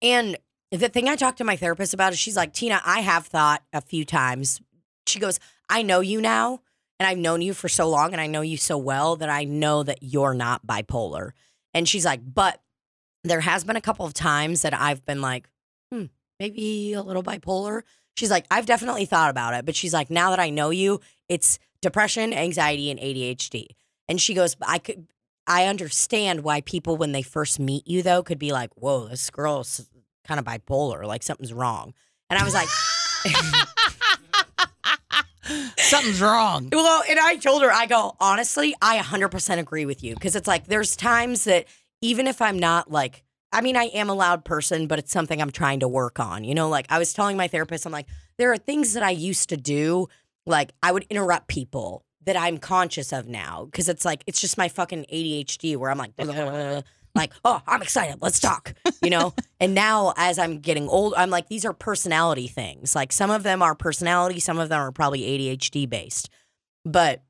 And 0.00 0.38
the 0.70 0.88
thing 0.88 1.08
I 1.10 1.16
talked 1.16 1.38
to 1.38 1.44
my 1.44 1.56
therapist 1.56 1.92
about 1.92 2.12
is 2.14 2.18
she's 2.18 2.36
like, 2.36 2.54
Tina, 2.54 2.80
I 2.84 3.00
have 3.00 3.26
thought 3.26 3.62
a 3.74 3.82
few 3.82 4.06
times. 4.06 4.62
She 5.06 5.18
goes, 5.18 5.38
I 5.68 5.82
know 5.82 6.00
you 6.00 6.22
now. 6.22 6.60
And 7.00 7.06
I've 7.06 7.18
known 7.18 7.40
you 7.40 7.54
for 7.54 7.68
so 7.68 7.88
long 7.88 8.12
and 8.12 8.20
I 8.20 8.26
know 8.26 8.42
you 8.42 8.58
so 8.58 8.76
well 8.76 9.16
that 9.16 9.30
I 9.30 9.44
know 9.44 9.82
that 9.82 10.02
you're 10.02 10.34
not 10.34 10.66
bipolar. 10.66 11.30
And 11.72 11.88
she's 11.88 12.04
like, 12.04 12.20
but 12.22 12.60
there 13.24 13.40
has 13.40 13.64
been 13.64 13.76
a 13.76 13.80
couple 13.80 14.04
of 14.04 14.12
times 14.12 14.62
that 14.62 14.74
I've 14.74 15.04
been 15.06 15.22
like, 15.22 15.48
hmm, 15.90 16.04
maybe 16.38 16.92
a 16.92 17.02
little 17.02 17.22
bipolar. 17.22 17.82
She's 18.16 18.30
like, 18.30 18.44
I've 18.50 18.66
definitely 18.66 19.06
thought 19.06 19.30
about 19.30 19.54
it, 19.54 19.64
but 19.64 19.74
she's 19.74 19.94
like, 19.94 20.10
now 20.10 20.28
that 20.28 20.38
I 20.38 20.50
know 20.50 20.68
you, 20.68 21.00
it's 21.26 21.58
depression, 21.80 22.34
anxiety, 22.34 22.90
and 22.90 23.00
ADHD. 23.00 23.68
And 24.06 24.20
she 24.20 24.34
goes, 24.34 24.54
I 24.60 24.78
could, 24.78 25.06
I 25.46 25.66
understand 25.66 26.42
why 26.42 26.60
people, 26.60 26.98
when 26.98 27.12
they 27.12 27.22
first 27.22 27.58
meet 27.58 27.88
you, 27.88 28.02
though, 28.02 28.22
could 28.22 28.38
be 28.38 28.52
like, 28.52 28.74
whoa, 28.74 29.08
this 29.08 29.30
girl's 29.30 29.88
kind 30.26 30.38
of 30.38 30.44
bipolar, 30.44 31.06
like 31.06 31.22
something's 31.22 31.54
wrong. 31.54 31.94
And 32.28 32.38
I 32.38 32.44
was 32.44 32.52
like, 32.52 32.68
Something's 35.78 36.20
wrong. 36.20 36.68
Well, 36.72 37.02
and 37.08 37.18
I 37.18 37.36
told 37.36 37.62
her, 37.62 37.70
I 37.70 37.86
go, 37.86 38.14
honestly, 38.20 38.74
I 38.80 38.98
100% 38.98 39.58
agree 39.58 39.86
with 39.86 40.02
you. 40.04 40.14
Cause 40.16 40.36
it's 40.36 40.46
like, 40.46 40.66
there's 40.66 40.96
times 40.96 41.44
that 41.44 41.66
even 42.00 42.26
if 42.26 42.40
I'm 42.40 42.58
not 42.58 42.90
like, 42.90 43.24
I 43.52 43.60
mean, 43.60 43.76
I 43.76 43.84
am 43.84 44.08
a 44.08 44.14
loud 44.14 44.44
person, 44.44 44.86
but 44.86 44.98
it's 44.98 45.10
something 45.10 45.40
I'm 45.40 45.50
trying 45.50 45.80
to 45.80 45.88
work 45.88 46.20
on. 46.20 46.44
You 46.44 46.54
know, 46.54 46.68
like 46.68 46.86
I 46.88 46.98
was 46.98 47.12
telling 47.12 47.36
my 47.36 47.48
therapist, 47.48 47.84
I'm 47.86 47.92
like, 47.92 48.06
there 48.38 48.52
are 48.52 48.58
things 48.58 48.94
that 48.94 49.02
I 49.02 49.10
used 49.10 49.48
to 49.48 49.56
do. 49.56 50.08
Like 50.46 50.72
I 50.82 50.92
would 50.92 51.04
interrupt 51.10 51.48
people 51.48 52.04
that 52.24 52.36
I'm 52.36 52.58
conscious 52.58 53.12
of 53.12 53.26
now. 53.26 53.68
Cause 53.72 53.88
it's 53.88 54.04
like, 54.04 54.22
it's 54.26 54.40
just 54.40 54.56
my 54.56 54.68
fucking 54.68 55.06
ADHD 55.12 55.76
where 55.76 55.90
I'm 55.90 55.98
like, 55.98 56.12
like, 57.14 57.32
oh, 57.44 57.60
I'm 57.66 57.82
excited. 57.82 58.18
Let's 58.20 58.40
talk, 58.40 58.74
you 59.02 59.10
know? 59.10 59.34
and 59.60 59.74
now 59.74 60.14
as 60.16 60.38
I'm 60.38 60.60
getting 60.60 60.88
old, 60.88 61.14
I'm 61.16 61.30
like, 61.30 61.48
these 61.48 61.64
are 61.64 61.72
personality 61.72 62.46
things. 62.46 62.94
Like 62.94 63.12
some 63.12 63.30
of 63.30 63.42
them 63.42 63.62
are 63.62 63.74
personality, 63.74 64.40
some 64.40 64.58
of 64.58 64.68
them 64.68 64.80
are 64.80 64.92
probably 64.92 65.22
ADHD 65.22 65.88
based. 65.88 66.30
But 66.84 67.22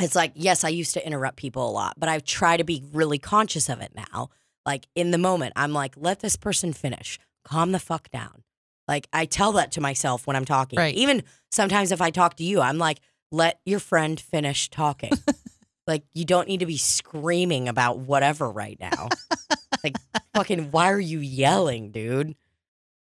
it's 0.00 0.14
like, 0.14 0.32
yes, 0.34 0.64
I 0.64 0.68
used 0.68 0.94
to 0.94 1.06
interrupt 1.06 1.36
people 1.36 1.68
a 1.68 1.72
lot, 1.72 1.94
but 1.98 2.08
I 2.08 2.18
try 2.18 2.56
to 2.56 2.64
be 2.64 2.84
really 2.92 3.18
conscious 3.18 3.68
of 3.68 3.80
it 3.80 3.92
now. 3.94 4.30
Like 4.64 4.86
in 4.94 5.10
the 5.10 5.18
moment, 5.18 5.52
I'm 5.56 5.72
like, 5.72 5.94
let 5.96 6.20
this 6.20 6.36
person 6.36 6.72
finish. 6.72 7.18
Calm 7.44 7.72
the 7.72 7.78
fuck 7.78 8.10
down. 8.10 8.42
Like 8.88 9.08
I 9.12 9.24
tell 9.24 9.52
that 9.52 9.72
to 9.72 9.80
myself 9.80 10.26
when 10.26 10.36
I'm 10.36 10.44
talking. 10.44 10.78
Right. 10.78 10.94
Even 10.94 11.22
sometimes 11.50 11.92
if 11.92 12.00
I 12.00 12.10
talk 12.10 12.36
to 12.36 12.44
you, 12.44 12.60
I'm 12.60 12.78
like, 12.78 12.98
let 13.32 13.60
your 13.64 13.80
friend 13.80 14.20
finish 14.20 14.70
talking. 14.70 15.12
like 15.86 16.04
you 16.14 16.24
don't 16.24 16.48
need 16.48 16.60
to 16.60 16.66
be 16.66 16.76
screaming 16.76 17.68
about 17.68 17.98
whatever 17.98 18.50
right 18.50 18.78
now. 18.80 19.08
like 19.84 19.96
fucking 20.34 20.70
why 20.70 20.90
are 20.90 21.00
you 21.00 21.20
yelling, 21.20 21.90
dude? 21.90 22.34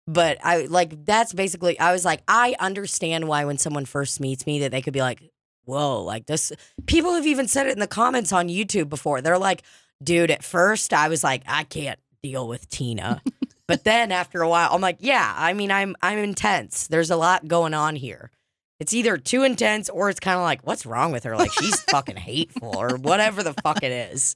But 0.07 0.37
I 0.43 0.65
like 0.65 1.05
that's 1.05 1.33
basically 1.33 1.79
I 1.79 1.91
was 1.91 2.05
like, 2.05 2.21
I 2.27 2.55
understand 2.59 3.27
why 3.27 3.45
when 3.45 3.57
someone 3.57 3.85
first 3.85 4.19
meets 4.19 4.45
me 4.45 4.59
that 4.59 4.71
they 4.71 4.81
could 4.81 4.93
be 4.93 5.01
like, 5.01 5.21
whoa, 5.65 6.03
like 6.03 6.25
this 6.25 6.51
people 6.85 7.13
have 7.13 7.27
even 7.27 7.47
said 7.47 7.67
it 7.67 7.73
in 7.73 7.79
the 7.79 7.87
comments 7.87 8.33
on 8.33 8.47
YouTube 8.47 8.89
before. 8.89 9.21
They're 9.21 9.37
like, 9.37 9.63
dude, 10.03 10.31
at 10.31 10.43
first 10.43 10.93
I 10.93 11.09
was 11.09 11.23
like, 11.23 11.43
I 11.47 11.63
can't 11.63 11.99
deal 12.23 12.47
with 12.47 12.69
Tina. 12.69 13.21
but 13.67 13.83
then 13.83 14.11
after 14.11 14.41
a 14.41 14.49
while, 14.49 14.69
I'm 14.71 14.81
like, 14.81 14.97
yeah, 14.99 15.33
I 15.35 15.53
mean, 15.53 15.71
I'm 15.71 15.95
I'm 16.01 16.17
intense. 16.19 16.87
There's 16.87 17.11
a 17.11 17.15
lot 17.15 17.47
going 17.47 17.73
on 17.73 17.95
here. 17.95 18.31
It's 18.79 18.93
either 18.93 19.17
too 19.17 19.43
intense 19.43 19.89
or 19.89 20.09
it's 20.09 20.19
kind 20.19 20.37
of 20.37 20.43
like, 20.43 20.65
what's 20.65 20.85
wrong 20.85 21.11
with 21.11 21.23
her? 21.25 21.35
Like 21.35 21.51
she's 21.51 21.81
fucking 21.91 22.15
hateful 22.15 22.77
or 22.77 22.95
whatever 22.97 23.43
the 23.43 23.53
fuck 23.53 23.83
it 23.83 23.91
is. 23.91 24.35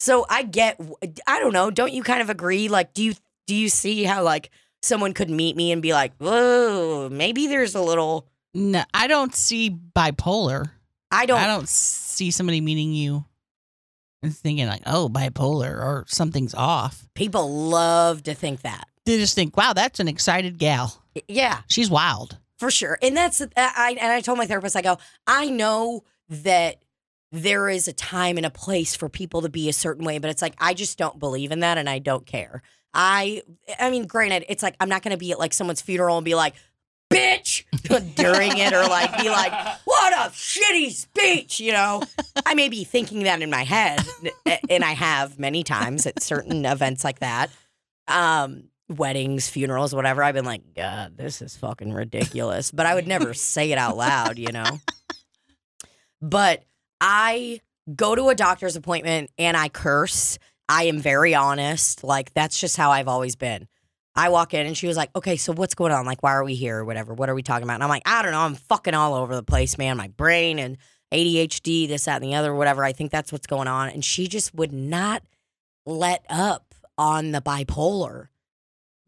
So 0.00 0.26
I 0.28 0.42
get, 0.42 0.80
I 1.26 1.38
don't 1.38 1.52
know. 1.52 1.70
Don't 1.70 1.92
you 1.92 2.02
kind 2.02 2.20
of 2.22 2.30
agree? 2.30 2.68
Like, 2.68 2.94
do 2.94 3.02
you 3.02 3.14
do 3.46 3.54
you 3.54 3.68
see 3.68 4.04
how 4.04 4.22
like 4.22 4.50
someone 4.82 5.12
could 5.12 5.30
meet 5.30 5.56
me 5.56 5.72
and 5.72 5.82
be 5.82 5.92
like, 5.92 6.12
whoa, 6.18 7.08
maybe 7.10 7.46
there's 7.46 7.74
a 7.74 7.80
little. 7.80 8.26
No, 8.54 8.82
I 8.94 9.06
don't 9.06 9.34
see 9.34 9.70
bipolar. 9.70 10.70
I 11.10 11.26
don't. 11.26 11.40
I 11.40 11.46
don't 11.46 11.68
see 11.68 12.30
somebody 12.30 12.60
meeting 12.60 12.92
you 12.92 13.24
and 14.22 14.34
thinking 14.34 14.66
like, 14.66 14.82
"Oh, 14.86 15.08
bipolar" 15.08 15.76
or 15.78 16.04
something's 16.08 16.54
off. 16.54 17.08
People 17.14 17.68
love 17.68 18.22
to 18.24 18.34
think 18.34 18.62
that. 18.62 18.88
They 19.06 19.18
just 19.18 19.34
think, 19.34 19.56
"Wow, 19.56 19.72
that's 19.72 20.00
an 20.00 20.08
excited 20.08 20.58
gal. 20.58 21.02
Yeah, 21.28 21.60
She's 21.68 21.90
wild." 21.90 22.38
For 22.60 22.70
sure. 22.70 22.98
And 23.02 23.16
that's 23.16 23.40
I 23.56 23.96
and 23.98 24.12
I 24.12 24.20
told 24.20 24.36
my 24.36 24.46
therapist, 24.46 24.76
I 24.76 24.82
go, 24.82 24.98
I 25.26 25.48
know 25.48 26.04
that 26.28 26.76
there 27.32 27.70
is 27.70 27.88
a 27.88 27.92
time 27.92 28.36
and 28.36 28.44
a 28.44 28.50
place 28.50 28.94
for 28.94 29.08
people 29.08 29.40
to 29.42 29.48
be 29.48 29.68
a 29.70 29.72
certain 29.72 30.04
way, 30.04 30.18
but 30.18 30.30
it's 30.30 30.42
like 30.42 30.54
I 30.58 30.74
just 30.74 30.98
don't 30.98 31.18
believe 31.18 31.52
in 31.52 31.60
that 31.60 31.78
and 31.78 31.88
I 31.88 31.98
don't 31.98 32.26
care. 32.26 32.62
I 32.92 33.42
I 33.78 33.90
mean, 33.90 34.06
granted, 34.06 34.44
it's 34.48 34.62
like 34.62 34.76
I'm 34.78 34.90
not 34.90 35.02
gonna 35.02 35.16
be 35.16 35.32
at 35.32 35.38
like 35.38 35.54
someone's 35.54 35.80
funeral 35.80 36.18
and 36.18 36.24
be 36.24 36.34
like, 36.34 36.54
bitch 37.10 37.64
during 38.14 38.58
it 38.58 38.74
or 38.74 38.86
like 38.86 39.18
be 39.18 39.30
like, 39.30 39.52
what 39.84 40.12
a 40.12 40.30
shitty 40.30 40.90
speech, 40.90 41.60
you 41.60 41.72
know? 41.72 42.02
I 42.44 42.52
may 42.52 42.68
be 42.68 42.84
thinking 42.84 43.22
that 43.22 43.40
in 43.40 43.48
my 43.48 43.64
head, 43.64 44.00
and 44.68 44.84
I 44.84 44.92
have 44.92 45.38
many 45.38 45.64
times 45.64 46.06
at 46.06 46.22
certain 46.22 46.66
events 46.66 47.04
like 47.04 47.20
that. 47.20 47.50
Um, 48.06 48.69
weddings, 48.90 49.48
funerals, 49.48 49.94
whatever. 49.94 50.22
I've 50.22 50.34
been 50.34 50.44
like, 50.44 50.74
God, 50.74 51.16
this 51.16 51.40
is 51.40 51.56
fucking 51.56 51.92
ridiculous. 51.92 52.70
But 52.70 52.86
I 52.86 52.94
would 52.94 53.06
never 53.06 53.32
say 53.34 53.70
it 53.72 53.78
out 53.78 53.96
loud, 53.96 54.38
you 54.38 54.52
know? 54.52 54.80
But 56.20 56.64
I 57.00 57.60
go 57.94 58.14
to 58.14 58.28
a 58.28 58.34
doctor's 58.34 58.76
appointment 58.76 59.30
and 59.38 59.56
I 59.56 59.68
curse. 59.68 60.38
I 60.68 60.84
am 60.84 60.98
very 60.98 61.34
honest. 61.34 62.04
Like, 62.04 62.34
that's 62.34 62.60
just 62.60 62.76
how 62.76 62.90
I've 62.90 63.08
always 63.08 63.36
been. 63.36 63.66
I 64.14 64.28
walk 64.28 64.54
in 64.54 64.66
and 64.66 64.76
she 64.76 64.86
was 64.86 64.96
like, 64.96 65.10
okay, 65.14 65.36
so 65.36 65.52
what's 65.52 65.74
going 65.74 65.92
on? 65.92 66.04
Like, 66.04 66.22
why 66.22 66.32
are 66.32 66.44
we 66.44 66.54
here 66.54 66.78
or 66.78 66.84
whatever? 66.84 67.14
What 67.14 67.30
are 67.30 67.34
we 67.34 67.42
talking 67.42 67.64
about? 67.64 67.74
And 67.74 67.82
I'm 67.84 67.88
like, 67.88 68.02
I 68.06 68.22
don't 68.22 68.32
know. 68.32 68.40
I'm 68.40 68.56
fucking 68.56 68.94
all 68.94 69.14
over 69.14 69.34
the 69.34 69.42
place, 69.42 69.78
man. 69.78 69.96
My 69.96 70.08
brain 70.08 70.58
and 70.58 70.76
ADHD, 71.12 71.88
this, 71.88 72.04
that, 72.04 72.20
and 72.20 72.30
the 72.30 72.34
other, 72.34 72.54
whatever. 72.54 72.84
I 72.84 72.92
think 72.92 73.10
that's 73.10 73.32
what's 73.32 73.46
going 73.46 73.68
on. 73.68 73.88
And 73.88 74.04
she 74.04 74.26
just 74.26 74.54
would 74.54 74.72
not 74.72 75.22
let 75.86 76.24
up 76.28 76.74
on 76.98 77.30
the 77.30 77.40
bipolar. 77.40 78.28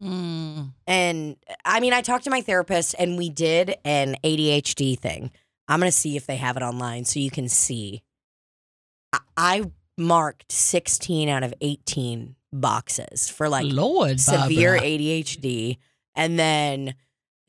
Mm. 0.01 0.73
And 0.87 1.35
I 1.65 1.79
mean, 1.79 1.93
I 1.93 2.01
talked 2.01 2.25
to 2.25 2.29
my 2.29 2.41
therapist 2.41 2.95
and 2.97 3.17
we 3.17 3.29
did 3.29 3.75
an 3.85 4.15
ADHD 4.23 4.97
thing. 4.97 5.31
I'm 5.67 5.79
going 5.79 5.91
to 5.91 5.97
see 5.97 6.17
if 6.17 6.25
they 6.25 6.35
have 6.37 6.57
it 6.57 6.63
online 6.63 7.05
so 7.05 7.19
you 7.19 7.31
can 7.31 7.47
see. 7.47 8.03
I, 9.11 9.19
I 9.37 9.71
marked 9.97 10.51
16 10.51 11.29
out 11.29 11.43
of 11.43 11.53
18 11.61 12.35
boxes 12.51 13.29
for 13.29 13.49
like 13.49 13.65
Lord, 13.67 14.19
severe 14.19 14.73
Barbara. 14.73 14.89
ADHD. 14.89 15.77
And 16.15 16.37
then 16.37 16.95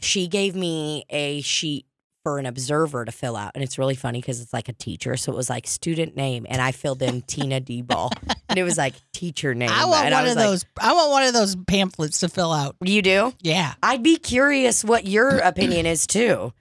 she 0.00 0.28
gave 0.28 0.54
me 0.54 1.04
a 1.10 1.40
sheet 1.40 1.86
for 2.24 2.38
an 2.38 2.46
observer 2.46 3.04
to 3.04 3.12
fill 3.12 3.36
out. 3.36 3.52
And 3.54 3.62
it's 3.62 3.78
really 3.78 3.94
funny 3.94 4.20
because 4.20 4.40
it's 4.40 4.52
like 4.52 4.68
a 4.68 4.72
teacher. 4.72 5.16
So 5.16 5.30
it 5.30 5.36
was 5.36 5.48
like 5.50 5.66
student 5.66 6.16
name. 6.16 6.46
And 6.48 6.60
I 6.60 6.72
filled 6.72 7.02
in 7.02 7.22
Tina 7.26 7.60
D 7.60 7.82
Ball. 7.82 8.10
And 8.48 8.58
it 8.58 8.64
was 8.64 8.76
like 8.76 8.94
teacher 9.12 9.54
name. 9.54 9.70
I 9.70 9.84
want 9.84 10.06
and 10.06 10.14
one 10.14 10.24
was 10.24 10.32
of 10.32 10.36
like, 10.38 10.46
those. 10.46 10.64
I 10.80 10.92
want 10.94 11.10
one 11.10 11.22
of 11.22 11.34
those 11.34 11.54
pamphlets 11.54 12.20
to 12.20 12.28
fill 12.28 12.52
out. 12.52 12.76
You 12.82 13.02
do? 13.02 13.32
Yeah. 13.42 13.74
I'd 13.82 14.02
be 14.02 14.16
curious 14.16 14.82
what 14.82 15.06
your 15.06 15.38
opinion 15.38 15.86
is 15.86 16.06
too. 16.06 16.52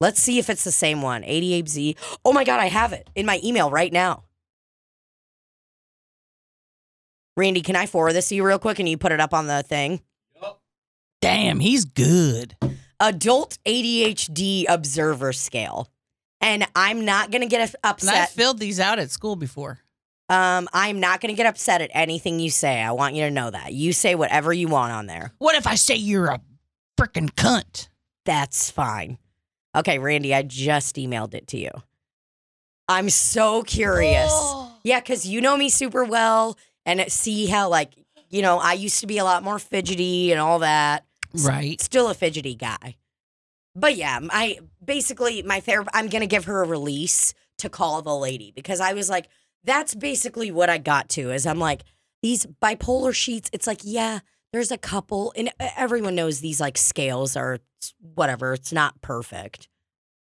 Let's 0.00 0.20
see 0.20 0.38
if 0.38 0.50
it's 0.50 0.64
the 0.64 0.72
same 0.72 1.00
one. 1.00 1.22
88Z. 1.22 1.96
Oh 2.24 2.32
my 2.32 2.44
God, 2.44 2.60
I 2.60 2.66
have 2.66 2.92
it 2.92 3.08
in 3.14 3.24
my 3.24 3.40
email 3.42 3.70
right 3.70 3.92
now. 3.92 4.24
Randy, 7.36 7.62
can 7.62 7.76
I 7.76 7.86
forward 7.86 8.12
this 8.12 8.28
to 8.28 8.34
you 8.34 8.44
real 8.44 8.58
quick 8.58 8.78
and 8.80 8.88
you 8.88 8.98
put 8.98 9.12
it 9.12 9.20
up 9.20 9.32
on 9.32 9.46
the 9.46 9.62
thing? 9.62 10.00
Yep. 10.40 10.58
Damn, 11.20 11.60
he's 11.60 11.84
good. 11.84 12.56
Adult 13.00 13.58
ADHD 13.66 14.64
observer 14.68 15.32
scale. 15.32 15.90
And 16.40 16.66
I'm 16.76 17.04
not 17.04 17.30
going 17.30 17.40
to 17.42 17.48
get 17.48 17.60
And 17.68 17.76
I 17.84 17.88
upset. 17.90 18.30
filled 18.30 18.58
these 18.58 18.78
out 18.78 18.98
at 18.98 19.10
school 19.10 19.36
before. 19.36 19.78
Um, 20.28 20.68
I'm 20.72 21.00
not 21.00 21.20
going 21.20 21.34
to 21.34 21.36
get 21.36 21.46
upset 21.46 21.80
at 21.80 21.90
anything 21.94 22.40
you 22.40 22.50
say. 22.50 22.82
I 22.82 22.92
want 22.92 23.14
you 23.14 23.24
to 23.24 23.30
know 23.30 23.50
that. 23.50 23.72
You 23.72 23.92
say 23.92 24.14
whatever 24.14 24.52
you 24.52 24.68
want 24.68 24.92
on 24.92 25.06
there. 25.06 25.32
What 25.38 25.54
if 25.56 25.66
I 25.66 25.74
say 25.74 25.96
you're 25.96 26.26
a 26.28 26.40
freaking 26.98 27.30
cunt? 27.34 27.88
That's 28.24 28.70
fine. 28.70 29.18
Okay, 29.76 29.98
Randy, 29.98 30.34
I 30.34 30.42
just 30.42 30.96
emailed 30.96 31.34
it 31.34 31.46
to 31.48 31.58
you. 31.58 31.70
I'm 32.88 33.10
so 33.10 33.62
curious. 33.62 34.32
Yeah, 34.86 35.00
because 35.00 35.26
you 35.26 35.40
know 35.40 35.56
me 35.56 35.70
super 35.70 36.04
well 36.04 36.58
and 36.84 37.10
see 37.10 37.46
how, 37.46 37.70
like, 37.70 37.94
you 38.28 38.42
know, 38.42 38.58
I 38.58 38.74
used 38.74 39.00
to 39.00 39.06
be 39.06 39.16
a 39.16 39.24
lot 39.24 39.42
more 39.42 39.58
fidgety 39.58 40.30
and 40.30 40.38
all 40.38 40.58
that. 40.58 41.06
S- 41.34 41.44
Right. 41.46 41.80
Still 41.80 42.08
a 42.08 42.14
fidgety 42.14 42.54
guy. 42.54 42.96
But 43.76 43.96
yeah, 43.96 44.20
I 44.30 44.60
basically, 44.84 45.42
my 45.42 45.60
therapist, 45.60 45.96
I'm 45.96 46.08
going 46.08 46.20
to 46.20 46.28
give 46.28 46.44
her 46.44 46.62
a 46.62 46.66
release 46.66 47.34
to 47.58 47.68
call 47.68 48.02
the 48.02 48.14
lady 48.16 48.52
because 48.54 48.80
I 48.80 48.92
was 48.92 49.10
like, 49.10 49.28
that's 49.64 49.94
basically 49.94 50.50
what 50.50 50.70
I 50.70 50.78
got 50.78 51.08
to 51.10 51.32
is 51.32 51.46
I'm 51.46 51.58
like, 51.58 51.82
these 52.22 52.46
bipolar 52.62 53.14
sheets, 53.14 53.50
it's 53.52 53.66
like, 53.66 53.80
yeah, 53.82 54.20
there's 54.52 54.70
a 54.70 54.78
couple, 54.78 55.32
and 55.36 55.50
everyone 55.58 56.14
knows 56.14 56.40
these 56.40 56.60
like 56.60 56.78
scales 56.78 57.36
are 57.36 57.58
whatever, 58.00 58.54
it's 58.54 58.72
not 58.72 59.00
perfect. 59.02 59.68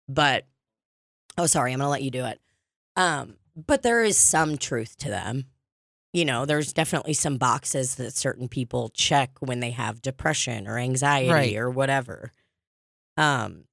But, 0.08 0.46
oh, 1.36 1.46
sorry, 1.46 1.72
I'm 1.72 1.78
going 1.78 1.86
to 1.86 1.90
let 1.90 2.02
you 2.02 2.10
do 2.10 2.24
it. 2.26 2.40
Um, 2.96 3.34
but 3.56 3.82
there 3.82 4.02
is 4.02 4.16
some 4.16 4.56
truth 4.58 4.96
to 4.98 5.08
them. 5.08 5.46
You 6.14 6.24
know, 6.24 6.46
there's 6.46 6.72
definitely 6.72 7.12
some 7.12 7.36
boxes 7.38 7.96
that 7.96 8.14
certain 8.14 8.48
people 8.48 8.88
check 8.90 9.32
when 9.40 9.58
they 9.60 9.72
have 9.72 10.00
depression 10.00 10.66
or 10.68 10.78
anxiety 10.78 11.28
Right. 11.30 11.56
or 11.56 11.68
whatever. 11.68 12.30
Um, 13.18 13.64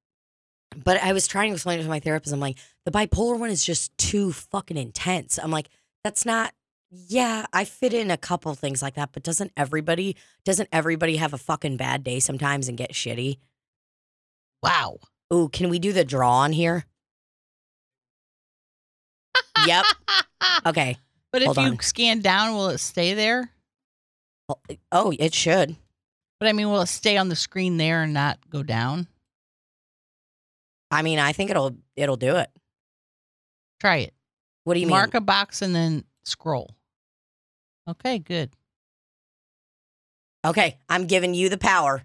But 0.76 1.02
I 1.04 1.14
was 1.14 1.28
trying 1.28 1.50
to 1.52 1.54
explain 1.56 1.80
it 1.80 1.84
to 1.84 1.89
my 1.89 2.00
therapist. 2.00 2.34
I'm 2.34 2.39
like, 2.39 2.58
the 2.86 2.92
bipolar 2.92 3.38
one 3.38 3.50
is 3.52 3.64
just 3.64 3.96
too 3.98 4.32
fucking 4.32 4.78
intense. 4.78 5.38
I'm 5.38 5.52
like, 5.52 5.70
that's 6.04 6.26
not. 6.26 6.54
Yeah, 6.89 7.46
I 7.54 7.64
fit 7.66 7.94
in 7.94 8.10
a 8.10 8.18
couple 8.18 8.54
things 8.56 8.82
like 8.82 8.96
that, 8.96 9.12
but 9.14 9.22
doesn't 9.24 9.52
everybody 9.56 10.16
doesn't 10.44 10.68
everybody 10.72 11.18
have 11.18 11.34
a 11.34 11.38
fucking 11.38 11.78
bad 11.78 12.04
day 12.04 12.20
sometimes 12.20 12.68
and 12.68 12.78
get 12.78 12.92
shitty? 12.94 13.38
Wow. 14.64 14.98
Ooh, 15.34 15.48
can 15.50 15.70
we 15.70 15.78
do 15.80 15.94
the 15.94 16.04
draw 16.04 16.32
on 16.39 16.54
here? 16.54 16.86
yep. 19.66 19.86
Okay. 20.66 20.98
But 21.32 21.42
if 21.42 21.48
Hold 21.48 21.58
you 21.58 21.64
on. 21.64 21.80
scan 21.80 22.20
down, 22.20 22.54
will 22.54 22.68
it 22.68 22.80
stay 22.80 23.14
there? 23.14 23.52
Oh, 24.50 24.56
oh, 24.92 25.14
it 25.18 25.34
should. 25.34 25.76
But 26.40 26.50
I 26.50 26.54
mean, 26.54 26.70
will 26.70 26.82
it 26.82 26.88
stay 26.88 27.18
on 27.18 27.30
the 27.30 27.36
screen 27.36 27.78
there 27.78 28.04
and 28.04 28.14
not 28.14 28.40
go 28.50 28.64
down? 28.64 29.08
I 30.90 31.04
mean, 31.04 31.20
I 31.20 31.32
think 31.32 31.50
it'll 31.50 31.78
it'll 31.96 32.18
do 32.18 32.36
it. 32.38 32.50
Try 33.80 33.98
it. 33.98 34.14
What 34.66 34.74
do 34.74 34.80
you 34.80 34.88
mean? 34.88 34.92
Mark 34.92 35.14
mean? 35.14 35.24
a 35.24 35.26
box 35.26 35.62
and 35.62 35.74
then 35.74 36.04
scroll. 36.24 36.76
Okay, 37.88 38.20
good. 38.20 38.52
Okay, 40.46 40.78
I'm 40.90 41.06
giving 41.06 41.34
you 41.34 41.50
the 41.50 41.58
power. 41.58 42.04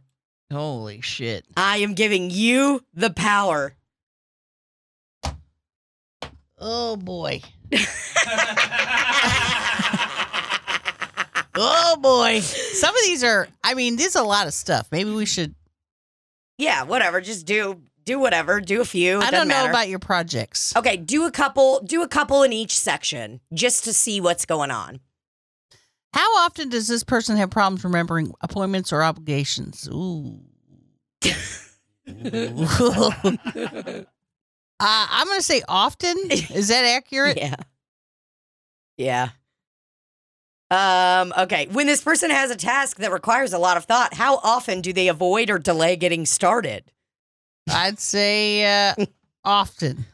Holy 0.52 1.00
shit. 1.00 1.44
I 1.56 1.78
am 1.78 1.94
giving 1.94 2.30
you 2.30 2.84
the 2.94 3.10
power. 3.10 3.74
Oh 6.58 6.96
boy. 6.96 7.42
Oh 11.58 11.96
boy. 12.00 12.40
Some 12.40 12.94
of 12.94 13.00
these 13.04 13.24
are, 13.24 13.48
I 13.64 13.74
mean, 13.74 13.96
there's 13.96 14.14
a 14.14 14.22
lot 14.22 14.46
of 14.46 14.52
stuff. 14.54 14.88
Maybe 14.92 15.10
we 15.10 15.24
should, 15.26 15.54
yeah, 16.58 16.82
whatever. 16.82 17.20
Just 17.20 17.46
do 17.46 17.80
do 18.04 18.18
whatever. 18.18 18.60
Do 18.60 18.80
a 18.80 18.84
few. 18.84 19.20
It 19.20 19.24
I 19.24 19.30
don't 19.30 19.48
know 19.48 19.54
matter. 19.54 19.70
about 19.70 19.88
your 19.88 19.98
projects. 19.98 20.74
Okay, 20.76 20.96
do 20.96 21.24
a 21.24 21.30
couple. 21.30 21.80
Do 21.80 22.02
a 22.02 22.08
couple 22.08 22.42
in 22.42 22.52
each 22.52 22.76
section 22.78 23.40
just 23.54 23.84
to 23.84 23.92
see 23.92 24.20
what's 24.20 24.44
going 24.44 24.70
on. 24.70 25.00
How 26.12 26.36
often 26.38 26.68
does 26.68 26.88
this 26.88 27.04
person 27.04 27.36
have 27.36 27.50
problems 27.50 27.84
remembering 27.84 28.32
appointments 28.40 28.92
or 28.92 29.02
obligations? 29.02 29.88
Ooh. 29.92 30.40
Ooh. 31.26 32.66
Uh, 34.78 35.06
I'm 35.10 35.26
going 35.26 35.38
to 35.38 35.44
say 35.44 35.62
often. 35.68 36.16
Is 36.30 36.68
that 36.68 36.84
accurate? 36.84 37.38
Yeah. 37.38 37.56
Yeah. 38.98 39.28
Um, 40.70 41.32
okay. 41.38 41.66
When 41.70 41.86
this 41.86 42.02
person 42.02 42.30
has 42.30 42.50
a 42.50 42.56
task 42.56 42.98
that 42.98 43.12
requires 43.12 43.52
a 43.52 43.58
lot 43.58 43.76
of 43.76 43.84
thought, 43.84 44.14
how 44.14 44.36
often 44.42 44.80
do 44.80 44.92
they 44.92 45.08
avoid 45.08 45.50
or 45.50 45.58
delay 45.58 45.96
getting 45.96 46.26
started? 46.26 46.84
I'd 47.68 47.98
say 47.98 48.90
uh, 48.90 48.94
often. 49.44 50.06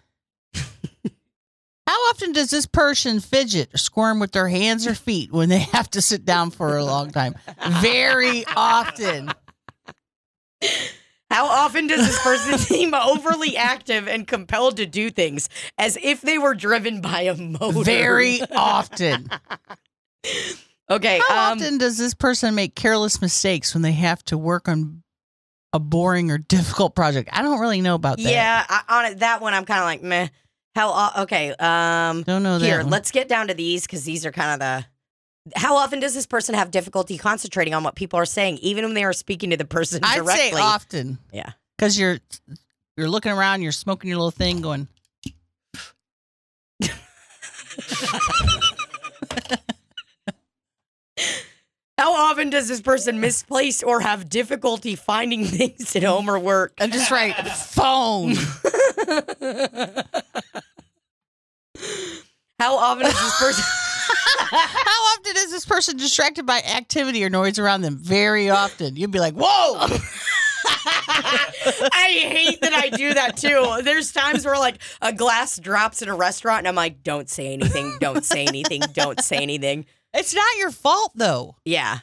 How 1.87 1.99
often 2.11 2.33
does 2.33 2.49
this 2.51 2.65
person 2.65 3.21
fidget 3.21 3.75
or 3.75 3.77
squirm 3.77 4.19
with 4.21 4.33
their 4.33 4.49
hands 4.49 4.87
or 4.87 4.95
feet 4.95 5.33
when 5.33 5.49
they 5.49 5.59
have 5.73 5.91
to 5.91 6.01
sit 6.01 6.25
down 6.25 6.51
for 6.51 6.77
a 6.77 6.85
long 6.85 7.11
time? 7.11 7.35
Very 7.81 8.45
often. 8.57 9.31
How 11.63 11.69
often 11.69 11.87
does 11.87 12.05
this 12.05 12.21
person 12.21 12.59
seem 12.59 12.93
overly 12.93 13.57
active 13.57 14.09
and 14.09 14.27
compelled 14.27 14.79
to 14.79 14.87
do 14.87 15.11
things 15.11 15.49
as 15.79 15.97
if 16.03 16.21
they 16.21 16.37
were 16.37 16.55
driven 16.55 17.01
by 17.01 17.21
a 17.21 17.37
motor? 17.37 17.85
Very 17.85 18.41
often. 18.51 19.29
Okay. 20.91 21.21
How 21.29 21.53
um, 21.53 21.59
often 21.61 21.79
does 21.79 21.99
this 21.99 22.15
person 22.15 22.57
make 22.57 22.75
careless 22.75 23.23
mistakes 23.23 23.75
when 23.75 23.83
they 23.83 23.93
have 23.93 24.25
to 24.25 24.37
work 24.37 24.67
on 24.67 25.05
a 25.73 25.79
boring 25.79 26.33
or 26.33 26.39
difficult 26.39 26.97
project? 26.97 27.29
I 27.33 27.43
don't 27.43 27.61
really 27.61 27.81
know 27.81 27.95
about 27.95 28.17
that. 28.17 28.29
Yeah, 28.33 28.67
I, 28.69 28.99
on 28.99 29.13
it, 29.13 29.21
that 29.21 29.41
one, 29.41 29.55
I'm 29.55 29.65
kind 29.65 29.79
of 29.79 29.85
like 29.85 30.03
meh. 30.03 30.29
How? 30.75 31.13
Okay. 31.23 31.55
Um. 31.61 32.25
Don't 32.25 32.43
know. 32.43 32.59
Here, 32.59 32.79
one. 32.79 32.91
let's 32.91 33.13
get 33.13 33.29
down 33.29 33.47
to 33.47 33.55
these 33.55 33.83
because 33.83 34.03
these 34.03 34.27
are 34.27 34.33
kind 34.33 34.55
of 34.55 34.59
the. 34.59 34.92
How 35.57 35.77
often 35.77 36.01
does 36.01 36.15
this 36.15 36.27
person 36.27 36.55
have 36.55 36.71
difficulty 36.71 37.19
concentrating 37.19 37.75
on 37.75 37.83
what 37.83 37.97
people 37.97 38.19
are 38.19 38.25
saying, 38.25 38.59
even 38.59 38.85
when 38.85 38.95
they 38.95 39.05
are 39.05 39.13
speaking 39.13 39.51
to 39.51 39.57
the 39.57 39.65
person 39.65 40.01
directly? 40.01 40.33
I'd 40.33 40.53
say 40.53 40.53
often. 40.53 41.19
Yeah. 41.33 41.51
Because 41.77 41.99
you're 41.99 42.19
you're 42.97 43.09
looking 43.09 43.33
around, 43.33 43.63
you're 43.63 43.73
smoking 43.73 44.09
your 44.09 44.19
little 44.19 44.31
thing, 44.31 44.61
going. 44.61 44.87
How 51.99 52.15
often 52.15 52.49
does 52.51 52.69
this 52.69 52.81
person 52.81 53.21
misplace 53.21 53.83
or 53.83 54.01
have 54.01 54.29
difficulty 54.29 54.95
finding 54.97 55.45
things 55.45 55.95
at 55.97 56.03
home 56.03 56.29
or 56.31 56.39
work? 56.39 56.73
And 56.79 56.93
just 56.93 57.11
write 57.11 57.35
phone. 57.35 58.31
How 62.59 62.77
often 62.77 63.05
does 63.05 63.15
this 63.15 63.39
person? 63.41 63.65
How 64.53 65.19
often 65.19 65.33
is 65.37 65.51
this 65.51 65.65
person 65.65 65.97
distracted 65.97 66.45
by 66.45 66.61
activity 66.61 67.25
or 67.25 67.31
noise 67.31 67.59
around 67.59 67.81
them? 67.81 67.97
Very 67.97 68.51
often. 68.51 68.97
You'd 68.97 69.11
be 69.11 69.19
like, 69.19 69.35
whoa. 69.35 69.77
I 70.85 72.09
hate 72.29 72.61
that 72.61 72.73
I 72.73 72.91
do 72.91 73.15
that 73.15 73.37
too. 73.37 73.81
There's 73.83 74.13
times 74.13 74.45
where 74.45 74.59
like 74.59 74.79
a 75.01 75.13
glass 75.13 75.59
drops 75.59 76.03
in 76.03 76.09
a 76.09 76.15
restaurant 76.15 76.61
and 76.61 76.69
I'm 76.69 76.75
like, 76.75 77.03
don't 77.03 77.29
say 77.29 77.53
anything, 77.53 77.97
don't 78.01 78.25
say 78.25 78.45
anything, 78.45 78.83
don't 78.93 79.21
say 79.23 79.37
anything. 79.39 79.87
It's 80.15 80.35
not 80.35 80.57
your 80.59 80.71
fault, 80.71 81.13
though. 81.15 81.57
Yeah. 81.65 82.01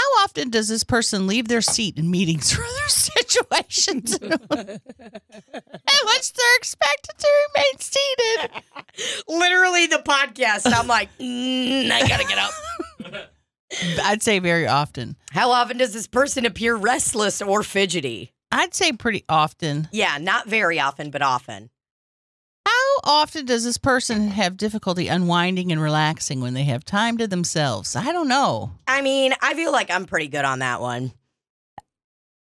How 0.00 0.24
often 0.24 0.48
does 0.48 0.68
this 0.68 0.82
person 0.82 1.26
leave 1.26 1.48
their 1.48 1.60
seat 1.60 1.98
in 1.98 2.10
meetings 2.10 2.56
or 2.58 2.62
other 2.62 2.88
situations 2.88 4.16
in 4.22 4.38
which 4.40 6.32
they're 6.32 6.56
expected 6.56 7.18
to 7.18 7.28
remain 7.54 7.78
seated? 7.78 8.50
Literally 9.28 9.88
the 9.88 9.98
podcast. 9.98 10.72
I'm 10.72 10.86
like, 10.86 11.10
mm, 11.18 11.90
I 11.90 12.08
gotta 12.08 12.24
get 12.24 12.38
up. 12.38 13.30
I'd 14.02 14.22
say 14.22 14.38
very 14.38 14.66
often. 14.66 15.16
How 15.32 15.50
often 15.50 15.76
does 15.76 15.92
this 15.92 16.06
person 16.06 16.46
appear 16.46 16.74
restless 16.76 17.42
or 17.42 17.62
fidgety? 17.62 18.32
I'd 18.50 18.74
say 18.74 18.92
pretty 18.92 19.24
often. 19.28 19.88
Yeah, 19.92 20.16
not 20.18 20.48
very 20.48 20.80
often, 20.80 21.10
but 21.10 21.20
often. 21.20 21.68
How 23.02 23.22
often 23.22 23.46
does 23.46 23.64
this 23.64 23.78
person 23.78 24.28
have 24.28 24.56
difficulty 24.56 25.08
unwinding 25.08 25.72
and 25.72 25.80
relaxing 25.80 26.40
when 26.40 26.54
they 26.54 26.64
have 26.64 26.84
time 26.84 27.16
to 27.18 27.26
themselves? 27.26 27.96
I 27.96 28.12
don't 28.12 28.28
know. 28.28 28.72
I 28.86 29.00
mean, 29.00 29.32
I 29.40 29.54
feel 29.54 29.72
like 29.72 29.90
I'm 29.90 30.04
pretty 30.04 30.28
good 30.28 30.44
on 30.44 30.58
that 30.58 30.80
one. 30.80 31.12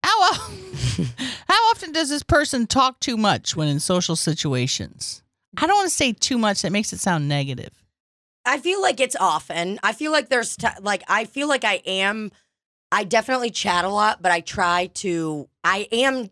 How, 0.04 0.32
how 1.48 1.70
often 1.70 1.92
does 1.92 2.10
this 2.10 2.22
person 2.22 2.66
talk 2.66 3.00
too 3.00 3.16
much 3.16 3.56
when 3.56 3.68
in 3.68 3.80
social 3.80 4.16
situations? 4.16 5.22
I 5.56 5.66
don't 5.66 5.76
want 5.76 5.88
to 5.88 5.94
say 5.94 6.12
too 6.12 6.36
much. 6.36 6.62
That 6.62 6.72
makes 6.72 6.92
it 6.92 7.00
sound 7.00 7.28
negative. 7.28 7.72
I 8.44 8.58
feel 8.58 8.82
like 8.82 9.00
it's 9.00 9.16
often. 9.16 9.78
I 9.82 9.92
feel 9.92 10.12
like 10.12 10.28
there's 10.28 10.56
t- 10.56 10.68
like 10.80 11.02
I 11.08 11.24
feel 11.24 11.48
like 11.48 11.64
I 11.64 11.80
am. 11.86 12.30
I 12.92 13.04
definitely 13.04 13.50
chat 13.50 13.84
a 13.84 13.88
lot, 13.88 14.20
but 14.20 14.30
I 14.30 14.40
try 14.40 14.90
to. 14.94 15.48
I 15.62 15.88
am 15.90 16.28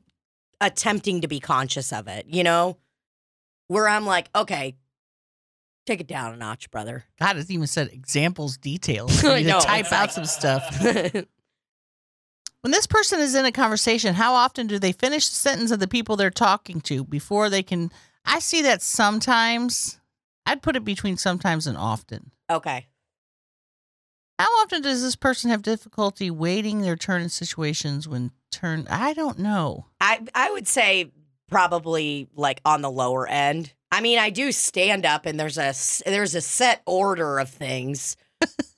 attempting 0.61 1.23
to 1.23 1.29
be 1.29 1.41
conscious 1.41 1.93
of 1.93 2.09
it. 2.09 2.27
You 2.29 2.45
know, 2.45 2.77
where 3.73 3.89
I'm 3.89 4.05
like, 4.07 4.29
okay, 4.35 4.77
take 5.87 6.01
it 6.01 6.07
down 6.07 6.35
a 6.35 6.37
notch, 6.37 6.71
brother. 6.71 7.05
God, 7.19 7.37
it 7.39 7.51
even 7.51 7.67
said 7.67 7.89
examples, 7.93 8.57
details. 8.57 9.25
I 9.25 9.39
need 9.39 9.47
know, 9.47 9.61
to 9.61 9.67
type 9.67 9.87
out 9.87 9.93
like- 10.03 10.11
some 10.11 10.25
stuff. 10.27 10.85
When 12.63 12.71
this 12.71 12.87
person 12.87 13.19
is 13.19 13.35
in 13.35 13.45
a 13.45 13.51
conversation, 13.51 14.15
how 14.15 14.35
often 14.35 14.69
do 14.69 14.79
they 14.79 14.93
finish 14.93 15.29
the 15.29 15.35
sentence 15.35 15.73
of 15.73 15.81
the 15.81 15.89
people 15.89 16.15
they're 16.15 16.31
talking 16.31 16.81
to 16.83 17.03
before 17.03 17.51
they 17.51 17.65
can? 17.65 17.91
I 18.25 18.39
see 18.39 18.63
that 18.63 18.83
sometimes. 18.83 19.99
I'd 20.47 20.63
put 20.63 20.77
it 20.77 20.85
between 20.85 21.17
sometimes 21.17 21.67
and 21.67 21.77
often. 21.77 22.31
okay. 22.49 22.87
How 24.39 24.47
often 24.63 24.81
does 24.83 25.03
this 25.03 25.17
person 25.17 25.51
have 25.51 25.63
difficulty 25.63 26.31
waiting 26.31 26.83
their 26.83 26.97
turn 26.97 27.23
in 27.23 27.29
situations 27.31 28.07
when 28.09 28.31
turn? 28.53 28.87
I 28.89 29.13
don't 29.13 29.39
know. 29.41 29.87
I 30.01 30.21
I 30.35 30.51
would 30.53 30.67
say 30.69 31.11
probably 31.53 32.29
like 32.35 32.61
on 32.65 32.83
the 32.83 32.91
lower 32.91 33.29
end. 33.29 33.73
I 33.93 34.01
mean, 34.01 34.19
I 34.19 34.31
do 34.31 34.51
stand 34.53 35.05
up 35.07 35.27
and 35.27 35.39
there's 35.39 35.59
a 35.59 35.75
there's 36.09 36.35
a 36.35 36.41
set 36.41 36.83
order 36.87 37.39
of 37.39 37.51
things. 37.51 38.17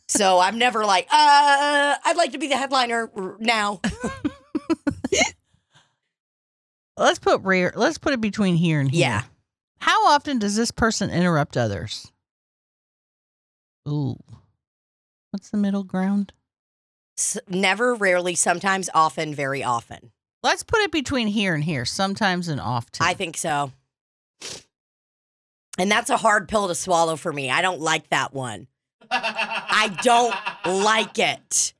so 0.08 0.40
I'm 0.40 0.58
never 0.58 0.84
like, 0.84 1.06
uh, 1.10 1.94
I'd 2.04 2.16
like 2.16 2.32
to 2.32 2.38
be 2.38 2.48
the 2.48 2.56
headliner 2.56 3.10
now. 3.38 3.80
Let's 6.96 7.18
put 7.18 7.40
rare. 7.42 7.72
Let's 7.74 7.98
put 7.98 8.12
it 8.12 8.20
between 8.20 8.56
here 8.56 8.80
and 8.80 8.90
here. 8.90 9.00
Yeah. 9.00 9.22
How 9.78 10.06
often 10.08 10.38
does 10.38 10.56
this 10.56 10.70
person 10.70 11.10
interrupt 11.10 11.56
others? 11.56 12.12
Ooh. 13.88 14.16
What's 15.30 15.50
the 15.50 15.56
middle 15.56 15.82
ground? 15.82 16.32
S- 17.18 17.38
never, 17.48 17.94
rarely, 17.94 18.34
sometimes, 18.36 18.88
often, 18.94 19.34
very 19.34 19.62
often. 19.64 20.12
Let's 20.44 20.62
put 20.62 20.80
it 20.80 20.92
between 20.92 21.26
here 21.26 21.54
and 21.54 21.64
here. 21.64 21.86
Sometimes 21.86 22.48
and 22.48 22.60
often. 22.60 23.04
I 23.04 23.14
think 23.14 23.38
so. 23.38 23.72
And 25.78 25.90
that's 25.90 26.10
a 26.10 26.18
hard 26.18 26.48
pill 26.48 26.68
to 26.68 26.74
swallow 26.74 27.16
for 27.16 27.32
me. 27.32 27.50
I 27.50 27.62
don't 27.62 27.80
like 27.80 28.10
that 28.10 28.34
one. 28.34 28.68
I 29.10 29.96
don't 30.02 30.34
like 30.84 31.18
it. 31.18 31.72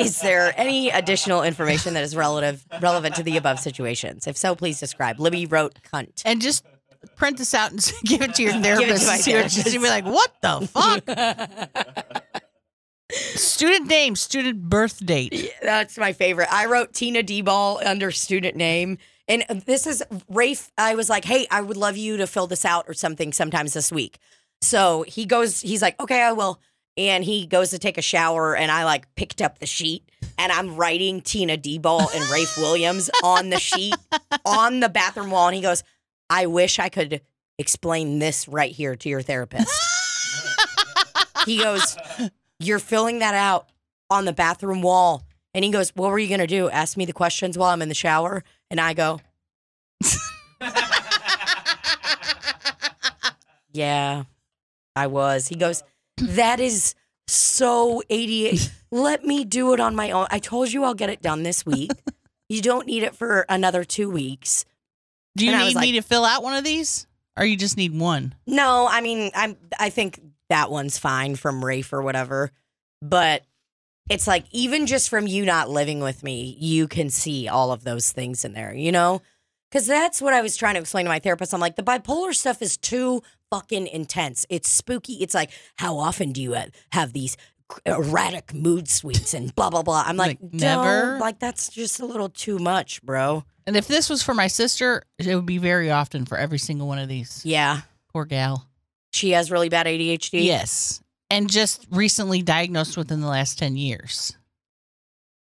Is 0.00 0.20
there 0.20 0.52
any 0.56 0.90
additional 0.90 1.44
information 1.44 1.94
that 1.94 2.02
is 2.02 2.16
relative 2.16 2.66
relevant 2.80 3.14
to 3.16 3.22
the 3.22 3.36
above 3.36 3.60
situations? 3.60 4.26
If 4.26 4.36
so, 4.36 4.56
please 4.56 4.80
describe. 4.80 5.20
Libby 5.20 5.46
wrote 5.46 5.78
cunt. 5.92 6.22
And 6.24 6.42
just 6.42 6.64
print 7.14 7.38
this 7.38 7.54
out 7.54 7.70
and 7.70 7.92
give 8.04 8.20
it 8.22 8.34
to 8.34 8.42
your 8.42 8.52
it 8.52 8.56
to 8.56 8.62
therapist. 8.62 9.06
my 9.06 9.14
and 9.14 9.22
she- 9.22 9.30
therapist. 9.30 9.68
She'll 9.70 9.80
be 9.82 9.88
like, 9.88 10.06
what 10.06 10.32
the 10.42 10.66
fuck? 10.66 12.41
student 13.12 13.88
name, 13.88 14.16
student 14.16 14.68
birth 14.68 15.04
date. 15.04 15.52
That's 15.62 15.98
my 15.98 16.12
favorite. 16.12 16.48
I 16.52 16.66
wrote 16.66 16.92
Tina 16.92 17.22
D 17.22 17.42
Ball 17.42 17.80
under 17.84 18.10
student 18.10 18.56
name. 18.56 18.98
And 19.28 19.44
this 19.66 19.86
is 19.86 20.02
Rafe. 20.28 20.70
I 20.76 20.94
was 20.94 21.08
like, 21.08 21.24
hey, 21.24 21.46
I 21.50 21.60
would 21.60 21.76
love 21.76 21.96
you 21.96 22.16
to 22.18 22.26
fill 22.26 22.46
this 22.46 22.64
out 22.64 22.86
or 22.88 22.94
something 22.94 23.32
sometimes 23.32 23.72
this 23.72 23.92
week. 23.92 24.18
So 24.60 25.04
he 25.06 25.26
goes, 25.26 25.60
he's 25.60 25.80
like, 25.80 25.98
okay, 26.00 26.22
I 26.22 26.32
will. 26.32 26.60
And 26.96 27.24
he 27.24 27.46
goes 27.46 27.70
to 27.70 27.78
take 27.78 27.96
a 27.96 28.02
shower, 28.02 28.54
and 28.54 28.70
I 28.70 28.84
like 28.84 29.14
picked 29.14 29.40
up 29.40 29.58
the 29.58 29.66
sheet 29.66 30.10
and 30.38 30.52
I'm 30.52 30.76
writing 30.76 31.20
Tina 31.20 31.56
D 31.56 31.78
Ball 31.78 32.08
and 32.14 32.30
Rafe 32.30 32.56
Williams 32.58 33.10
on 33.22 33.50
the 33.50 33.58
sheet 33.58 33.94
on 34.44 34.80
the 34.80 34.88
bathroom 34.88 35.30
wall. 35.30 35.48
And 35.48 35.54
he 35.54 35.62
goes, 35.62 35.84
I 36.28 36.46
wish 36.46 36.78
I 36.78 36.88
could 36.88 37.20
explain 37.58 38.18
this 38.18 38.48
right 38.48 38.72
here 38.72 38.96
to 38.96 39.08
your 39.08 39.22
therapist. 39.22 39.72
he 41.46 41.58
goes, 41.58 41.96
You're 42.64 42.78
filling 42.78 43.18
that 43.20 43.34
out 43.34 43.68
on 44.10 44.24
the 44.24 44.32
bathroom 44.32 44.82
wall. 44.82 45.22
And 45.54 45.64
he 45.64 45.70
goes, 45.70 45.90
What 45.90 46.10
were 46.10 46.18
you 46.18 46.28
going 46.28 46.40
to 46.40 46.46
do? 46.46 46.70
Ask 46.70 46.96
me 46.96 47.04
the 47.04 47.12
questions 47.12 47.58
while 47.58 47.70
I'm 47.70 47.82
in 47.82 47.88
the 47.88 47.94
shower? 47.94 48.42
And 48.70 48.80
I 48.80 48.94
go, 48.94 49.20
Yeah, 53.72 54.24
I 54.94 55.06
was. 55.06 55.48
He 55.48 55.56
goes, 55.56 55.82
That 56.18 56.60
is 56.60 56.94
so 57.26 58.02
ADHD. 58.10 58.70
Let 58.90 59.24
me 59.24 59.44
do 59.44 59.72
it 59.72 59.80
on 59.80 59.96
my 59.96 60.10
own. 60.10 60.26
I 60.30 60.38
told 60.38 60.70
you 60.72 60.84
I'll 60.84 60.92
get 60.94 61.08
it 61.08 61.22
done 61.22 61.42
this 61.42 61.64
week. 61.64 61.90
you 62.48 62.60
don't 62.60 62.86
need 62.86 63.02
it 63.02 63.14
for 63.14 63.46
another 63.48 63.84
two 63.84 64.10
weeks. 64.10 64.66
Do 65.36 65.46
you 65.46 65.52
And 65.52 65.66
need 65.66 65.76
me 65.76 65.92
to 65.92 66.02
fill 66.02 66.26
out 66.26 66.42
one 66.42 66.54
of 66.54 66.64
these? 66.64 67.06
Or 67.38 67.46
you 67.46 67.56
just 67.56 67.78
need 67.78 67.98
one? 67.98 68.34
No, 68.46 68.86
I 68.90 69.00
mean, 69.00 69.30
I'm. 69.34 69.56
I 69.80 69.88
think 69.88 70.20
that 70.52 70.70
one's 70.70 70.98
fine 70.98 71.34
from 71.34 71.64
Rafe 71.64 71.94
or 71.94 72.02
whatever. 72.02 72.50
But 73.00 73.42
it's 74.10 74.26
like 74.26 74.44
even 74.50 74.86
just 74.86 75.08
from 75.08 75.26
you 75.26 75.46
not 75.46 75.70
living 75.70 76.00
with 76.00 76.22
me, 76.22 76.56
you 76.60 76.86
can 76.88 77.08
see 77.08 77.48
all 77.48 77.72
of 77.72 77.84
those 77.84 78.12
things 78.12 78.44
in 78.44 78.52
there. 78.52 78.74
You 78.74 78.92
know, 78.92 79.22
because 79.70 79.86
that's 79.86 80.20
what 80.20 80.34
I 80.34 80.42
was 80.42 80.56
trying 80.56 80.74
to 80.74 80.80
explain 80.80 81.06
to 81.06 81.08
my 81.08 81.20
therapist. 81.20 81.54
I'm 81.54 81.60
like, 81.60 81.76
the 81.76 81.82
bipolar 81.82 82.34
stuff 82.34 82.60
is 82.60 82.76
too 82.76 83.22
fucking 83.50 83.86
intense. 83.86 84.44
It's 84.50 84.68
spooky. 84.68 85.14
It's 85.14 85.34
like, 85.34 85.50
how 85.76 85.96
often 85.98 86.32
do 86.32 86.42
you 86.42 86.54
have 86.92 87.14
these 87.14 87.38
erratic 87.86 88.52
mood 88.52 88.88
swings 88.88 89.32
and 89.32 89.54
blah 89.54 89.70
blah 89.70 89.82
blah? 89.82 90.04
I'm 90.06 90.18
like, 90.18 90.38
Like, 90.42 90.52
never. 90.52 91.18
Like 91.18 91.38
that's 91.38 91.70
just 91.70 91.98
a 91.98 92.04
little 92.04 92.28
too 92.28 92.58
much, 92.58 93.02
bro. 93.02 93.44
And 93.66 93.74
if 93.74 93.88
this 93.88 94.10
was 94.10 94.22
for 94.22 94.34
my 94.34 94.48
sister, 94.48 95.04
it 95.18 95.34
would 95.34 95.46
be 95.46 95.58
very 95.58 95.90
often 95.90 96.26
for 96.26 96.36
every 96.36 96.58
single 96.58 96.88
one 96.88 96.98
of 96.98 97.08
these. 97.08 97.40
Yeah, 97.42 97.82
Poor 98.12 98.26
gal. 98.26 98.68
She 99.12 99.30
has 99.30 99.50
really 99.50 99.68
bad 99.68 99.86
ADHD. 99.86 100.44
Yes. 100.44 101.02
And 101.30 101.48
just 101.48 101.86
recently 101.90 102.42
diagnosed 102.42 102.96
within 102.96 103.20
the 103.20 103.28
last 103.28 103.58
10 103.58 103.76
years. 103.76 104.36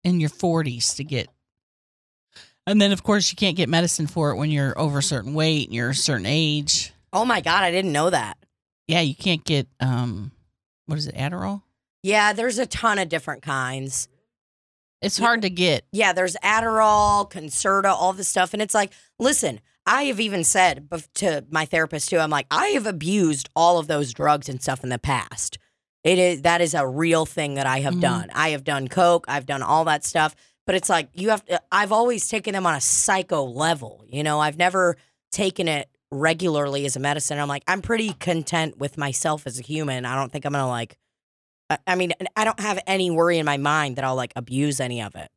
In 0.03 0.19
your 0.19 0.31
40s 0.31 0.97
to 0.97 1.05
get. 1.05 1.29
And 2.67 2.81
then, 2.81 2.93
of 2.93 3.03
course, 3.03 3.31
you 3.31 3.37
can't 3.37 3.57
get 3.57 3.69
medicine 3.69 4.07
for 4.07 4.31
it 4.31 4.37
when 4.37 4.51
you're 4.51 4.79
over 4.79 4.99
a 4.99 5.03
certain 5.03 5.35
weight 5.35 5.69
and 5.69 5.75
you're 5.75 5.91
a 5.91 5.95
certain 5.95 6.27
age. 6.27 6.93
Oh 7.13 7.25
my 7.25 7.41
god, 7.41 7.65
I 7.65 7.71
didn't 7.71 7.93
know 7.93 8.09
that. 8.11 8.39
Yeah, 8.87 9.01
you 9.01 9.15
can't 9.15 9.45
get, 9.45 9.67
um, 9.79 10.33
what 10.87 10.99
is 10.99 11.07
it, 11.07 11.15
Adderall? 11.15 11.63
Yeah, 12.03 12.33
there's 12.33 12.59
a 12.59 12.67
ton 12.67 12.99
of 12.99 13.09
different 13.09 13.43
kinds. 13.43 14.09
It's 15.03 15.19
hard 15.19 15.43
to 15.43 15.51
get. 15.51 15.85
Yeah, 15.93 16.13
there's 16.13 16.37
Adderall, 16.37 17.31
Concerta, 17.31 17.91
all 17.91 18.13
this 18.13 18.29
stuff. 18.29 18.53
And 18.53 18.63
it's 18.63 18.75
like, 18.75 18.93
listen, 19.19 19.61
I 19.87 20.05
have 20.05 20.21
even 20.21 20.45
said 20.45 20.89
to 21.15 21.45
my 21.51 21.65
therapist 21.65 22.11
too, 22.11 22.19
I'm 22.19 22.31
like, 22.31 22.47
I 22.51 22.69
have 22.69 22.87
abused 22.87 23.49
all 23.57 23.79
of 23.79 23.87
those 23.89 24.13
drugs 24.13 24.49
and 24.49 24.63
stuff 24.63 24.83
in 24.85 24.91
the 24.91 24.99
past. 24.99 25.59
It 26.05 26.19
is 26.19 26.43
that 26.43 26.61
is 26.61 26.75
a 26.75 26.87
real 26.87 27.27
thing 27.27 27.55
that 27.55 27.67
I 27.67 27.81
have 27.81 27.95
Mhm. 27.95 28.01
done. 28.01 28.31
I 28.35 28.51
have 28.51 28.65
done 28.65 28.89
coke, 28.89 29.25
I've 29.29 29.47
done 29.47 29.63
all 29.63 29.85
that 29.87 30.05
stuff, 30.05 30.35
but 30.67 30.75
it's 30.75 30.89
like 30.89 31.09
you 31.15 31.31
have 31.31 31.45
to, 31.47 31.61
I've 31.73 31.93
always 31.93 32.29
taken 32.29 32.53
them 32.55 32.67
on 32.67 32.75
a 32.75 32.81
psycho 32.81 33.43
level. 33.45 34.05
You 34.09 34.23
know, 34.23 34.41
I've 34.41 34.57
never 34.57 34.97
taken 35.33 35.67
it 35.69 35.89
regularly 36.13 36.87
as 36.87 36.97
a 36.97 37.01
medicine. 37.01 37.39
I'm 37.39 37.49
like, 37.49 37.63
I'm 37.69 37.83
pretty 37.83 38.13
content 38.15 38.79
with 38.79 38.97
myself 38.99 39.47
as 39.47 39.59
a 39.59 39.63
human. 39.63 40.05
I 40.05 40.15
don't 40.17 40.33
think 40.33 40.45
I'm 40.45 40.53
going 40.53 40.63
to 40.63 40.69
like 40.69 40.97
I- 41.69 41.79
I 41.87 41.95
mean, 41.95 42.13
I 42.35 42.43
don't 42.45 42.59
have 42.59 42.81
any 42.89 43.13
worry 43.13 43.39
in 43.39 43.47
my 43.47 43.57
mind 43.57 43.95
that 43.97 44.05
I'll 44.05 44.17
like 44.17 44.33
abuse 44.35 44.81
any 44.81 45.03
of 45.03 45.15
it. 45.15 45.31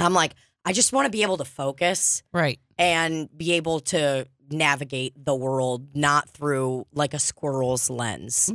I'm 0.00 0.12
like, 0.12 0.34
I 0.64 0.72
just 0.72 0.92
want 0.92 1.06
to 1.06 1.10
be 1.10 1.22
able 1.22 1.36
to 1.38 1.44
focus 1.44 2.22
Right. 2.32 2.60
and 2.78 3.28
be 3.36 3.52
able 3.52 3.80
to 3.80 4.26
navigate 4.50 5.12
the 5.24 5.34
world 5.34 5.96
not 5.96 6.28
through 6.30 6.86
like 6.92 7.14
a 7.14 7.18
squirrel's 7.18 7.88
lens. 7.90 8.50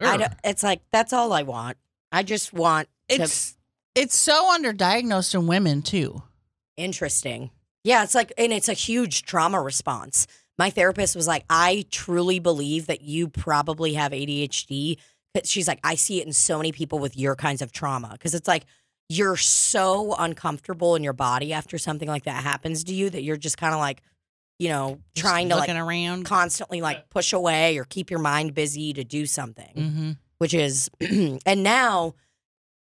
I 0.00 0.28
it's 0.44 0.62
like 0.62 0.80
that's 0.92 1.12
all 1.12 1.32
I 1.32 1.42
want. 1.42 1.76
I 2.12 2.22
just 2.22 2.52
want 2.52 2.88
to 3.08 3.22
It's 3.22 3.56
it's 3.94 4.16
so 4.16 4.52
underdiagnosed 4.58 5.34
in 5.34 5.46
women 5.46 5.82
too. 5.82 6.22
interesting. 6.76 7.50
Yeah, 7.84 8.02
it's 8.02 8.14
like 8.14 8.32
and 8.36 8.52
it's 8.52 8.68
a 8.68 8.72
huge 8.74 9.22
trauma 9.22 9.62
response. 9.62 10.26
My 10.58 10.70
therapist 10.70 11.14
was 11.14 11.26
like, 11.26 11.44
"I 11.48 11.84
truly 11.90 12.38
believe 12.40 12.86
that 12.86 13.02
you 13.02 13.28
probably 13.28 13.94
have 13.94 14.12
ADHD." 14.12 14.98
She's 15.44 15.68
like, 15.68 15.80
"I 15.84 15.94
see 15.96 16.20
it 16.20 16.26
in 16.26 16.32
so 16.32 16.56
many 16.56 16.72
people 16.72 16.98
with 16.98 17.16
your 17.16 17.36
kinds 17.36 17.60
of 17.62 17.70
trauma 17.70 18.08
because 18.12 18.34
it's 18.34 18.48
like 18.48 18.64
you're 19.08 19.36
so 19.36 20.14
uncomfortable 20.18 20.96
in 20.96 21.04
your 21.04 21.12
body 21.12 21.52
after 21.52 21.78
something 21.78 22.08
like 22.08 22.24
that 22.24 22.42
happens 22.42 22.84
to 22.84 22.94
you 22.94 23.08
that 23.10 23.22
you're 23.22 23.36
just 23.36 23.56
kind 23.56 23.72
of 23.74 23.80
like, 23.80 24.02
you 24.58 24.68
know, 24.68 24.98
Just 25.14 25.24
trying 25.26 25.48
to 25.50 25.54
like 25.56 25.68
looking 25.68 25.80
around. 25.80 26.24
constantly 26.24 26.80
like 26.80 27.08
push 27.10 27.32
away 27.32 27.78
or 27.78 27.84
keep 27.84 28.10
your 28.10 28.20
mind 28.20 28.54
busy 28.54 28.92
to 28.94 29.04
do 29.04 29.26
something." 29.26 29.72
hmm 29.74 30.10
which 30.38 30.52
is 30.52 30.90
and 31.00 31.62
now 31.62 32.14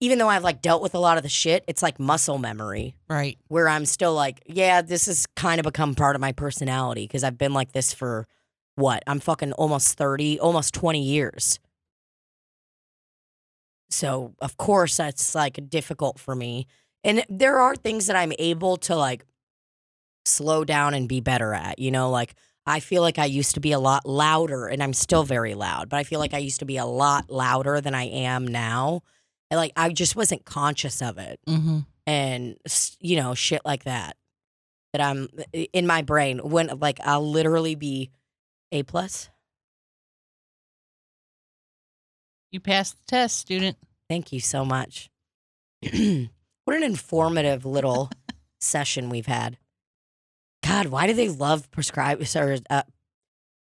even 0.01 0.17
though 0.17 0.27
I've 0.27 0.43
like 0.43 0.61
dealt 0.61 0.81
with 0.81 0.93
a 0.93 0.99
lot 0.99 1.15
of 1.15 1.23
the 1.23 1.29
shit, 1.29 1.63
it's 1.69 1.81
like 1.81 1.99
muscle 2.01 2.37
memory 2.37 2.97
Right. 3.09 3.37
where 3.47 3.69
I'm 3.69 3.85
still 3.85 4.13
like, 4.13 4.43
yeah, 4.45 4.81
this 4.81 5.05
has 5.05 5.25
kind 5.37 5.57
of 5.57 5.63
become 5.63 5.95
part 5.95 6.15
of 6.17 6.21
my 6.21 6.33
personality 6.33 7.05
because 7.07 7.23
I've 7.23 7.37
been 7.37 7.53
like 7.53 7.71
this 7.71 7.93
for 7.93 8.27
what? 8.75 9.03
I'm 9.07 9.21
fucking 9.21 9.53
almost 9.53 9.97
30, 9.97 10.37
almost 10.41 10.73
20 10.73 11.01
years. 11.01 11.59
So, 13.89 14.33
of 14.39 14.57
course, 14.57 14.97
that's 14.97 15.35
like 15.35 15.69
difficult 15.69 16.19
for 16.19 16.35
me. 16.35 16.67
And 17.03 17.23
there 17.29 17.59
are 17.59 17.75
things 17.75 18.07
that 18.07 18.15
I'm 18.15 18.33
able 18.39 18.77
to 18.77 18.95
like 18.95 19.25
slow 20.25 20.63
down 20.63 20.93
and 20.93 21.07
be 21.07 21.21
better 21.21 21.53
at, 21.53 21.79
you 21.79 21.91
know, 21.91 22.09
like 22.09 22.33
I 22.65 22.79
feel 22.79 23.03
like 23.03 23.19
I 23.19 23.25
used 23.25 23.53
to 23.55 23.59
be 23.59 23.71
a 23.71 23.79
lot 23.79 24.07
louder 24.07 24.67
and 24.67 24.81
I'm 24.81 24.93
still 24.93 25.23
very 25.23 25.53
loud, 25.53 25.89
but 25.89 25.97
I 25.97 26.03
feel 26.03 26.19
like 26.19 26.33
I 26.33 26.39
used 26.39 26.59
to 26.59 26.65
be 26.65 26.77
a 26.77 26.85
lot 26.85 27.29
louder 27.29 27.79
than 27.79 27.93
I 27.93 28.05
am 28.05 28.47
now. 28.47 29.01
And 29.51 29.59
like 29.59 29.71
I 29.75 29.89
just 29.89 30.15
wasn't 30.15 30.45
conscious 30.45 31.01
of 31.01 31.17
it 31.19 31.39
hmm 31.47 31.79
and 32.07 32.57
you 32.99 33.15
know 33.15 33.33
shit 33.33 33.61
like 33.65 33.83
that 33.85 34.15
that 34.93 35.01
i'm 35.01 35.27
in 35.73 35.87
my 35.87 36.01
brain 36.01 36.39
when 36.39 36.67
like 36.79 36.99
i'll 37.03 37.27
literally 37.27 37.75
be 37.75 38.11
a 38.71 38.83
plus 38.83 39.29
You 42.51 42.59
passed 42.59 42.95
the 42.97 43.03
test, 43.07 43.37
student. 43.37 43.77
thank 44.09 44.31
you 44.31 44.39
so 44.39 44.63
much 44.65 45.09
what 45.83 46.75
an 46.77 46.83
informative 46.83 47.65
little 47.65 48.09
session 48.59 49.09
we've 49.09 49.25
had 49.25 49.57
god 50.65 50.87
why 50.87 51.05
do 51.07 51.13
they 51.13 51.29
love 51.29 51.69
prescribe 51.71 52.21
or 52.35 52.57
uh, 52.69 52.81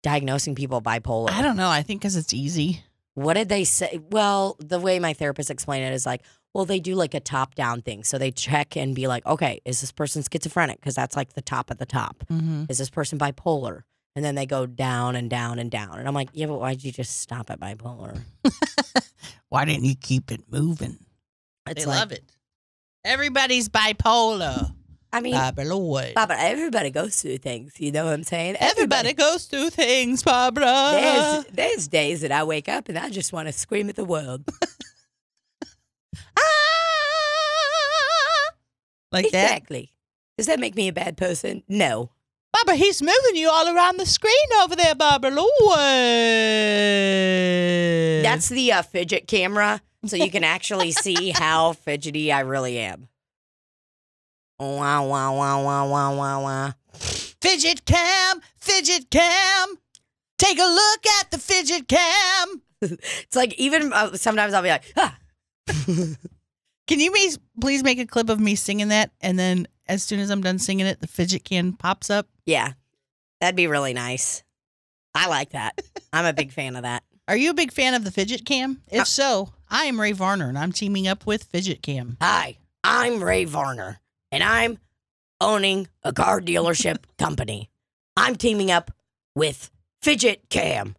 diagnosing 0.04 0.56
people 0.56 0.82
bipolar 0.82 1.30
I 1.32 1.42
don't 1.42 1.58
know. 1.58 1.70
I 1.70 1.82
think 1.84 2.02
because 2.02 2.16
it's 2.16 2.34
easy. 2.34 2.84
what 3.14 3.36
did 3.36 3.50
they 3.50 3.64
say 3.64 4.00
well 4.12 4.56
the 4.60 4.80
way 4.80 5.00
my 5.00 5.14
therapist 5.14 5.52
explained 5.52 5.86
it 5.86 5.94
is 5.94 6.06
like 6.06 6.24
well 6.54 6.66
they 6.66 6.80
do 6.80 6.96
like 6.96 7.14
a 7.14 7.20
top 7.20 7.54
down 7.56 7.82
thing 7.82 8.04
so 8.04 8.18
they 8.18 8.32
check 8.32 8.76
and 8.76 8.96
be 8.96 9.08
like 9.08 9.26
okay 9.26 9.62
is 9.66 9.82
this 9.82 9.92
person 9.92 10.24
schizophrenic 10.24 10.80
because 10.80 10.96
that's 10.96 11.16
like 11.16 11.34
the 11.34 11.42
top 11.42 11.70
of 11.70 11.78
the 11.78 11.86
top 11.86 12.24
hmm 12.28 12.64
is 12.70 12.78
this 12.80 12.90
person 12.90 13.20
bipolar? 13.20 13.84
And 14.20 14.26
then 14.26 14.36
they 14.36 14.46
go 14.46 14.66
down 14.66 15.16
and 15.16 15.30
down 15.30 15.60
and 15.60 15.72
down. 15.72 15.98
And 15.98 16.06
I'm 16.06 16.14
like, 16.14 16.28
yeah, 16.34 16.48
but 16.48 16.60
why'd 16.60 16.84
you 16.84 16.92
just 16.92 17.22
stop 17.22 17.50
at 17.50 17.58
bipolar? 17.58 18.20
Why 19.48 19.64
didn't 19.64 19.86
you 19.86 19.96
keep 19.96 20.30
it 20.30 20.42
moving? 20.52 20.98
It's 21.66 21.86
they 21.86 21.90
like, 21.90 22.00
love 22.00 22.12
it. 22.12 22.26
Everybody's 23.06 23.70
bipolar. 23.70 24.74
I 25.14 25.22
mean, 25.22 25.36
Bipolar. 25.36 26.14
Baba, 26.16 26.36
everybody 26.38 26.90
goes 26.90 27.22
through 27.22 27.38
things. 27.38 27.80
You 27.80 27.94
know 27.94 28.04
what 28.04 28.14
I'm 28.14 28.26
saying? 28.26 28.58
Everybody 28.60 29.14
goes 29.14 29.46
through 29.46 29.70
things, 29.70 30.22
Barbara. 30.22 30.66
There's, 30.66 31.46
there's 31.46 31.88
days 31.88 32.20
that 32.20 32.34
I 32.34 32.44
wake 32.44 32.68
up 32.68 32.90
and 32.90 32.98
I 32.98 33.10
just 33.10 33.32
want 33.32 33.48
to 33.48 33.54
scream 33.54 33.88
at 33.88 33.96
the 33.96 34.04
world. 34.04 34.44
Ah! 36.38 36.42
Like 39.14 39.32
that. 39.32 39.46
exactly. 39.46 39.94
Does 40.38 40.48
that 40.48 40.60
make 40.60 40.76
me 40.76 40.90
a 40.90 40.94
bad 40.94 41.16
person? 41.16 41.64
No. 41.70 42.12
Barbara, 42.54 42.76
he's 42.76 43.02
moving 43.02 43.36
you 43.36 43.50
all 43.50 43.68
around 43.74 43.98
the 43.98 44.06
screen 44.06 44.34
over 44.62 44.76
there, 44.76 44.96
Barbara 44.96 45.32
Lord. 45.32 45.80
That's 48.24 48.50
the 48.50 48.72
uh, 48.74 48.82
fidget 48.82 49.28
camera 49.28 49.82
so 50.06 50.16
you 50.16 50.32
can 50.32 50.44
actually 50.44 50.92
see 51.04 51.30
how 51.30 51.74
fidgety 51.74 52.32
I 52.32 52.40
really 52.42 52.80
am. 52.80 53.08
Wow, 54.60 55.08
wow, 55.08 55.38
wow, 55.38 55.64
wow, 55.64 55.90
wow, 55.90 56.16
wow, 56.16 56.44
wow. 56.44 56.74
Fidget 56.94 57.86
cam, 57.86 58.42
fidget 58.58 59.10
cam. 59.10 59.76
Take 60.38 60.60
a 60.60 60.64
look 60.64 61.06
at 61.20 61.32
the 61.32 61.38
fidget 61.38 61.88
cam. 61.88 62.62
It's 62.82 63.36
like 63.36 63.54
even 63.56 63.92
uh, 63.92 64.16
sometimes 64.16 64.54
I'll 64.54 64.64
be 64.64 64.70
like, 64.70 64.86
ah. 64.96 65.18
Can 66.88 67.00
you 67.00 67.12
please 67.60 67.84
make 67.84 68.00
a 68.00 68.06
clip 68.06 68.30
of 68.30 68.40
me 68.40 68.56
singing 68.56 68.88
that? 68.88 69.12
And 69.22 69.38
then 69.38 69.68
as 69.88 70.02
soon 70.02 70.20
as 70.20 70.30
I'm 70.30 70.42
done 70.42 70.60
singing 70.60 70.86
it, 70.86 71.02
the 71.02 71.08
fidget 71.08 71.44
can 71.44 71.74
pops 71.74 72.10
up. 72.10 72.28
Yeah, 72.50 72.74
that'd 73.40 73.56
be 73.56 73.68
really 73.68 73.94
nice. 73.94 74.44
I 75.14 75.28
like 75.28 75.52
that. 75.52 75.80
I'm 76.12 76.26
a 76.26 76.34
big 76.34 76.52
fan 76.52 76.76
of 76.76 76.82
that. 76.84 77.04
Are 77.28 77.38
you 77.38 77.52
a 77.52 77.54
big 77.54 77.72
fan 77.72 77.94
of 77.94 78.04
the 78.04 78.12
fidget 78.12 78.44
cam? 78.44 78.82
If 78.92 79.02
Uh, 79.02 79.06
so, 79.06 79.54
I 79.70 79.86
am 79.86 80.02
Ray 80.02 80.14
Varner 80.14 80.50
and 80.50 80.58
I'm 80.58 80.72
teaming 80.72 81.08
up 81.08 81.28
with 81.28 81.44
Fidget 81.44 81.84
Cam. 81.84 82.18
Hi, 82.22 82.58
I'm 82.84 83.24
Ray 83.24 83.46
Varner, 83.46 84.00
and 84.32 84.44
I'm 84.44 84.80
owning 85.40 85.88
a 86.04 86.12
car 86.12 86.42
dealership 86.42 87.04
company. 87.20 87.70
I'm 88.18 88.36
teaming 88.36 88.72
up 88.72 88.90
with 89.36 89.70
Fidget 90.02 90.50
Cam. 90.50 90.96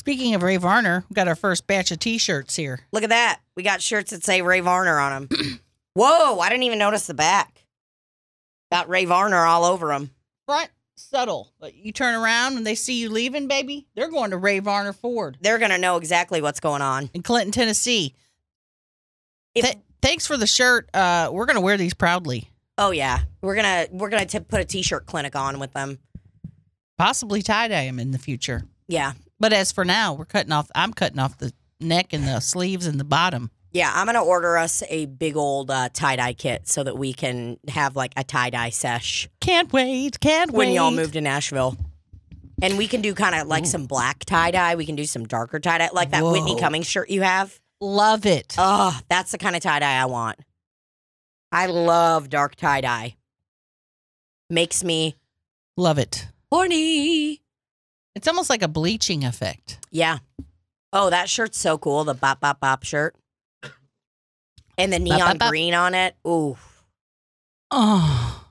Speaking 0.00 0.34
of 0.34 0.42
Ray 0.42 0.56
Varner, 0.56 1.04
we've 1.08 1.14
got 1.14 1.28
our 1.28 1.36
first 1.36 1.66
batch 1.68 1.92
of 1.92 2.00
t-shirts 2.00 2.56
here. 2.56 2.80
Look 2.90 3.04
at 3.04 3.10
that. 3.10 3.40
We 3.54 3.62
got 3.62 3.80
shirts 3.80 4.10
that 4.10 4.24
say 4.24 4.42
Ray 4.42 4.60
Varner 4.60 4.98
on 4.98 5.28
them. 5.28 5.60
Whoa, 5.94 6.40
I 6.40 6.48
didn't 6.48 6.64
even 6.64 6.78
notice 6.78 7.06
the 7.06 7.14
back. 7.14 7.59
Got 8.70 8.88
Ray 8.88 9.04
Varner 9.04 9.44
all 9.44 9.64
over 9.64 9.88
them. 9.88 10.10
Front 10.46 10.70
subtle, 10.96 11.52
but 11.58 11.74
you 11.74 11.92
turn 11.92 12.14
around 12.14 12.56
and 12.56 12.66
they 12.66 12.74
see 12.74 13.00
you 13.00 13.08
leaving, 13.08 13.48
baby. 13.48 13.86
They're 13.94 14.10
going 14.10 14.30
to 14.30 14.36
Ray 14.36 14.58
Varner 14.58 14.92
Ford 14.92 15.38
They're 15.40 15.58
going 15.58 15.70
to 15.70 15.78
know 15.78 15.96
exactly 15.96 16.40
what's 16.42 16.60
going 16.60 16.82
on. 16.82 17.10
in 17.14 17.22
Clinton, 17.22 17.52
Tennessee. 17.52 18.14
If, 19.54 19.64
Th- 19.64 19.78
thanks 20.02 20.26
for 20.26 20.36
the 20.36 20.46
shirt. 20.46 20.88
Uh, 20.94 21.30
we're 21.32 21.46
gonna 21.46 21.60
wear 21.60 21.76
these 21.76 21.94
proudly. 21.94 22.50
oh 22.78 22.90
yeah, 22.92 23.20
we're 23.42 23.54
going 23.56 23.86
to 23.86 23.92
we're 23.92 24.10
to 24.10 24.40
put 24.42 24.60
a 24.60 24.64
t-shirt 24.64 25.06
clinic 25.06 25.34
on 25.34 25.58
with 25.58 25.72
them. 25.72 25.98
Possibly 26.98 27.42
tie 27.42 27.66
dye 27.68 27.86
them 27.86 27.98
in 27.98 28.10
the 28.10 28.18
future. 28.18 28.62
Yeah. 28.86 29.12
But 29.40 29.52
as 29.52 29.72
for 29.72 29.84
now, 29.84 30.12
we're 30.12 30.26
cutting 30.26 30.52
off. 30.52 30.70
I'm 30.74 30.92
cutting 30.92 31.18
off 31.18 31.38
the 31.38 31.52
neck 31.80 32.12
and 32.12 32.28
the 32.28 32.40
sleeves 32.40 32.86
and 32.86 33.00
the 33.00 33.04
bottom. 33.04 33.50
Yeah, 33.72 33.92
I'm 33.94 34.06
going 34.06 34.16
to 34.16 34.20
order 34.20 34.56
us 34.58 34.82
a 34.88 35.06
big 35.06 35.36
old 35.36 35.70
uh, 35.70 35.88
tie-dye 35.92 36.32
kit 36.32 36.66
so 36.66 36.82
that 36.82 36.98
we 36.98 37.12
can 37.12 37.58
have 37.68 37.94
like 37.94 38.12
a 38.16 38.24
tie-dye 38.24 38.70
sesh 38.70 39.28
Can't 39.40 39.72
wait. 39.72 40.18
Can't 40.18 40.50
when 40.50 40.58
wait. 40.58 40.66
When 40.66 40.74
y'all 40.74 40.90
move 40.90 41.12
to 41.12 41.20
Nashville. 41.20 41.76
And 42.62 42.76
we 42.76 42.88
can 42.88 43.00
do 43.00 43.14
kind 43.14 43.34
of 43.34 43.46
like 43.46 43.64
some 43.66 43.86
black 43.86 44.24
tie-dye, 44.24 44.74
we 44.74 44.84
can 44.84 44.96
do 44.96 45.04
some 45.04 45.24
darker 45.24 45.60
tie-dye 45.60 45.90
like 45.92 46.10
that 46.10 46.24
Whitney 46.24 46.58
Cummings 46.58 46.86
shirt 46.86 47.08
you 47.10 47.22
have. 47.22 47.58
Love 47.80 48.26
it. 48.26 48.54
Oh, 48.58 48.98
that's 49.08 49.30
the 49.32 49.38
kind 49.38 49.56
of 49.56 49.62
tie 49.62 49.78
dye 49.78 49.96
I 50.00 50.04
want. 50.04 50.38
I 51.50 51.66
love 51.66 52.28
dark 52.28 52.54
tie 52.54 52.82
dye. 52.82 53.16
Makes 54.50 54.84
me 54.84 55.16
Love 55.76 55.98
it. 55.98 56.28
horny. 56.52 57.40
It's 58.14 58.28
almost 58.28 58.50
like 58.50 58.62
a 58.62 58.68
bleaching 58.68 59.24
effect. 59.24 59.78
Yeah. 59.90 60.18
Oh, 60.92 61.08
that 61.08 61.30
shirt's 61.30 61.58
so 61.58 61.78
cool. 61.78 62.04
The 62.04 62.14
bop 62.14 62.40
bop 62.40 62.60
bop 62.60 62.82
shirt. 62.82 63.14
And 64.80 64.92
the 64.92 64.98
neon 64.98 65.38
green 65.38 65.74
on 65.74 65.94
it. 65.94 66.14
Ooh. 66.26 66.56
Oh, 67.70 68.44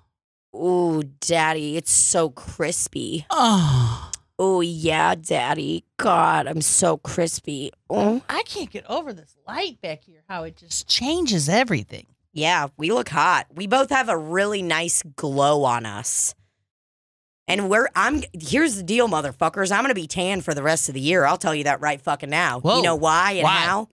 Ooh, 0.56 1.04
daddy. 1.20 1.78
It's 1.78 1.92
so 1.92 2.30
crispy. 2.30 3.26
oh. 3.30 4.06
Oh, 4.42 4.62
yeah, 4.62 5.16
daddy. 5.16 5.84
God, 5.98 6.48
I'm 6.48 6.62
so 6.62 6.96
crispy. 6.96 7.72
Oh. 7.90 8.22
I 8.30 8.42
mm. 8.42 8.46
can't 8.46 8.70
get 8.70 8.86
over 8.90 9.12
this 9.12 9.36
light 9.46 9.82
back 9.82 10.06
here. 10.06 10.24
How 10.30 10.44
it 10.44 10.56
just 10.56 10.88
changes 10.88 11.50
everything. 11.50 12.06
Yeah, 12.32 12.68
we 12.78 12.94
look 12.94 13.10
hot. 13.10 13.48
We 13.54 13.68
both 13.68 13.90
have 13.90 14.08
a 14.08 14.18
really 14.18 14.62
nice 14.62 15.04
glow 15.04 15.66
on 15.66 15.86
us. 15.86 16.36
And 17.50 17.70
we're 17.70 17.90
I'm 17.96 18.24
here's 18.40 18.78
the 18.78 18.84
deal, 18.84 19.10
motherfuckers. 19.10 19.72
I'm 19.72 19.84
gonna 19.84 19.96
be 19.96 20.08
tan 20.08 20.42
for 20.42 20.54
the 20.54 20.62
rest 20.62 20.88
of 20.88 20.94
the 20.94 21.02
year. 21.02 21.26
I'll 21.26 21.36
tell 21.36 21.56
you 21.56 21.64
that 21.64 21.82
right 21.82 22.00
fucking 22.00 22.30
now. 22.30 22.60
Whoa. 22.60 22.78
You 22.78 22.84
know 22.84 22.96
why 22.96 23.32
and 23.34 23.44
Why? 23.44 23.56
how? 23.58 23.90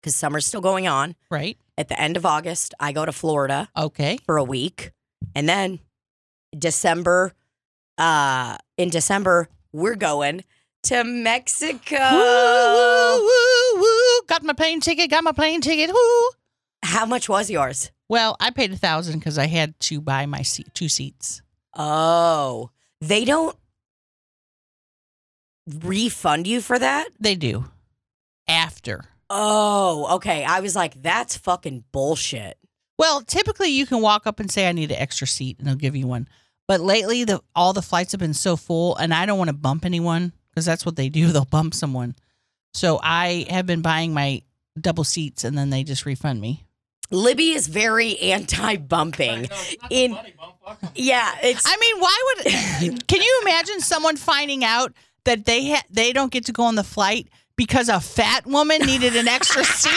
Because 0.00 0.14
summer's 0.14 0.46
still 0.46 0.60
going 0.60 0.86
on. 0.86 1.16
Right. 1.30 1.58
At 1.76 1.88
the 1.88 2.00
end 2.00 2.16
of 2.16 2.24
August, 2.26 2.74
I 2.80 2.92
go 2.92 3.04
to 3.04 3.12
Florida 3.12 3.68
Okay. 3.76 4.18
for 4.26 4.36
a 4.36 4.44
week. 4.44 4.92
And 5.34 5.48
then 5.48 5.80
December, 6.56 7.32
uh, 7.98 8.56
in 8.76 8.90
December, 8.90 9.48
we're 9.72 9.96
going 9.96 10.44
to 10.84 11.04
Mexico. 11.04 11.96
woo, 11.98 13.20
woo, 13.22 13.80
woo. 13.80 14.22
Got 14.28 14.42
my 14.44 14.52
plane 14.52 14.80
ticket. 14.80 15.10
Got 15.10 15.24
my 15.24 15.32
plane 15.32 15.60
ticket. 15.60 15.90
Woo. 15.92 16.30
How 16.84 17.04
much 17.06 17.28
was 17.28 17.50
yours? 17.50 17.90
Well, 18.08 18.36
I 18.40 18.50
paid 18.50 18.72
a 18.72 18.76
thousand 18.76 19.18
because 19.18 19.36
I 19.36 19.46
had 19.46 19.78
to 19.80 20.00
buy 20.00 20.26
my 20.26 20.42
seat, 20.42 20.68
two 20.74 20.88
seats. 20.88 21.42
Oh, 21.76 22.70
they 23.00 23.24
don't 23.24 23.56
refund 25.66 26.46
you 26.46 26.60
for 26.60 26.78
that? 26.78 27.08
They 27.20 27.34
do. 27.34 27.66
After. 28.48 29.04
Oh, 29.30 30.16
okay. 30.16 30.44
I 30.44 30.60
was 30.60 30.74
like, 30.74 31.00
that's 31.02 31.36
fucking 31.36 31.84
bullshit. 31.92 32.58
Well, 32.98 33.20
typically 33.22 33.68
you 33.68 33.86
can 33.86 34.00
walk 34.00 34.26
up 34.26 34.40
and 34.40 34.50
say 34.50 34.68
I 34.68 34.72
need 34.72 34.90
an 34.90 34.98
extra 34.98 35.26
seat 35.26 35.58
and 35.58 35.68
they'll 35.68 35.76
give 35.76 35.94
you 35.94 36.06
one. 36.06 36.28
But 36.66 36.80
lately 36.80 37.24
the 37.24 37.40
all 37.54 37.72
the 37.72 37.82
flights 37.82 38.12
have 38.12 38.20
been 38.20 38.34
so 38.34 38.56
full 38.56 38.96
and 38.96 39.14
I 39.14 39.24
don't 39.26 39.38
want 39.38 39.48
to 39.48 39.54
bump 39.54 39.84
anyone 39.84 40.32
because 40.50 40.66
that's 40.66 40.84
what 40.84 40.96
they 40.96 41.08
do. 41.08 41.26
They'll 41.32 41.44
bump 41.44 41.74
someone. 41.74 42.14
So 42.74 42.98
I 43.02 43.46
have 43.48 43.66
been 43.66 43.80
buying 43.80 44.12
my 44.12 44.42
double 44.78 45.04
seats 45.04 45.44
and 45.44 45.56
then 45.56 45.70
they 45.70 45.84
just 45.84 46.04
refund 46.04 46.40
me. 46.40 46.64
Libby 47.10 47.52
is 47.52 47.66
very 47.68 48.18
anti-bumping. 48.18 49.48
In 49.90 50.18
yeah, 50.94 51.34
it's 51.42 51.64
I 51.66 51.76
mean, 51.76 52.00
why 52.00 52.34
would 52.36 53.06
Can 53.06 53.20
you 53.22 53.40
imagine 53.42 53.80
someone 53.80 54.16
finding 54.16 54.64
out 54.64 54.92
that 55.24 55.46
they 55.46 55.70
ha- 55.70 55.84
they 55.90 56.12
don't 56.12 56.30
get 56.32 56.44
to 56.46 56.52
go 56.52 56.64
on 56.64 56.74
the 56.74 56.84
flight 56.84 57.28
because 57.58 57.90
a 57.90 58.00
fat 58.00 58.46
woman 58.46 58.78
needed 58.80 59.14
an 59.16 59.28
extra 59.28 59.62
seat? 59.64 59.92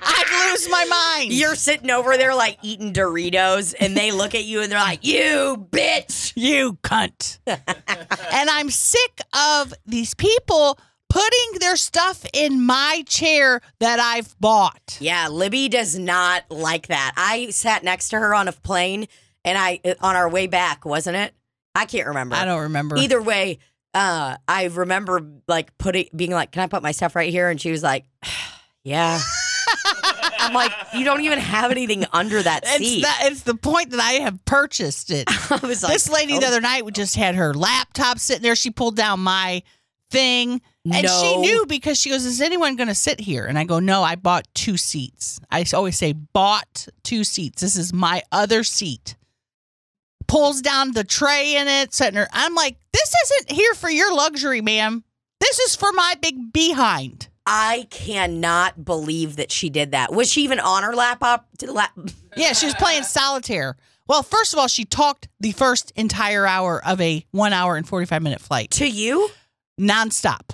I'd 0.00 0.50
lose 0.50 0.68
my 0.68 0.84
mind. 0.86 1.32
you're 1.32 1.54
sitting 1.54 1.90
over 1.90 2.16
there 2.16 2.34
like 2.34 2.58
eating 2.62 2.92
Doritos, 2.92 3.74
and 3.78 3.96
they 3.96 4.10
look 4.10 4.34
at 4.34 4.44
you 4.44 4.62
and 4.62 4.72
they're 4.72 4.78
like, 4.80 5.04
"You 5.06 5.68
bitch." 5.70 6.32
You 6.34 6.78
cunt. 6.82 7.38
and 7.46 8.50
I'm 8.50 8.70
sick 8.70 9.20
of 9.32 9.72
these 9.86 10.14
people 10.14 10.78
putting 11.10 11.58
their 11.60 11.76
stuff 11.76 12.24
in 12.32 12.64
my 12.64 13.02
chair 13.08 13.60
that 13.80 13.98
I've 13.98 14.38
bought. 14.40 14.98
Yeah, 15.00 15.28
Libby 15.28 15.68
does 15.68 15.98
not 15.98 16.44
like 16.50 16.88
that. 16.88 17.12
I 17.16 17.50
sat 17.50 17.82
next 17.82 18.10
to 18.10 18.18
her 18.18 18.34
on 18.34 18.46
a 18.48 18.52
plane, 18.52 19.06
and 19.44 19.56
I 19.58 19.80
uh, 19.84 19.94
on 20.00 20.16
our 20.16 20.28
way 20.28 20.46
back, 20.46 20.84
wasn't 20.84 21.16
it? 21.16 21.34
I 21.74 21.84
can't 21.86 22.08
remember. 22.08 22.34
I 22.36 22.44
don't 22.44 22.62
remember. 22.62 22.96
Either 22.96 23.20
way, 23.22 23.58
uh, 23.94 24.36
I 24.46 24.64
remember 24.66 25.20
like 25.46 25.76
putting 25.78 26.08
being 26.14 26.30
like, 26.32 26.52
"Can 26.52 26.62
I 26.62 26.66
put 26.66 26.82
my 26.82 26.92
stuff 26.92 27.16
right 27.16 27.30
here?" 27.30 27.48
And 27.48 27.60
she 27.60 27.70
was 27.70 27.82
like, 27.82 28.04
"Yeah." 28.84 29.20
I'm 30.40 30.54
like, 30.54 30.72
"You 30.94 31.04
don't 31.04 31.20
even 31.22 31.38
have 31.38 31.70
anything 31.70 32.06
under 32.12 32.42
that 32.42 32.62
It's 32.64 32.78
seat." 32.78 33.02
that 33.02 33.20
it's 33.24 33.42
the 33.42 33.54
point 33.54 33.90
that 33.90 34.00
I 34.00 34.12
have 34.14 34.44
purchased 34.44 35.10
it. 35.10 35.24
I 35.50 35.66
was 35.66 35.82
like, 35.82 35.92
this 35.92 36.10
lady 36.10 36.38
the 36.38 36.44
"Oh, 36.46 36.48
other 36.48 36.60
night 36.60 36.90
just 36.92 37.16
had 37.16 37.34
her 37.34 37.52
laptop 37.54 38.18
sitting 38.18 38.42
there. 38.42 38.56
She 38.56 38.70
pulled 38.70 38.96
down 38.96 39.20
my 39.20 39.62
thing. 40.10 40.60
And 40.90 41.06
she 41.06 41.36
knew 41.36 41.66
because 41.66 42.00
she 42.00 42.08
goes, 42.08 42.24
Is 42.24 42.40
anyone 42.40 42.76
going 42.76 42.88
to 42.88 42.94
sit 42.94 43.20
here? 43.20 43.44
And 43.44 43.58
I 43.58 43.64
go, 43.64 43.78
No, 43.78 44.02
I 44.02 44.16
bought 44.16 44.48
two 44.54 44.78
seats. 44.78 45.38
I 45.50 45.64
always 45.74 45.98
say, 45.98 46.12
Bought 46.14 46.88
two 47.02 47.24
seats. 47.24 47.60
This 47.60 47.76
is 47.76 47.92
my 47.92 48.22
other 48.32 48.64
seat. 48.64 49.16
Pulls 50.28 50.60
down 50.62 50.92
the 50.92 51.04
tray 51.04 51.56
in 51.56 51.66
it, 51.68 51.92
sitting 51.92 52.14
there. 52.14 52.28
I'm 52.32 52.54
like, 52.54 52.76
This 52.92 53.14
isn't 53.24 53.50
here 53.50 53.74
for 53.74 53.90
your 53.90 54.14
luxury, 54.14 54.60
ma'am. 54.60 55.02
This 55.40 55.58
is 55.58 55.74
for 55.76 55.90
my 55.92 56.14
big 56.20 56.52
behind. 56.52 57.28
I 57.46 57.86
cannot 57.90 58.84
believe 58.84 59.36
that 59.36 59.50
she 59.50 59.70
did 59.70 59.92
that. 59.92 60.12
Was 60.12 60.30
she 60.30 60.42
even 60.42 60.60
on 60.60 60.82
her? 60.82 60.92
To 60.92 61.72
lap- 61.72 61.98
Yeah, 62.36 62.52
she 62.52 62.66
was 62.66 62.74
playing 62.74 63.04
solitaire. 63.04 63.76
Well, 64.06 64.22
first 64.22 64.52
of 64.52 64.58
all, 64.58 64.68
she 64.68 64.84
talked 64.84 65.28
the 65.40 65.52
first 65.52 65.92
entire 65.96 66.46
hour 66.46 66.84
of 66.86 67.00
a 67.00 67.24
one 67.30 67.52
hour 67.52 67.76
and 67.76 67.88
45 67.88 68.22
minute 68.22 68.40
flight, 68.40 68.70
to 68.72 68.86
you? 68.86 69.30
nonstop. 69.80 70.50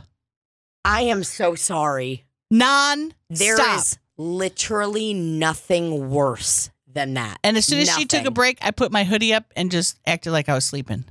I 0.84 1.02
am 1.02 1.24
so 1.24 1.54
sorry. 1.54 2.24
Non 2.50 3.14
There 3.30 3.56
is 3.76 3.98
literally 4.16 5.14
nothing 5.14 6.10
worse 6.10 6.70
than 6.95 7.14
that. 7.14 7.38
And 7.45 7.57
as 7.57 7.66
soon 7.66 7.80
as 7.80 7.95
she 7.95 8.07
took 8.07 8.24
a 8.24 8.30
break, 8.30 8.59
I 8.62 8.70
put 8.70 8.92
my 8.92 9.05
hoodie 9.05 9.34
up 9.34 9.53
and 9.57 9.70
just 9.70 9.99
acted 10.07 10.32
like 10.32 10.49
I 10.49 10.55
was 10.55 10.64
sleeping. 10.64 11.05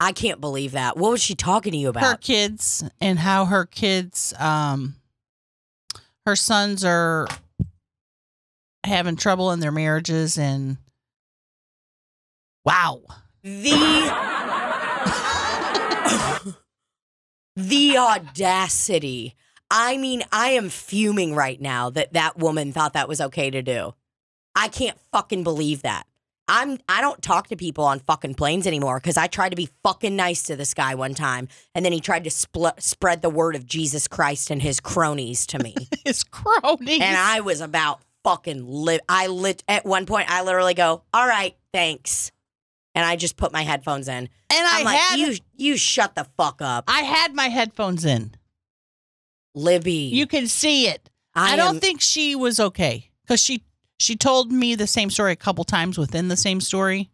I 0.00 0.12
can't 0.12 0.40
believe 0.40 0.72
that. 0.72 0.96
What 0.96 1.12
was 1.12 1.22
she 1.22 1.34
talking 1.34 1.72
to 1.72 1.78
you 1.78 1.88
about? 1.88 2.02
Her 2.02 2.16
kids 2.16 2.84
and 3.00 3.20
how 3.20 3.44
her 3.44 3.64
kids, 3.64 4.34
um, 4.38 4.96
her 6.26 6.34
sons 6.34 6.84
are 6.84 7.28
having 8.84 9.16
trouble 9.16 9.52
in 9.52 9.60
their 9.60 9.70
marriages 9.70 10.38
and 10.38 10.76
wow. 12.64 13.02
The 13.42 13.70
the 17.56 17.96
audacity. 17.96 19.36
I 19.70 19.96
mean, 19.96 20.22
I 20.32 20.50
am 20.50 20.68
fuming 20.68 21.34
right 21.34 21.60
now 21.60 21.90
that 21.90 22.12
that 22.12 22.38
woman 22.38 22.72
thought 22.72 22.92
that 22.92 23.08
was 23.08 23.20
okay 23.20 23.50
to 23.50 23.62
do. 23.62 23.94
I 24.54 24.68
can't 24.68 24.98
fucking 25.12 25.44
believe 25.44 25.82
that. 25.82 26.04
I'm 26.48 26.78
I 26.88 27.00
don't 27.00 27.22
talk 27.22 27.48
to 27.48 27.56
people 27.56 27.84
on 27.84 28.00
fucking 28.00 28.34
planes 28.34 28.66
anymore 28.66 28.98
because 28.98 29.16
I 29.16 29.26
tried 29.28 29.50
to 29.50 29.56
be 29.56 29.68
fucking 29.84 30.14
nice 30.16 30.42
to 30.44 30.56
this 30.56 30.74
guy 30.74 30.94
one 30.96 31.14
time, 31.14 31.48
and 31.74 31.84
then 31.84 31.92
he 31.92 32.00
tried 32.00 32.24
to 32.24 32.30
spl- 32.30 32.78
spread 32.82 33.22
the 33.22 33.30
word 33.30 33.54
of 33.54 33.64
Jesus 33.64 34.08
Christ 34.08 34.50
and 34.50 34.60
his 34.60 34.80
cronies 34.80 35.46
to 35.46 35.58
me, 35.60 35.74
His 36.04 36.24
cronies. 36.24 37.00
and 37.00 37.16
I 37.16 37.40
was 37.40 37.60
about 37.60 38.00
fucking 38.24 38.66
lit. 38.66 39.00
I 39.08 39.28
lit 39.28 39.62
at 39.68 39.86
one 39.86 40.04
point. 40.04 40.30
I 40.30 40.42
literally 40.42 40.74
go, 40.74 41.02
"All 41.14 41.26
right, 41.26 41.56
thanks," 41.72 42.32
and 42.94 43.04
I 43.06 43.14
just 43.16 43.36
put 43.36 43.52
my 43.52 43.62
headphones 43.62 44.08
in. 44.08 44.14
and 44.24 44.28
I 44.50 44.80
I'm 44.80 44.84
like, 44.84 44.98
had 44.98 45.18
"You, 45.20 45.36
you 45.56 45.76
shut 45.76 46.16
the 46.16 46.26
fuck 46.36 46.60
up, 46.60 46.84
I 46.88 47.02
had 47.02 47.34
my 47.34 47.48
headphones 47.48 48.04
in. 48.04 48.32
Libby." 49.54 50.10
You 50.12 50.26
can 50.26 50.48
see 50.48 50.88
it. 50.88 51.08
I, 51.34 51.52
I 51.52 51.56
don't 51.56 51.76
am- 51.76 51.80
think 51.80 52.00
she 52.00 52.34
was 52.34 52.58
okay 52.60 53.10
because 53.24 53.40
she 53.40 53.62
she 54.02 54.16
told 54.16 54.50
me 54.50 54.74
the 54.74 54.86
same 54.86 55.10
story 55.10 55.32
a 55.32 55.36
couple 55.36 55.64
times 55.64 55.96
within 55.96 56.28
the 56.28 56.36
same 56.36 56.60
story. 56.60 57.10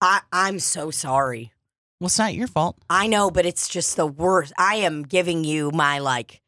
I, 0.00 0.20
I'm 0.32 0.58
so 0.58 0.90
sorry. 0.90 1.52
Well, 2.00 2.06
it's 2.06 2.18
not 2.18 2.34
your 2.34 2.48
fault. 2.48 2.76
I 2.90 3.06
know, 3.06 3.30
but 3.30 3.46
it's 3.46 3.68
just 3.68 3.96
the 3.96 4.06
worst. 4.06 4.52
I 4.58 4.76
am 4.76 5.02
giving 5.04 5.44
you 5.44 5.70
my 5.72 6.00
like. 6.00 6.40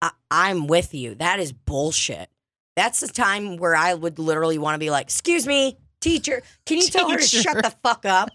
I, 0.00 0.10
I'm 0.30 0.68
with 0.68 0.94
you. 0.94 1.16
That 1.16 1.40
is 1.40 1.52
bullshit. 1.52 2.28
That's 2.76 3.00
the 3.00 3.08
time 3.08 3.56
where 3.56 3.74
I 3.74 3.94
would 3.94 4.18
literally 4.20 4.58
want 4.58 4.76
to 4.76 4.78
be 4.78 4.90
like, 4.90 5.06
"Excuse 5.06 5.46
me, 5.46 5.76
teacher, 6.00 6.42
can 6.64 6.78
you 6.78 6.86
tell 6.86 7.10
her 7.10 7.18
to 7.18 7.22
Teacher. 7.26 7.42
shut 7.42 7.62
the 7.64 7.74
fuck 7.82 8.06
up? 8.06 8.30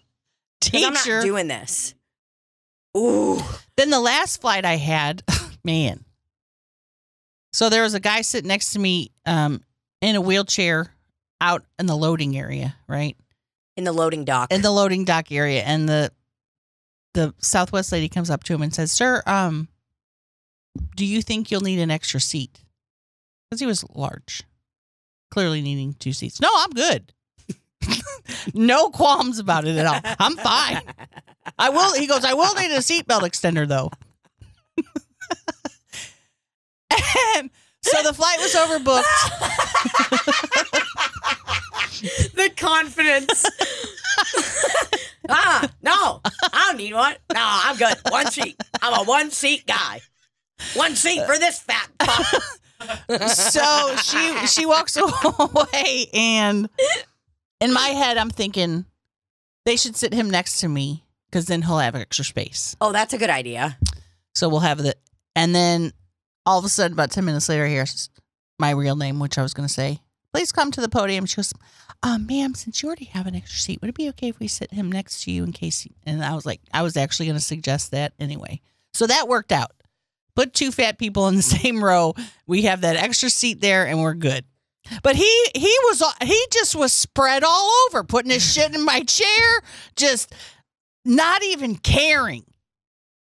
'Cause 0.62 0.84
I'm 0.84 0.94
Teacher. 0.96 1.16
not 1.20 1.24
doing 1.24 1.48
this." 1.48 1.96
Ooh, 2.98 3.42
Then 3.78 3.90
the 3.90 4.00
last 4.00 4.42
flight 4.42 4.64
I 4.66 4.76
had, 4.76 5.24
man. 5.64 6.04
So 7.56 7.70
there 7.70 7.84
was 7.84 7.94
a 7.94 8.02
guy 8.02 8.22
sitting 8.22 8.50
next 8.50 8.74
to 8.74 8.80
me 8.80 9.12
um, 9.26 9.62
in 10.02 10.16
a 10.16 10.22
wheelchair 10.22 10.94
out 11.40 11.64
in 11.80 11.86
the 11.86 11.96
loading 11.96 12.38
area, 12.38 12.76
right? 12.88 13.16
in 13.78 13.84
the 13.84 13.92
loading 13.92 14.26
dock. 14.26 14.52
In 14.52 14.62
the 14.62 14.72
loading 14.72 15.06
dock 15.06 15.32
area. 15.32 15.62
And 15.62 15.88
the 15.88 16.12
the 17.14 17.34
Southwest 17.40 17.92
lady 17.94 18.10
comes 18.10 18.30
up 18.30 18.44
to 18.44 18.54
him 18.54 18.62
and 18.62 18.74
says, 18.74 18.92
Sir, 18.92 19.24
um, 19.26 19.70
do 20.98 21.06
you 21.06 21.22
think 21.22 21.50
you'll 21.50 21.62
need 21.62 21.80
an 21.80 21.92
extra 21.92 22.20
seat? 22.20 22.60
Because 23.50 23.62
he 23.62 23.66
was 23.66 23.86
large, 23.96 24.44
clearly 25.32 25.62
needing 25.62 25.94
two 25.94 26.12
seats. 26.12 26.42
No, 26.42 26.50
I'm 26.52 26.72
good. 26.72 27.14
no 28.54 28.90
qualms 28.90 29.40
about 29.40 29.66
it 29.66 29.78
at 29.78 29.86
all. 29.86 30.02
I'm 30.20 30.36
fine. 30.36 30.82
I 31.60 31.70
will. 31.70 31.94
He 31.94 32.08
goes. 32.08 32.26
I 32.26 32.34
will 32.34 32.54
need 32.56 32.72
a 32.72 32.80
seatbelt 32.80 33.22
extender 33.22 33.68
though. 33.68 33.92
and 36.92 37.50
so 37.82 38.02
the 38.04 38.14
flight 38.14 38.38
was 38.40 38.54
overbooked. 38.54 39.04
the 42.36 42.50
confidence. 42.56 43.46
ah, 45.30 45.70
no, 45.82 46.22
I 46.26 46.68
don't 46.68 46.78
need 46.78 46.94
one. 46.94 47.16
No, 47.34 47.42
I'm 47.42 47.78
good. 47.78 47.96
One 48.10 48.30
seat. 48.32 48.62
I'm 48.82 48.94
a 48.94 49.04
one 49.04 49.32
seat 49.32 49.66
guy. 49.66 50.02
One 50.74 50.96
seat 50.96 51.26
for 51.26 51.38
this 51.38 51.60
fat 51.60 51.90
fuck. 52.00 52.42
so 53.30 53.96
she 53.98 54.48
she 54.48 54.66
walks 54.66 54.96
away, 54.98 56.08
and 56.14 56.70
in 57.60 57.74
my 57.74 57.90
head, 57.90 58.18
I'm 58.18 58.30
thinking 58.30 58.86
they 59.66 59.76
should 59.76 59.96
sit 59.96 60.14
him 60.14 60.30
next 60.30 60.60
to 60.62 60.68
me 60.68 61.04
because 61.30 61.48
then 61.48 61.64
he'll 61.64 61.80
have 61.80 61.96
extra 61.96 62.24
space. 62.24 62.76
Oh, 62.80 62.92
that's 62.92 63.14
a 63.14 63.18
good 63.18 63.30
idea. 63.30 63.78
So 64.34 64.48
we'll 64.48 64.60
have 64.60 64.78
the. 64.78 64.96
And 65.36 65.54
then 65.54 65.92
all 66.46 66.60
of 66.60 66.66
a 66.66 66.70
sudden, 66.70 66.94
about 66.94 67.12
ten 67.12 67.26
minutes 67.26 67.50
later, 67.50 67.66
here's 67.66 68.10
my 68.60 68.72
real 68.72 68.96
name, 68.96 69.20
which 69.20 69.38
I 69.38 69.44
was 69.44 69.54
going 69.54 69.68
to 69.68 69.74
say. 69.74 70.00
Please 70.34 70.52
come 70.52 70.72
to 70.72 70.82
the 70.82 70.90
podium. 70.90 71.26
She 71.26 71.38
goes, 71.38 71.54
uh, 72.04 72.18
"Ma'am, 72.18 72.56
since 72.56 72.82
you 72.82 72.88
already 72.88 73.06
have 73.06 73.28
an 73.28 73.36
extra 73.36 73.60
seat, 73.60 73.82
would 73.82 73.90
it 73.90 73.96
be 73.96 74.10
okay 74.10 74.30
if 74.30 74.40
we 74.40 74.48
sit 74.48 74.72
him 74.72 74.92
next 74.92 75.24
to 75.24 75.32
you 75.32 75.44
in 75.44 75.52
case?" 75.52 75.82
He, 75.82 75.92
and 76.06 76.24
I 76.24 76.36
was 76.36 76.46
like, 76.46 76.62
I 76.74 76.82
was 76.82 76.98
actually 76.98 77.28
going 77.28 77.38
to 77.38 77.44
suggest 77.44 77.92
that 77.92 78.14
anyway. 78.20 78.62
So 78.94 79.08
that 79.08 79.28
worked 79.28 79.52
out. 79.52 79.72
Put 80.36 80.54
two 80.54 80.72
fat 80.72 80.98
people 80.98 81.28
in 81.28 81.36
the 81.36 81.42
same 81.62 81.84
row. 81.84 82.14
We 82.48 82.64
have 82.64 82.82
that 82.82 82.98
extra 82.98 83.30
seat 83.30 83.62
there, 83.62 83.88
and 83.88 84.02
we're 84.02 84.14
good. 84.14 84.46
But 85.02 85.16
he 85.16 85.48
he 85.56 85.76
was 85.84 86.04
he 86.22 86.46
just 86.52 86.76
was 86.76 86.94
spread 86.94 87.44
all 87.44 87.72
over, 87.88 88.04
putting 88.04 88.32
his 88.32 88.54
shit 88.54 88.76
in 88.76 88.84
my 88.84 89.02
chair, 89.02 89.62
just 89.96 90.34
not 91.04 91.44
even 91.44 91.76
caring. 91.76 92.46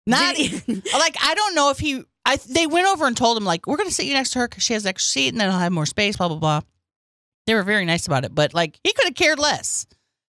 Not 0.07 0.39
even 0.39 0.83
like 0.93 1.17
I 1.23 1.35
don't 1.35 1.55
know 1.55 1.71
if 1.71 1.79
he. 1.79 2.03
I 2.31 2.37
they 2.37 2.67
went 2.69 2.87
over 2.87 3.07
and 3.07 3.17
told 3.17 3.37
him 3.37 3.45
like 3.45 3.67
we're 3.67 3.77
gonna 3.77 3.91
sit 3.91 4.07
you 4.07 4.15
next 4.15 4.31
to 4.31 4.39
her 4.39 4.49
because 4.49 4.63
she 4.63 4.73
has 4.75 4.85
an 4.85 4.91
extra 4.91 5.11
seat 5.11 5.29
and 5.31 5.41
then 5.41 5.51
I'll 5.51 5.59
have 5.59 5.73
more 5.73 5.87
space. 5.87 6.17
Blah 6.17 6.29
blah 6.29 6.39
blah. 6.39 6.61
They 7.47 7.55
were 7.55 7.65
very 7.65 7.85
nice 7.85 8.07
about 8.07 8.25
it, 8.25 8.33
but 8.35 8.55
like 8.55 8.79
he 8.85 8.93
could 8.93 9.07
have 9.07 9.17
cared 9.17 9.41
less. 9.41 9.87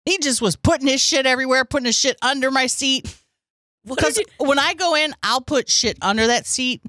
He 0.03 0.17
just 0.17 0.41
was 0.41 0.57
putting 0.57 0.87
his 0.87 1.01
shit 1.01 1.25
everywhere, 1.25 1.63
putting 1.63 1.85
his 1.85 1.97
shit 1.97 2.17
under 2.21 2.51
my 2.51 2.67
seat. 2.67 3.15
Because 3.85 4.19
when 4.39 4.59
I 4.59 4.73
go 4.73 4.95
in, 4.95 5.13
I'll 5.23 5.39
put 5.41 5.69
shit 5.69 5.97
under 6.01 6.27
that 6.27 6.45
seat, 6.45 6.81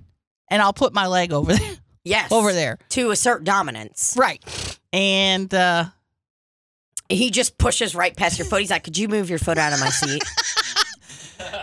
and 0.51 0.61
I'll 0.61 0.73
put 0.73 0.93
my 0.93 1.07
leg 1.07 1.33
over 1.33 1.53
there. 1.55 1.75
yes, 2.05 2.33
over 2.33 2.53
there, 2.53 2.79
to 2.91 3.11
assert 3.13 3.45
dominance. 3.45 4.15
right? 4.19 4.43
And 4.93 5.53
uh 5.55 5.85
He 7.09 7.31
just 7.31 7.59
pushes 7.59 7.95
right 7.95 8.17
past 8.17 8.39
your 8.39 8.47
foot. 8.49 8.61
He's 8.61 8.71
like, 8.71 8.83
"Could 8.83 8.99
you 8.99 9.07
move 9.09 9.31
your 9.31 9.39
foot 9.39 9.59
out 9.59 9.73
of 9.73 9.79
my 9.79 9.91
seat?" 9.91 10.25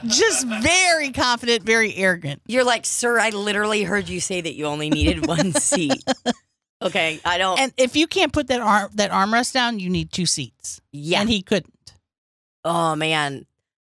just 0.08 0.48
very 0.48 1.12
confident, 1.12 1.64
very 1.64 1.96
arrogant. 1.96 2.42
You're 2.48 2.64
like, 2.64 2.86
"Sir, 2.86 3.20
I 3.20 3.30
literally 3.30 3.84
heard 3.84 4.10
you 4.10 4.20
say 4.20 4.42
that 4.42 4.54
you 4.56 4.66
only 4.66 4.90
needed 4.90 5.26
one 5.28 5.52
seat." 5.54 6.04
Okay, 6.82 7.20
I 7.24 7.38
don't. 7.38 7.60
And 7.60 7.74
if 7.78 7.96
you 7.96 8.08
can't 8.08 8.34
put 8.34 8.48
that 8.48 8.62
arm 8.62 8.90
that 8.96 9.12
armrest 9.12 9.54
down, 9.54 9.80
you 9.80 9.90
need 9.90 10.12
two 10.12 10.26
seats. 10.26 10.82
yeah. 10.92 11.22
And 11.22 11.30
he 11.30 11.42
couldn't. 11.42 11.94
oh 12.66 12.96
man, 12.96 13.46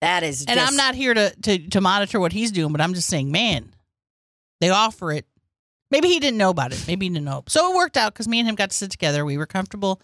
that 0.02 0.24
is. 0.24 0.46
And 0.46 0.58
just, 0.58 0.72
I'm 0.72 0.78
not 0.78 0.96
here 0.96 1.14
to, 1.14 1.34
to 1.44 1.58
to 1.70 1.82
monitor 1.82 2.20
what 2.20 2.32
he's 2.34 2.52
doing, 2.52 2.72
but 2.72 2.80
I'm 2.82 2.94
just 2.94 3.08
saying, 3.10 3.32
man, 3.32 3.74
they 4.62 4.70
offer 4.70 5.12
it. 5.12 5.26
Maybe 5.92 6.08
he 6.10 6.20
didn't 6.20 6.38
know 6.38 6.50
about 6.50 6.74
it. 6.74 6.84
Maybe 6.88 7.06
he 7.06 7.10
didn't 7.14 7.26
know. 7.26 7.44
So 7.48 7.72
it 7.72 7.76
worked 7.76 7.96
out 7.98 8.14
because 8.14 8.28
me 8.28 8.40
and 8.40 8.48
him 8.50 8.56
got 8.56 8.72
to 8.72 8.76
sit 8.76 8.92
together. 8.92 9.24
We 9.26 9.38
were 9.38 9.46
comfortable, 9.46 10.02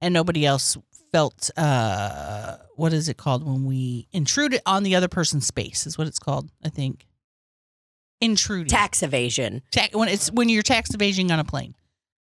and 0.00 0.12
nobody 0.14 0.44
else 0.46 0.76
felt 1.14 1.48
uh 1.56 2.56
what 2.74 2.92
is 2.92 3.08
it 3.08 3.16
called 3.16 3.44
when 3.46 3.64
we 3.64 4.08
intruded 4.10 4.60
on 4.66 4.82
the 4.82 4.96
other 4.96 5.06
person's 5.06 5.46
space? 5.46 5.86
Is 5.86 5.96
what 5.96 6.08
it's 6.08 6.18
called. 6.18 6.50
I 6.64 6.70
think 6.70 7.06
intruding. 8.20 8.66
tax 8.66 9.00
evasion. 9.02 9.62
Ta- 9.70 9.88
when 9.92 10.08
it's 10.08 10.30
when 10.32 10.48
you're 10.48 10.62
tax 10.62 10.92
evasion 10.92 11.30
on 11.30 11.38
a 11.38 11.44
plane. 11.44 11.74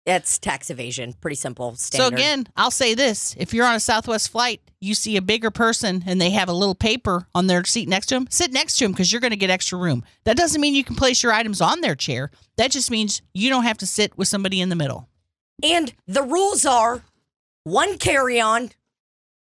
That's 0.06 0.38
tax 0.38 0.70
evasion. 0.70 1.12
Pretty 1.20 1.36
simple. 1.36 1.76
Standard. 1.76 2.02
So 2.02 2.14
again, 2.16 2.48
I'll 2.56 2.70
say 2.70 2.94
this: 2.94 3.36
if 3.38 3.52
you're 3.52 3.66
on 3.66 3.74
a 3.74 3.80
Southwest 3.80 4.30
flight, 4.30 4.62
you 4.80 4.94
see 4.94 5.18
a 5.18 5.22
bigger 5.22 5.50
person 5.50 6.02
and 6.06 6.18
they 6.18 6.30
have 6.30 6.48
a 6.48 6.54
little 6.54 6.74
paper 6.74 7.26
on 7.34 7.48
their 7.48 7.64
seat 7.64 7.86
next 7.86 8.06
to 8.06 8.14
them, 8.14 8.26
sit 8.30 8.50
next 8.50 8.78
to 8.78 8.86
them 8.86 8.92
because 8.92 9.12
you're 9.12 9.20
going 9.20 9.30
to 9.32 9.36
get 9.36 9.50
extra 9.50 9.76
room. 9.78 10.02
That 10.24 10.38
doesn't 10.38 10.60
mean 10.60 10.74
you 10.74 10.84
can 10.84 10.96
place 10.96 11.22
your 11.22 11.32
items 11.34 11.60
on 11.60 11.82
their 11.82 11.94
chair. 11.94 12.30
That 12.56 12.70
just 12.70 12.90
means 12.90 13.20
you 13.34 13.50
don't 13.50 13.64
have 13.64 13.76
to 13.78 13.86
sit 13.86 14.16
with 14.16 14.26
somebody 14.28 14.58
in 14.62 14.70
the 14.70 14.76
middle. 14.76 15.06
and 15.62 15.92
the 16.06 16.22
rules 16.22 16.64
are 16.64 17.02
one 17.64 17.98
carry-on 17.98 18.70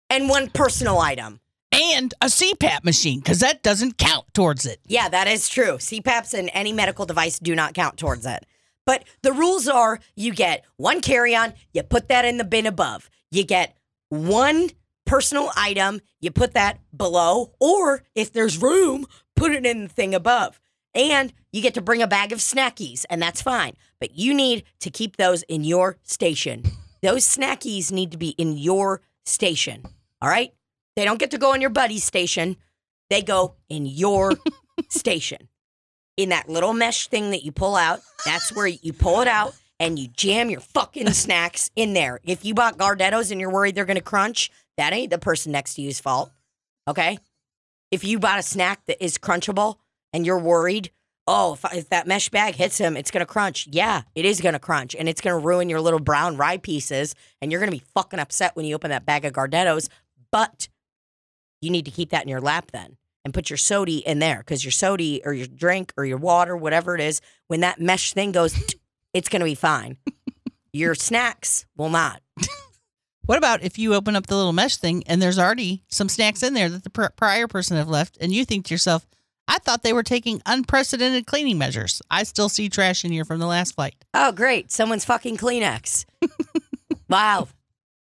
and 0.10 0.30
one 0.30 0.50
personal 0.50 1.00
item. 1.00 1.40
And 1.72 2.14
a 2.22 2.28
CPAP 2.28 2.84
machine 2.84 3.20
because 3.20 3.40
that 3.40 3.64
doesn't 3.64 3.98
count 3.98 4.32
towards 4.34 4.66
it. 4.66 4.80
Yeah, 4.86 5.10
that 5.10 5.28
is 5.28 5.50
true. 5.50 5.78
CPAPs 5.78 6.38
and 6.38 6.52
any 6.54 6.72
medical 6.72 7.06
device 7.06 7.40
do 7.40 7.56
not 7.56 7.74
count 7.74 7.98
towards 7.98 8.28
it. 8.28 8.46
But 8.86 9.06
the 9.24 9.34
rules 9.34 9.68
are 9.68 10.00
you 10.16 10.34
get 10.34 10.66
one 10.78 11.02
carry 11.02 11.36
on, 11.36 11.54
you 11.74 11.82
put 11.82 12.10
that 12.10 12.26
in 12.26 12.38
the 12.38 12.44
bin 12.44 12.68
above. 12.68 13.10
You 13.32 13.44
get 13.44 13.76
one 14.10 14.70
personal 15.06 15.52
item, 15.56 16.02
you 16.20 16.30
put 16.30 16.54
that 16.54 16.80
below, 16.96 17.54
or 17.60 18.04
if 18.14 18.32
there's 18.32 18.62
room, 18.62 19.08
put 19.36 19.52
it 19.52 19.66
in 19.66 19.84
the 19.84 19.90
thing 19.90 20.14
above. 20.14 20.60
And 20.94 21.34
you 21.52 21.62
get 21.62 21.74
to 21.74 21.82
bring 21.82 22.04
a 22.04 22.08
bag 22.08 22.32
of 22.32 22.40
snackies, 22.40 23.04
and 23.10 23.20
that's 23.20 23.42
fine. 23.42 23.74
But 24.00 24.16
you 24.16 24.34
need 24.34 24.64
to 24.82 24.92
keep 24.92 25.18
those 25.18 25.42
in 25.44 25.64
your 25.64 25.98
station. 26.04 26.64
Those 27.04 27.28
snackies 27.28 27.92
need 27.92 28.12
to 28.12 28.18
be 28.18 28.30
in 28.30 28.58
your 28.58 29.02
station. 29.26 29.84
All 30.22 30.30
right? 30.30 30.54
They 30.96 31.04
don't 31.04 31.20
get 31.20 31.32
to 31.32 31.38
go 31.38 31.54
in 31.54 31.60
your 31.60 31.70
buddy's 31.70 32.06
station. 32.06 32.56
They 33.10 33.22
go 33.22 33.56
in 33.68 33.86
your 33.86 34.34
station. 34.90 35.50
In 36.16 36.30
that 36.30 36.48
little 36.48 36.74
mesh 36.74 37.08
thing 37.10 37.32
that 37.32 37.44
you 37.44 37.52
pull 37.52 37.76
out, 37.76 38.00
that's 38.26 38.56
where 38.56 38.68
you 38.68 38.94
pull 38.94 39.20
it 39.20 39.28
out 39.28 39.54
and 39.82 40.00
you 40.00 40.08
jam 40.08 40.50
your 40.50 40.62
fucking 40.62 41.12
snacks 41.14 41.70
in 41.76 41.94
there. 41.94 42.22
If 42.24 42.46
you 42.46 42.54
bought 42.54 42.78
Gardettos 42.78 43.32
and 43.32 43.42
you're 43.42 43.52
worried 43.52 43.76
they're 43.76 43.84
going 43.84 43.96
to 43.96 44.02
crunch, 44.02 44.50
that 44.78 44.94
ain't 44.94 45.10
the 45.10 45.18
person 45.18 45.52
next 45.52 45.74
to 45.74 45.82
you's 45.82 46.00
fault. 46.00 46.32
Okay? 46.88 47.18
If 47.92 48.06
you 48.06 48.18
bought 48.18 48.40
a 48.40 48.44
snack 48.44 48.86
that 48.86 49.04
is 49.04 49.18
crunchable 49.18 49.76
and 50.14 50.26
you're 50.26 50.40
worried, 50.40 50.92
oh, 51.28 51.54
if, 51.54 51.74
if 51.74 51.90
that 51.90 52.08
mesh 52.08 52.30
bag 52.30 52.56
hits 52.56 52.78
him, 52.78 52.98
it's 52.98 53.12
to 53.22 53.26
crunch. 53.26 53.68
Yeah, 53.72 54.02
it 54.16 54.26
is 54.26 54.42
to 54.42 54.60
crunch 54.60 54.96
and 54.96 55.08
it's 55.08 55.22
to 55.22 55.38
ruin 55.38 55.70
your 55.70 55.82
little 55.82 56.00
brown 56.00 56.38
rye 56.38 56.58
pieces 56.58 57.16
and 57.42 57.52
you're 57.52 57.60
to 57.72 57.78
be 57.78 57.84
fucking 57.94 58.20
upset 58.20 58.56
when 58.56 58.66
you 58.66 58.76
open 58.76 58.90
that 58.92 59.06
bag 59.06 59.26
of 59.26 59.34
Gardettos. 59.34 59.90
But 60.32 60.68
you 61.62 61.70
need 61.70 61.86
to 61.86 61.92
keep 61.92 62.10
that 62.10 62.24
in 62.24 62.30
your 62.30 62.42
lap 62.42 62.72
then. 62.72 62.98
and 63.24 63.34
put 63.34 63.50
your 63.50 63.58
sody 63.58 64.00
in 64.00 64.20
there 64.20 64.40
because 64.40 64.66
your 64.66 64.72
sody 64.72 65.22
or 65.24 65.34
your 65.34 65.48
drink 65.48 65.94
or 65.96 66.04
your 66.06 66.18
water, 66.18 66.58
whatever 66.58 66.94
it 66.94 67.00
is, 67.02 67.22
when 67.48 67.62
that 67.62 67.80
mesh 67.80 68.14
thing 68.14 68.34
goes, 68.34 68.54
it's 69.14 69.30
to 69.30 69.46
be 69.46 69.56
fine. 69.56 69.98
your 70.74 70.96
snacks 70.96 71.66
will 71.78 71.90
not. 71.90 72.22
What 73.26 73.38
about 73.38 73.64
if 73.64 73.80
you 73.80 73.94
open 73.94 74.18
up 74.18 74.28
the 74.28 74.36
little 74.36 74.52
mesh 74.52 74.76
thing 74.76 75.02
and 75.08 75.22
there's 75.22 75.40
already 75.40 75.86
some 75.88 76.10
snacks 76.10 76.44
in 76.44 76.54
there 76.56 76.68
that 76.68 76.84
the 76.84 76.90
pr- 76.90 77.06
prior 77.16 77.48
person 77.48 77.78
have 77.78 77.88
left, 77.88 78.18
and 78.20 78.34
you 78.34 78.44
think 78.44 78.66
to 78.66 78.74
yourself, 78.74 79.08
I 79.48 79.60
thought 79.60 79.84
they 79.84 79.94
were 79.94 80.04
taking 80.04 80.42
unprecedented 80.46 81.26
cleaning 81.26 81.58
measures. 81.58 82.02
I 82.10 82.24
still 82.24 82.50
see 82.50 82.70
trash 82.70 83.04
in 83.04 83.12
here 83.12 83.26
from 83.26 83.40
the 83.40 83.46
last 83.46 83.76
flight. 83.76 83.96
Oh, 84.14 84.32
great. 84.32 84.72
Someone's 84.72 85.06
fucking 85.06 85.38
Kleenex. 85.38 86.06
wow. 87.10 87.48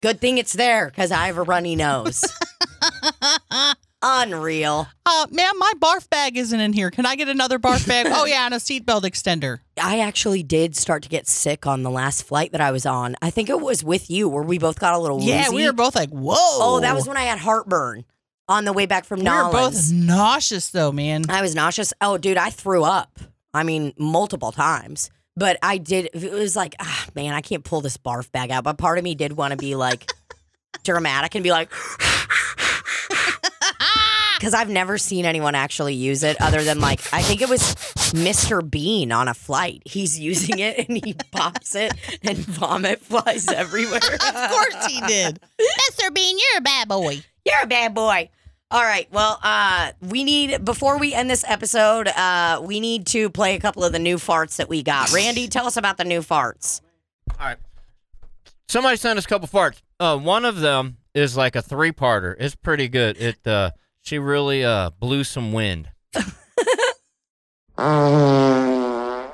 Good 0.01 0.21
thing 0.21 0.37
it's 0.37 0.53
there 0.53 0.87
because 0.87 1.11
I 1.11 1.27
have 1.27 1.37
a 1.37 1.43
runny 1.43 1.75
nose. 1.75 2.23
Unreal. 4.07 4.87
Uh, 5.03 5.25
ma'am, 5.31 5.57
my 5.57 5.73
barf 5.79 6.07
bag 6.11 6.37
isn't 6.37 6.59
in 6.59 6.73
here. 6.73 6.91
Can 6.91 7.07
I 7.07 7.15
get 7.15 7.27
another 7.27 7.57
barf 7.57 7.87
bag? 7.87 8.05
oh, 8.11 8.25
yeah, 8.25 8.45
and 8.45 8.53
a 8.53 8.57
seatbelt 8.57 9.01
extender. 9.01 9.61
I 9.81 9.99
actually 9.99 10.43
did 10.43 10.75
start 10.75 11.01
to 11.03 11.09
get 11.09 11.27
sick 11.27 11.65
on 11.65 11.81
the 11.81 11.89
last 11.89 12.21
flight 12.21 12.51
that 12.51 12.61
I 12.61 12.71
was 12.71 12.85
on. 12.85 13.15
I 13.23 13.31
think 13.31 13.49
it 13.49 13.59
was 13.59 13.83
with 13.83 14.11
you 14.11 14.29
where 14.29 14.43
we 14.43 14.59
both 14.59 14.79
got 14.79 14.93
a 14.93 14.99
little 14.99 15.21
Yeah, 15.21 15.49
we 15.49 15.65
were 15.65 15.73
both 15.73 15.95
like, 15.95 16.09
whoa. 16.09 16.35
Oh, 16.37 16.79
that 16.81 16.93
was 16.93 17.07
when 17.07 17.17
I 17.17 17.23
had 17.23 17.39
heartburn 17.39 18.05
on 18.47 18.65
the 18.65 18.73
way 18.73 18.85
back 18.85 19.05
from 19.05 19.19
We 19.19 19.29
were 19.29 19.51
both 19.51 19.91
nauseous, 19.91 20.69
though, 20.69 20.91
man. 20.91 21.23
I 21.29 21.41
was 21.41 21.55
nauseous. 21.55 21.93
Oh, 22.01 22.17
dude, 22.17 22.37
I 22.37 22.49
threw 22.49 22.83
up. 22.83 23.19
I 23.53 23.63
mean, 23.63 23.93
multiple 23.97 24.51
times. 24.51 25.09
But 25.37 25.57
I 25.61 25.77
did. 25.77 26.09
It 26.13 26.31
was 26.31 26.55
like, 26.55 26.75
ah, 26.79 27.05
man, 27.15 27.33
I 27.33 27.41
can't 27.41 27.63
pull 27.63 27.81
this 27.81 27.97
barf 27.97 28.31
bag 28.31 28.51
out. 28.51 28.63
But 28.63 28.77
part 28.77 28.97
of 28.97 29.03
me 29.03 29.15
did 29.15 29.33
want 29.33 29.51
to 29.51 29.57
be 29.57 29.75
like 29.75 30.09
dramatic 30.83 31.35
and 31.35 31.43
be 31.43 31.51
like, 31.51 31.69
because 34.37 34.53
I've 34.53 34.69
never 34.69 34.97
seen 34.97 35.25
anyone 35.25 35.55
actually 35.55 35.95
use 35.95 36.23
it 36.23 36.39
other 36.41 36.63
than 36.63 36.79
like, 36.79 37.01
I 37.13 37.21
think 37.21 37.41
it 37.41 37.49
was 37.49 37.61
Mr. 38.13 38.69
Bean 38.69 39.11
on 39.11 39.27
a 39.27 39.33
flight. 39.33 39.81
He's 39.85 40.19
using 40.19 40.59
it 40.59 40.87
and 40.87 41.03
he 41.03 41.15
pops 41.31 41.75
it 41.75 41.93
and 42.21 42.37
vomit 42.37 43.01
flies 43.01 43.47
everywhere. 43.47 43.97
of 43.97 44.51
course 44.51 44.85
he 44.85 45.01
did. 45.01 45.39
Mr. 45.59 46.13
Bean, 46.13 46.37
you're 46.37 46.59
a 46.59 46.61
bad 46.61 46.87
boy. 46.87 47.21
You're 47.45 47.63
a 47.63 47.67
bad 47.67 47.93
boy. 47.93 48.29
All 48.71 48.81
right. 48.81 49.07
Well, 49.11 49.39
uh, 49.43 49.91
we 50.01 50.23
need 50.23 50.65
before 50.65 50.97
we 50.97 51.13
end 51.13 51.29
this 51.29 51.45
episode, 51.47 52.07
uh, 52.07 52.61
we 52.63 52.79
need 52.79 53.05
to 53.07 53.29
play 53.29 53.55
a 53.55 53.59
couple 53.59 53.83
of 53.83 53.93
the 53.93 53.99
new 53.99 54.17
farts 54.17 54.57
that 54.57 54.67
we 54.69 54.81
got. 54.83 55.11
Randy, 55.13 55.47
tell 55.47 55.67
us 55.67 55.77
about 55.77 55.97
the 55.97 56.03
new 56.03 56.21
farts. 56.21 56.81
All 57.39 57.47
right. 57.47 57.57
Somebody 58.67 58.97
sent 58.97 59.19
us 59.19 59.25
a 59.25 59.27
couple 59.27 59.47
farts. 59.47 59.81
Uh, 59.99 60.17
one 60.17 60.45
of 60.45 60.59
them 60.59 60.97
is 61.13 61.37
like 61.37 61.55
a 61.55 61.61
three-parter. 61.61 62.35
It's 62.39 62.55
pretty 62.55 62.87
good. 62.87 63.17
It 63.17 63.45
uh, 63.45 63.71
she 64.01 64.17
really 64.17 64.65
uh 64.65 64.89
blew 64.99 65.23
some 65.23 65.53
wind. 65.53 65.89
I 67.77 69.29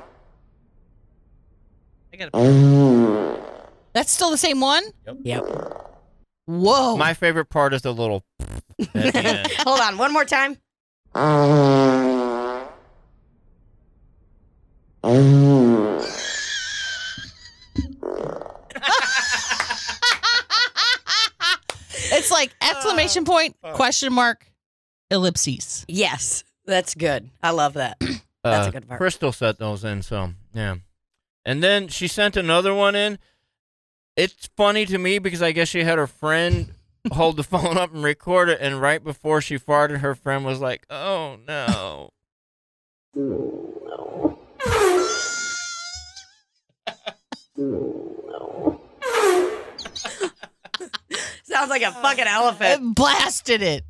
gotta... 2.18 3.40
That's 3.94 4.10
still 4.10 4.30
the 4.30 4.36
same 4.36 4.60
one? 4.60 4.84
Yep. 5.22 5.44
Whoa. 6.46 6.96
My 6.96 7.14
favorite 7.14 7.46
part 7.46 7.72
is 7.72 7.82
the 7.82 7.94
little. 7.94 8.24
At 8.94 9.12
the 9.12 9.16
end. 9.16 9.48
Hold 9.60 9.80
on, 9.80 9.98
one 9.98 10.12
more 10.12 10.24
time. 10.24 10.56
it's 21.94 22.30
like 22.30 22.54
exclamation 22.60 23.24
point, 23.24 23.56
question 23.74 24.12
mark, 24.12 24.46
ellipses. 25.10 25.84
Yes, 25.88 26.44
that's 26.66 26.94
good. 26.94 27.30
I 27.42 27.50
love 27.50 27.74
that. 27.74 27.98
That's 28.44 28.66
Uh, 28.66 28.70
a 28.70 28.72
good 28.72 28.88
part. 28.88 28.98
Crystal 28.98 29.30
sent 29.30 29.60
those 29.60 29.84
in, 29.84 30.02
so 30.02 30.30
yeah. 30.52 30.74
And 31.44 31.62
then 31.62 31.86
she 31.86 32.08
sent 32.08 32.36
another 32.36 32.74
one 32.74 32.96
in. 32.96 33.20
It's 34.16 34.48
funny 34.56 34.84
to 34.86 34.98
me 34.98 35.20
because 35.20 35.40
I 35.40 35.52
guess 35.52 35.68
she 35.68 35.84
had 35.84 35.96
her 35.96 36.08
friend 36.08 36.72
hold 37.10 37.36
the 37.36 37.42
phone 37.42 37.76
up 37.76 37.92
and 37.92 38.04
record 38.04 38.48
it, 38.48 38.58
and 38.60 38.80
right 38.80 39.02
before 39.02 39.40
she 39.40 39.58
farted, 39.58 39.98
her 39.98 40.14
friend 40.14 40.44
was 40.44 40.60
like, 40.60 40.86
"Oh 40.90 41.38
no." 41.46 42.10
Sounds 51.44 51.70
like 51.70 51.82
a 51.82 51.92
fucking 51.92 52.24
elephant. 52.28 52.82
It 52.82 52.94
blasted 52.94 53.62
it. 53.62 53.84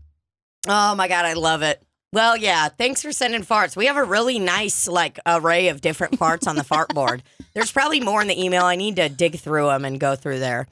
Oh 0.68 0.94
my 0.94 1.08
god, 1.08 1.24
I 1.24 1.34
love 1.34 1.62
it. 1.62 1.82
Well, 2.12 2.36
yeah, 2.36 2.68
thanks 2.68 3.00
for 3.00 3.10
sending 3.10 3.42
farts. 3.42 3.74
We 3.76 3.86
have 3.86 3.96
a 3.96 4.04
really 4.04 4.38
nice 4.38 4.86
like 4.86 5.18
array 5.26 5.68
of 5.68 5.80
different 5.80 6.18
farts 6.18 6.46
on 6.46 6.56
the 6.56 6.64
fart 6.64 6.88
board. 6.94 7.22
There's 7.54 7.72
probably 7.72 8.00
more 8.00 8.20
in 8.20 8.28
the 8.28 8.42
email. 8.42 8.64
I 8.64 8.76
need 8.76 8.96
to 8.96 9.08
dig 9.08 9.38
through 9.38 9.66
them 9.66 9.84
and 9.84 9.98
go 9.98 10.16
through 10.16 10.38
there. 10.40 10.66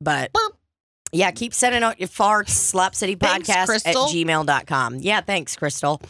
But 0.00 0.30
yeah, 1.12 1.30
keep 1.30 1.54
sending 1.54 1.82
out 1.82 1.98
your 1.98 2.08
farts, 2.08 2.50
Slap 2.50 2.94
City 2.94 3.14
Thanks, 3.14 3.48
Podcast 3.48 3.86
at 3.86 3.94
gmail.com. 3.94 4.96
Yeah, 5.00 5.20
thanks, 5.20 5.56
Crystal. 5.56 6.00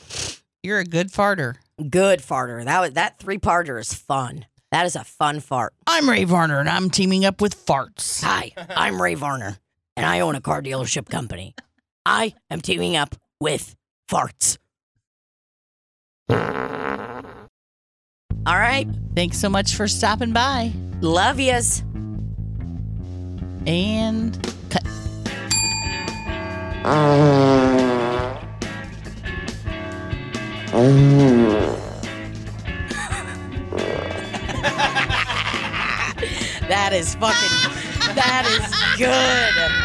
You're 0.62 0.80
a 0.80 0.84
good 0.84 1.10
farter. 1.10 1.56
Good 1.78 2.20
farter. 2.20 2.64
That 2.64 2.80
was 2.80 2.92
that 2.92 3.18
three 3.18 3.38
parter 3.38 3.80
is 3.80 3.94
fun. 3.94 4.46
That 4.70 4.84
is 4.84 4.96
a 4.96 5.04
fun 5.04 5.40
fart. 5.40 5.72
I'm 5.86 6.10
Ray 6.10 6.24
Varner, 6.24 6.58
and 6.58 6.68
I'm 6.68 6.90
teaming 6.90 7.24
up 7.24 7.40
with 7.40 7.64
farts. 7.64 8.22
Hi, 8.22 8.52
I'm 8.70 9.00
Ray 9.00 9.14
Varner, 9.14 9.58
and 9.96 10.04
I 10.04 10.20
own 10.20 10.34
a 10.34 10.40
car 10.40 10.60
dealership 10.60 11.08
company. 11.08 11.54
I 12.04 12.34
am 12.50 12.60
teaming 12.60 12.96
up 12.96 13.14
with 13.40 13.76
farts. 14.10 14.58
All 18.48 18.56
right. 18.56 18.88
Thanks 19.14 19.38
so 19.38 19.48
much 19.50 19.74
for 19.74 19.86
stopping 19.86 20.32
by. 20.32 20.72
Love 21.00 21.38
yous. 21.38 21.82
And 23.68 24.32
cut. 24.70 24.82
That 36.68 36.92
is 36.92 37.14
fucking. 37.14 38.14
that 38.14 38.44
is 38.46 38.98
good. 38.98 39.78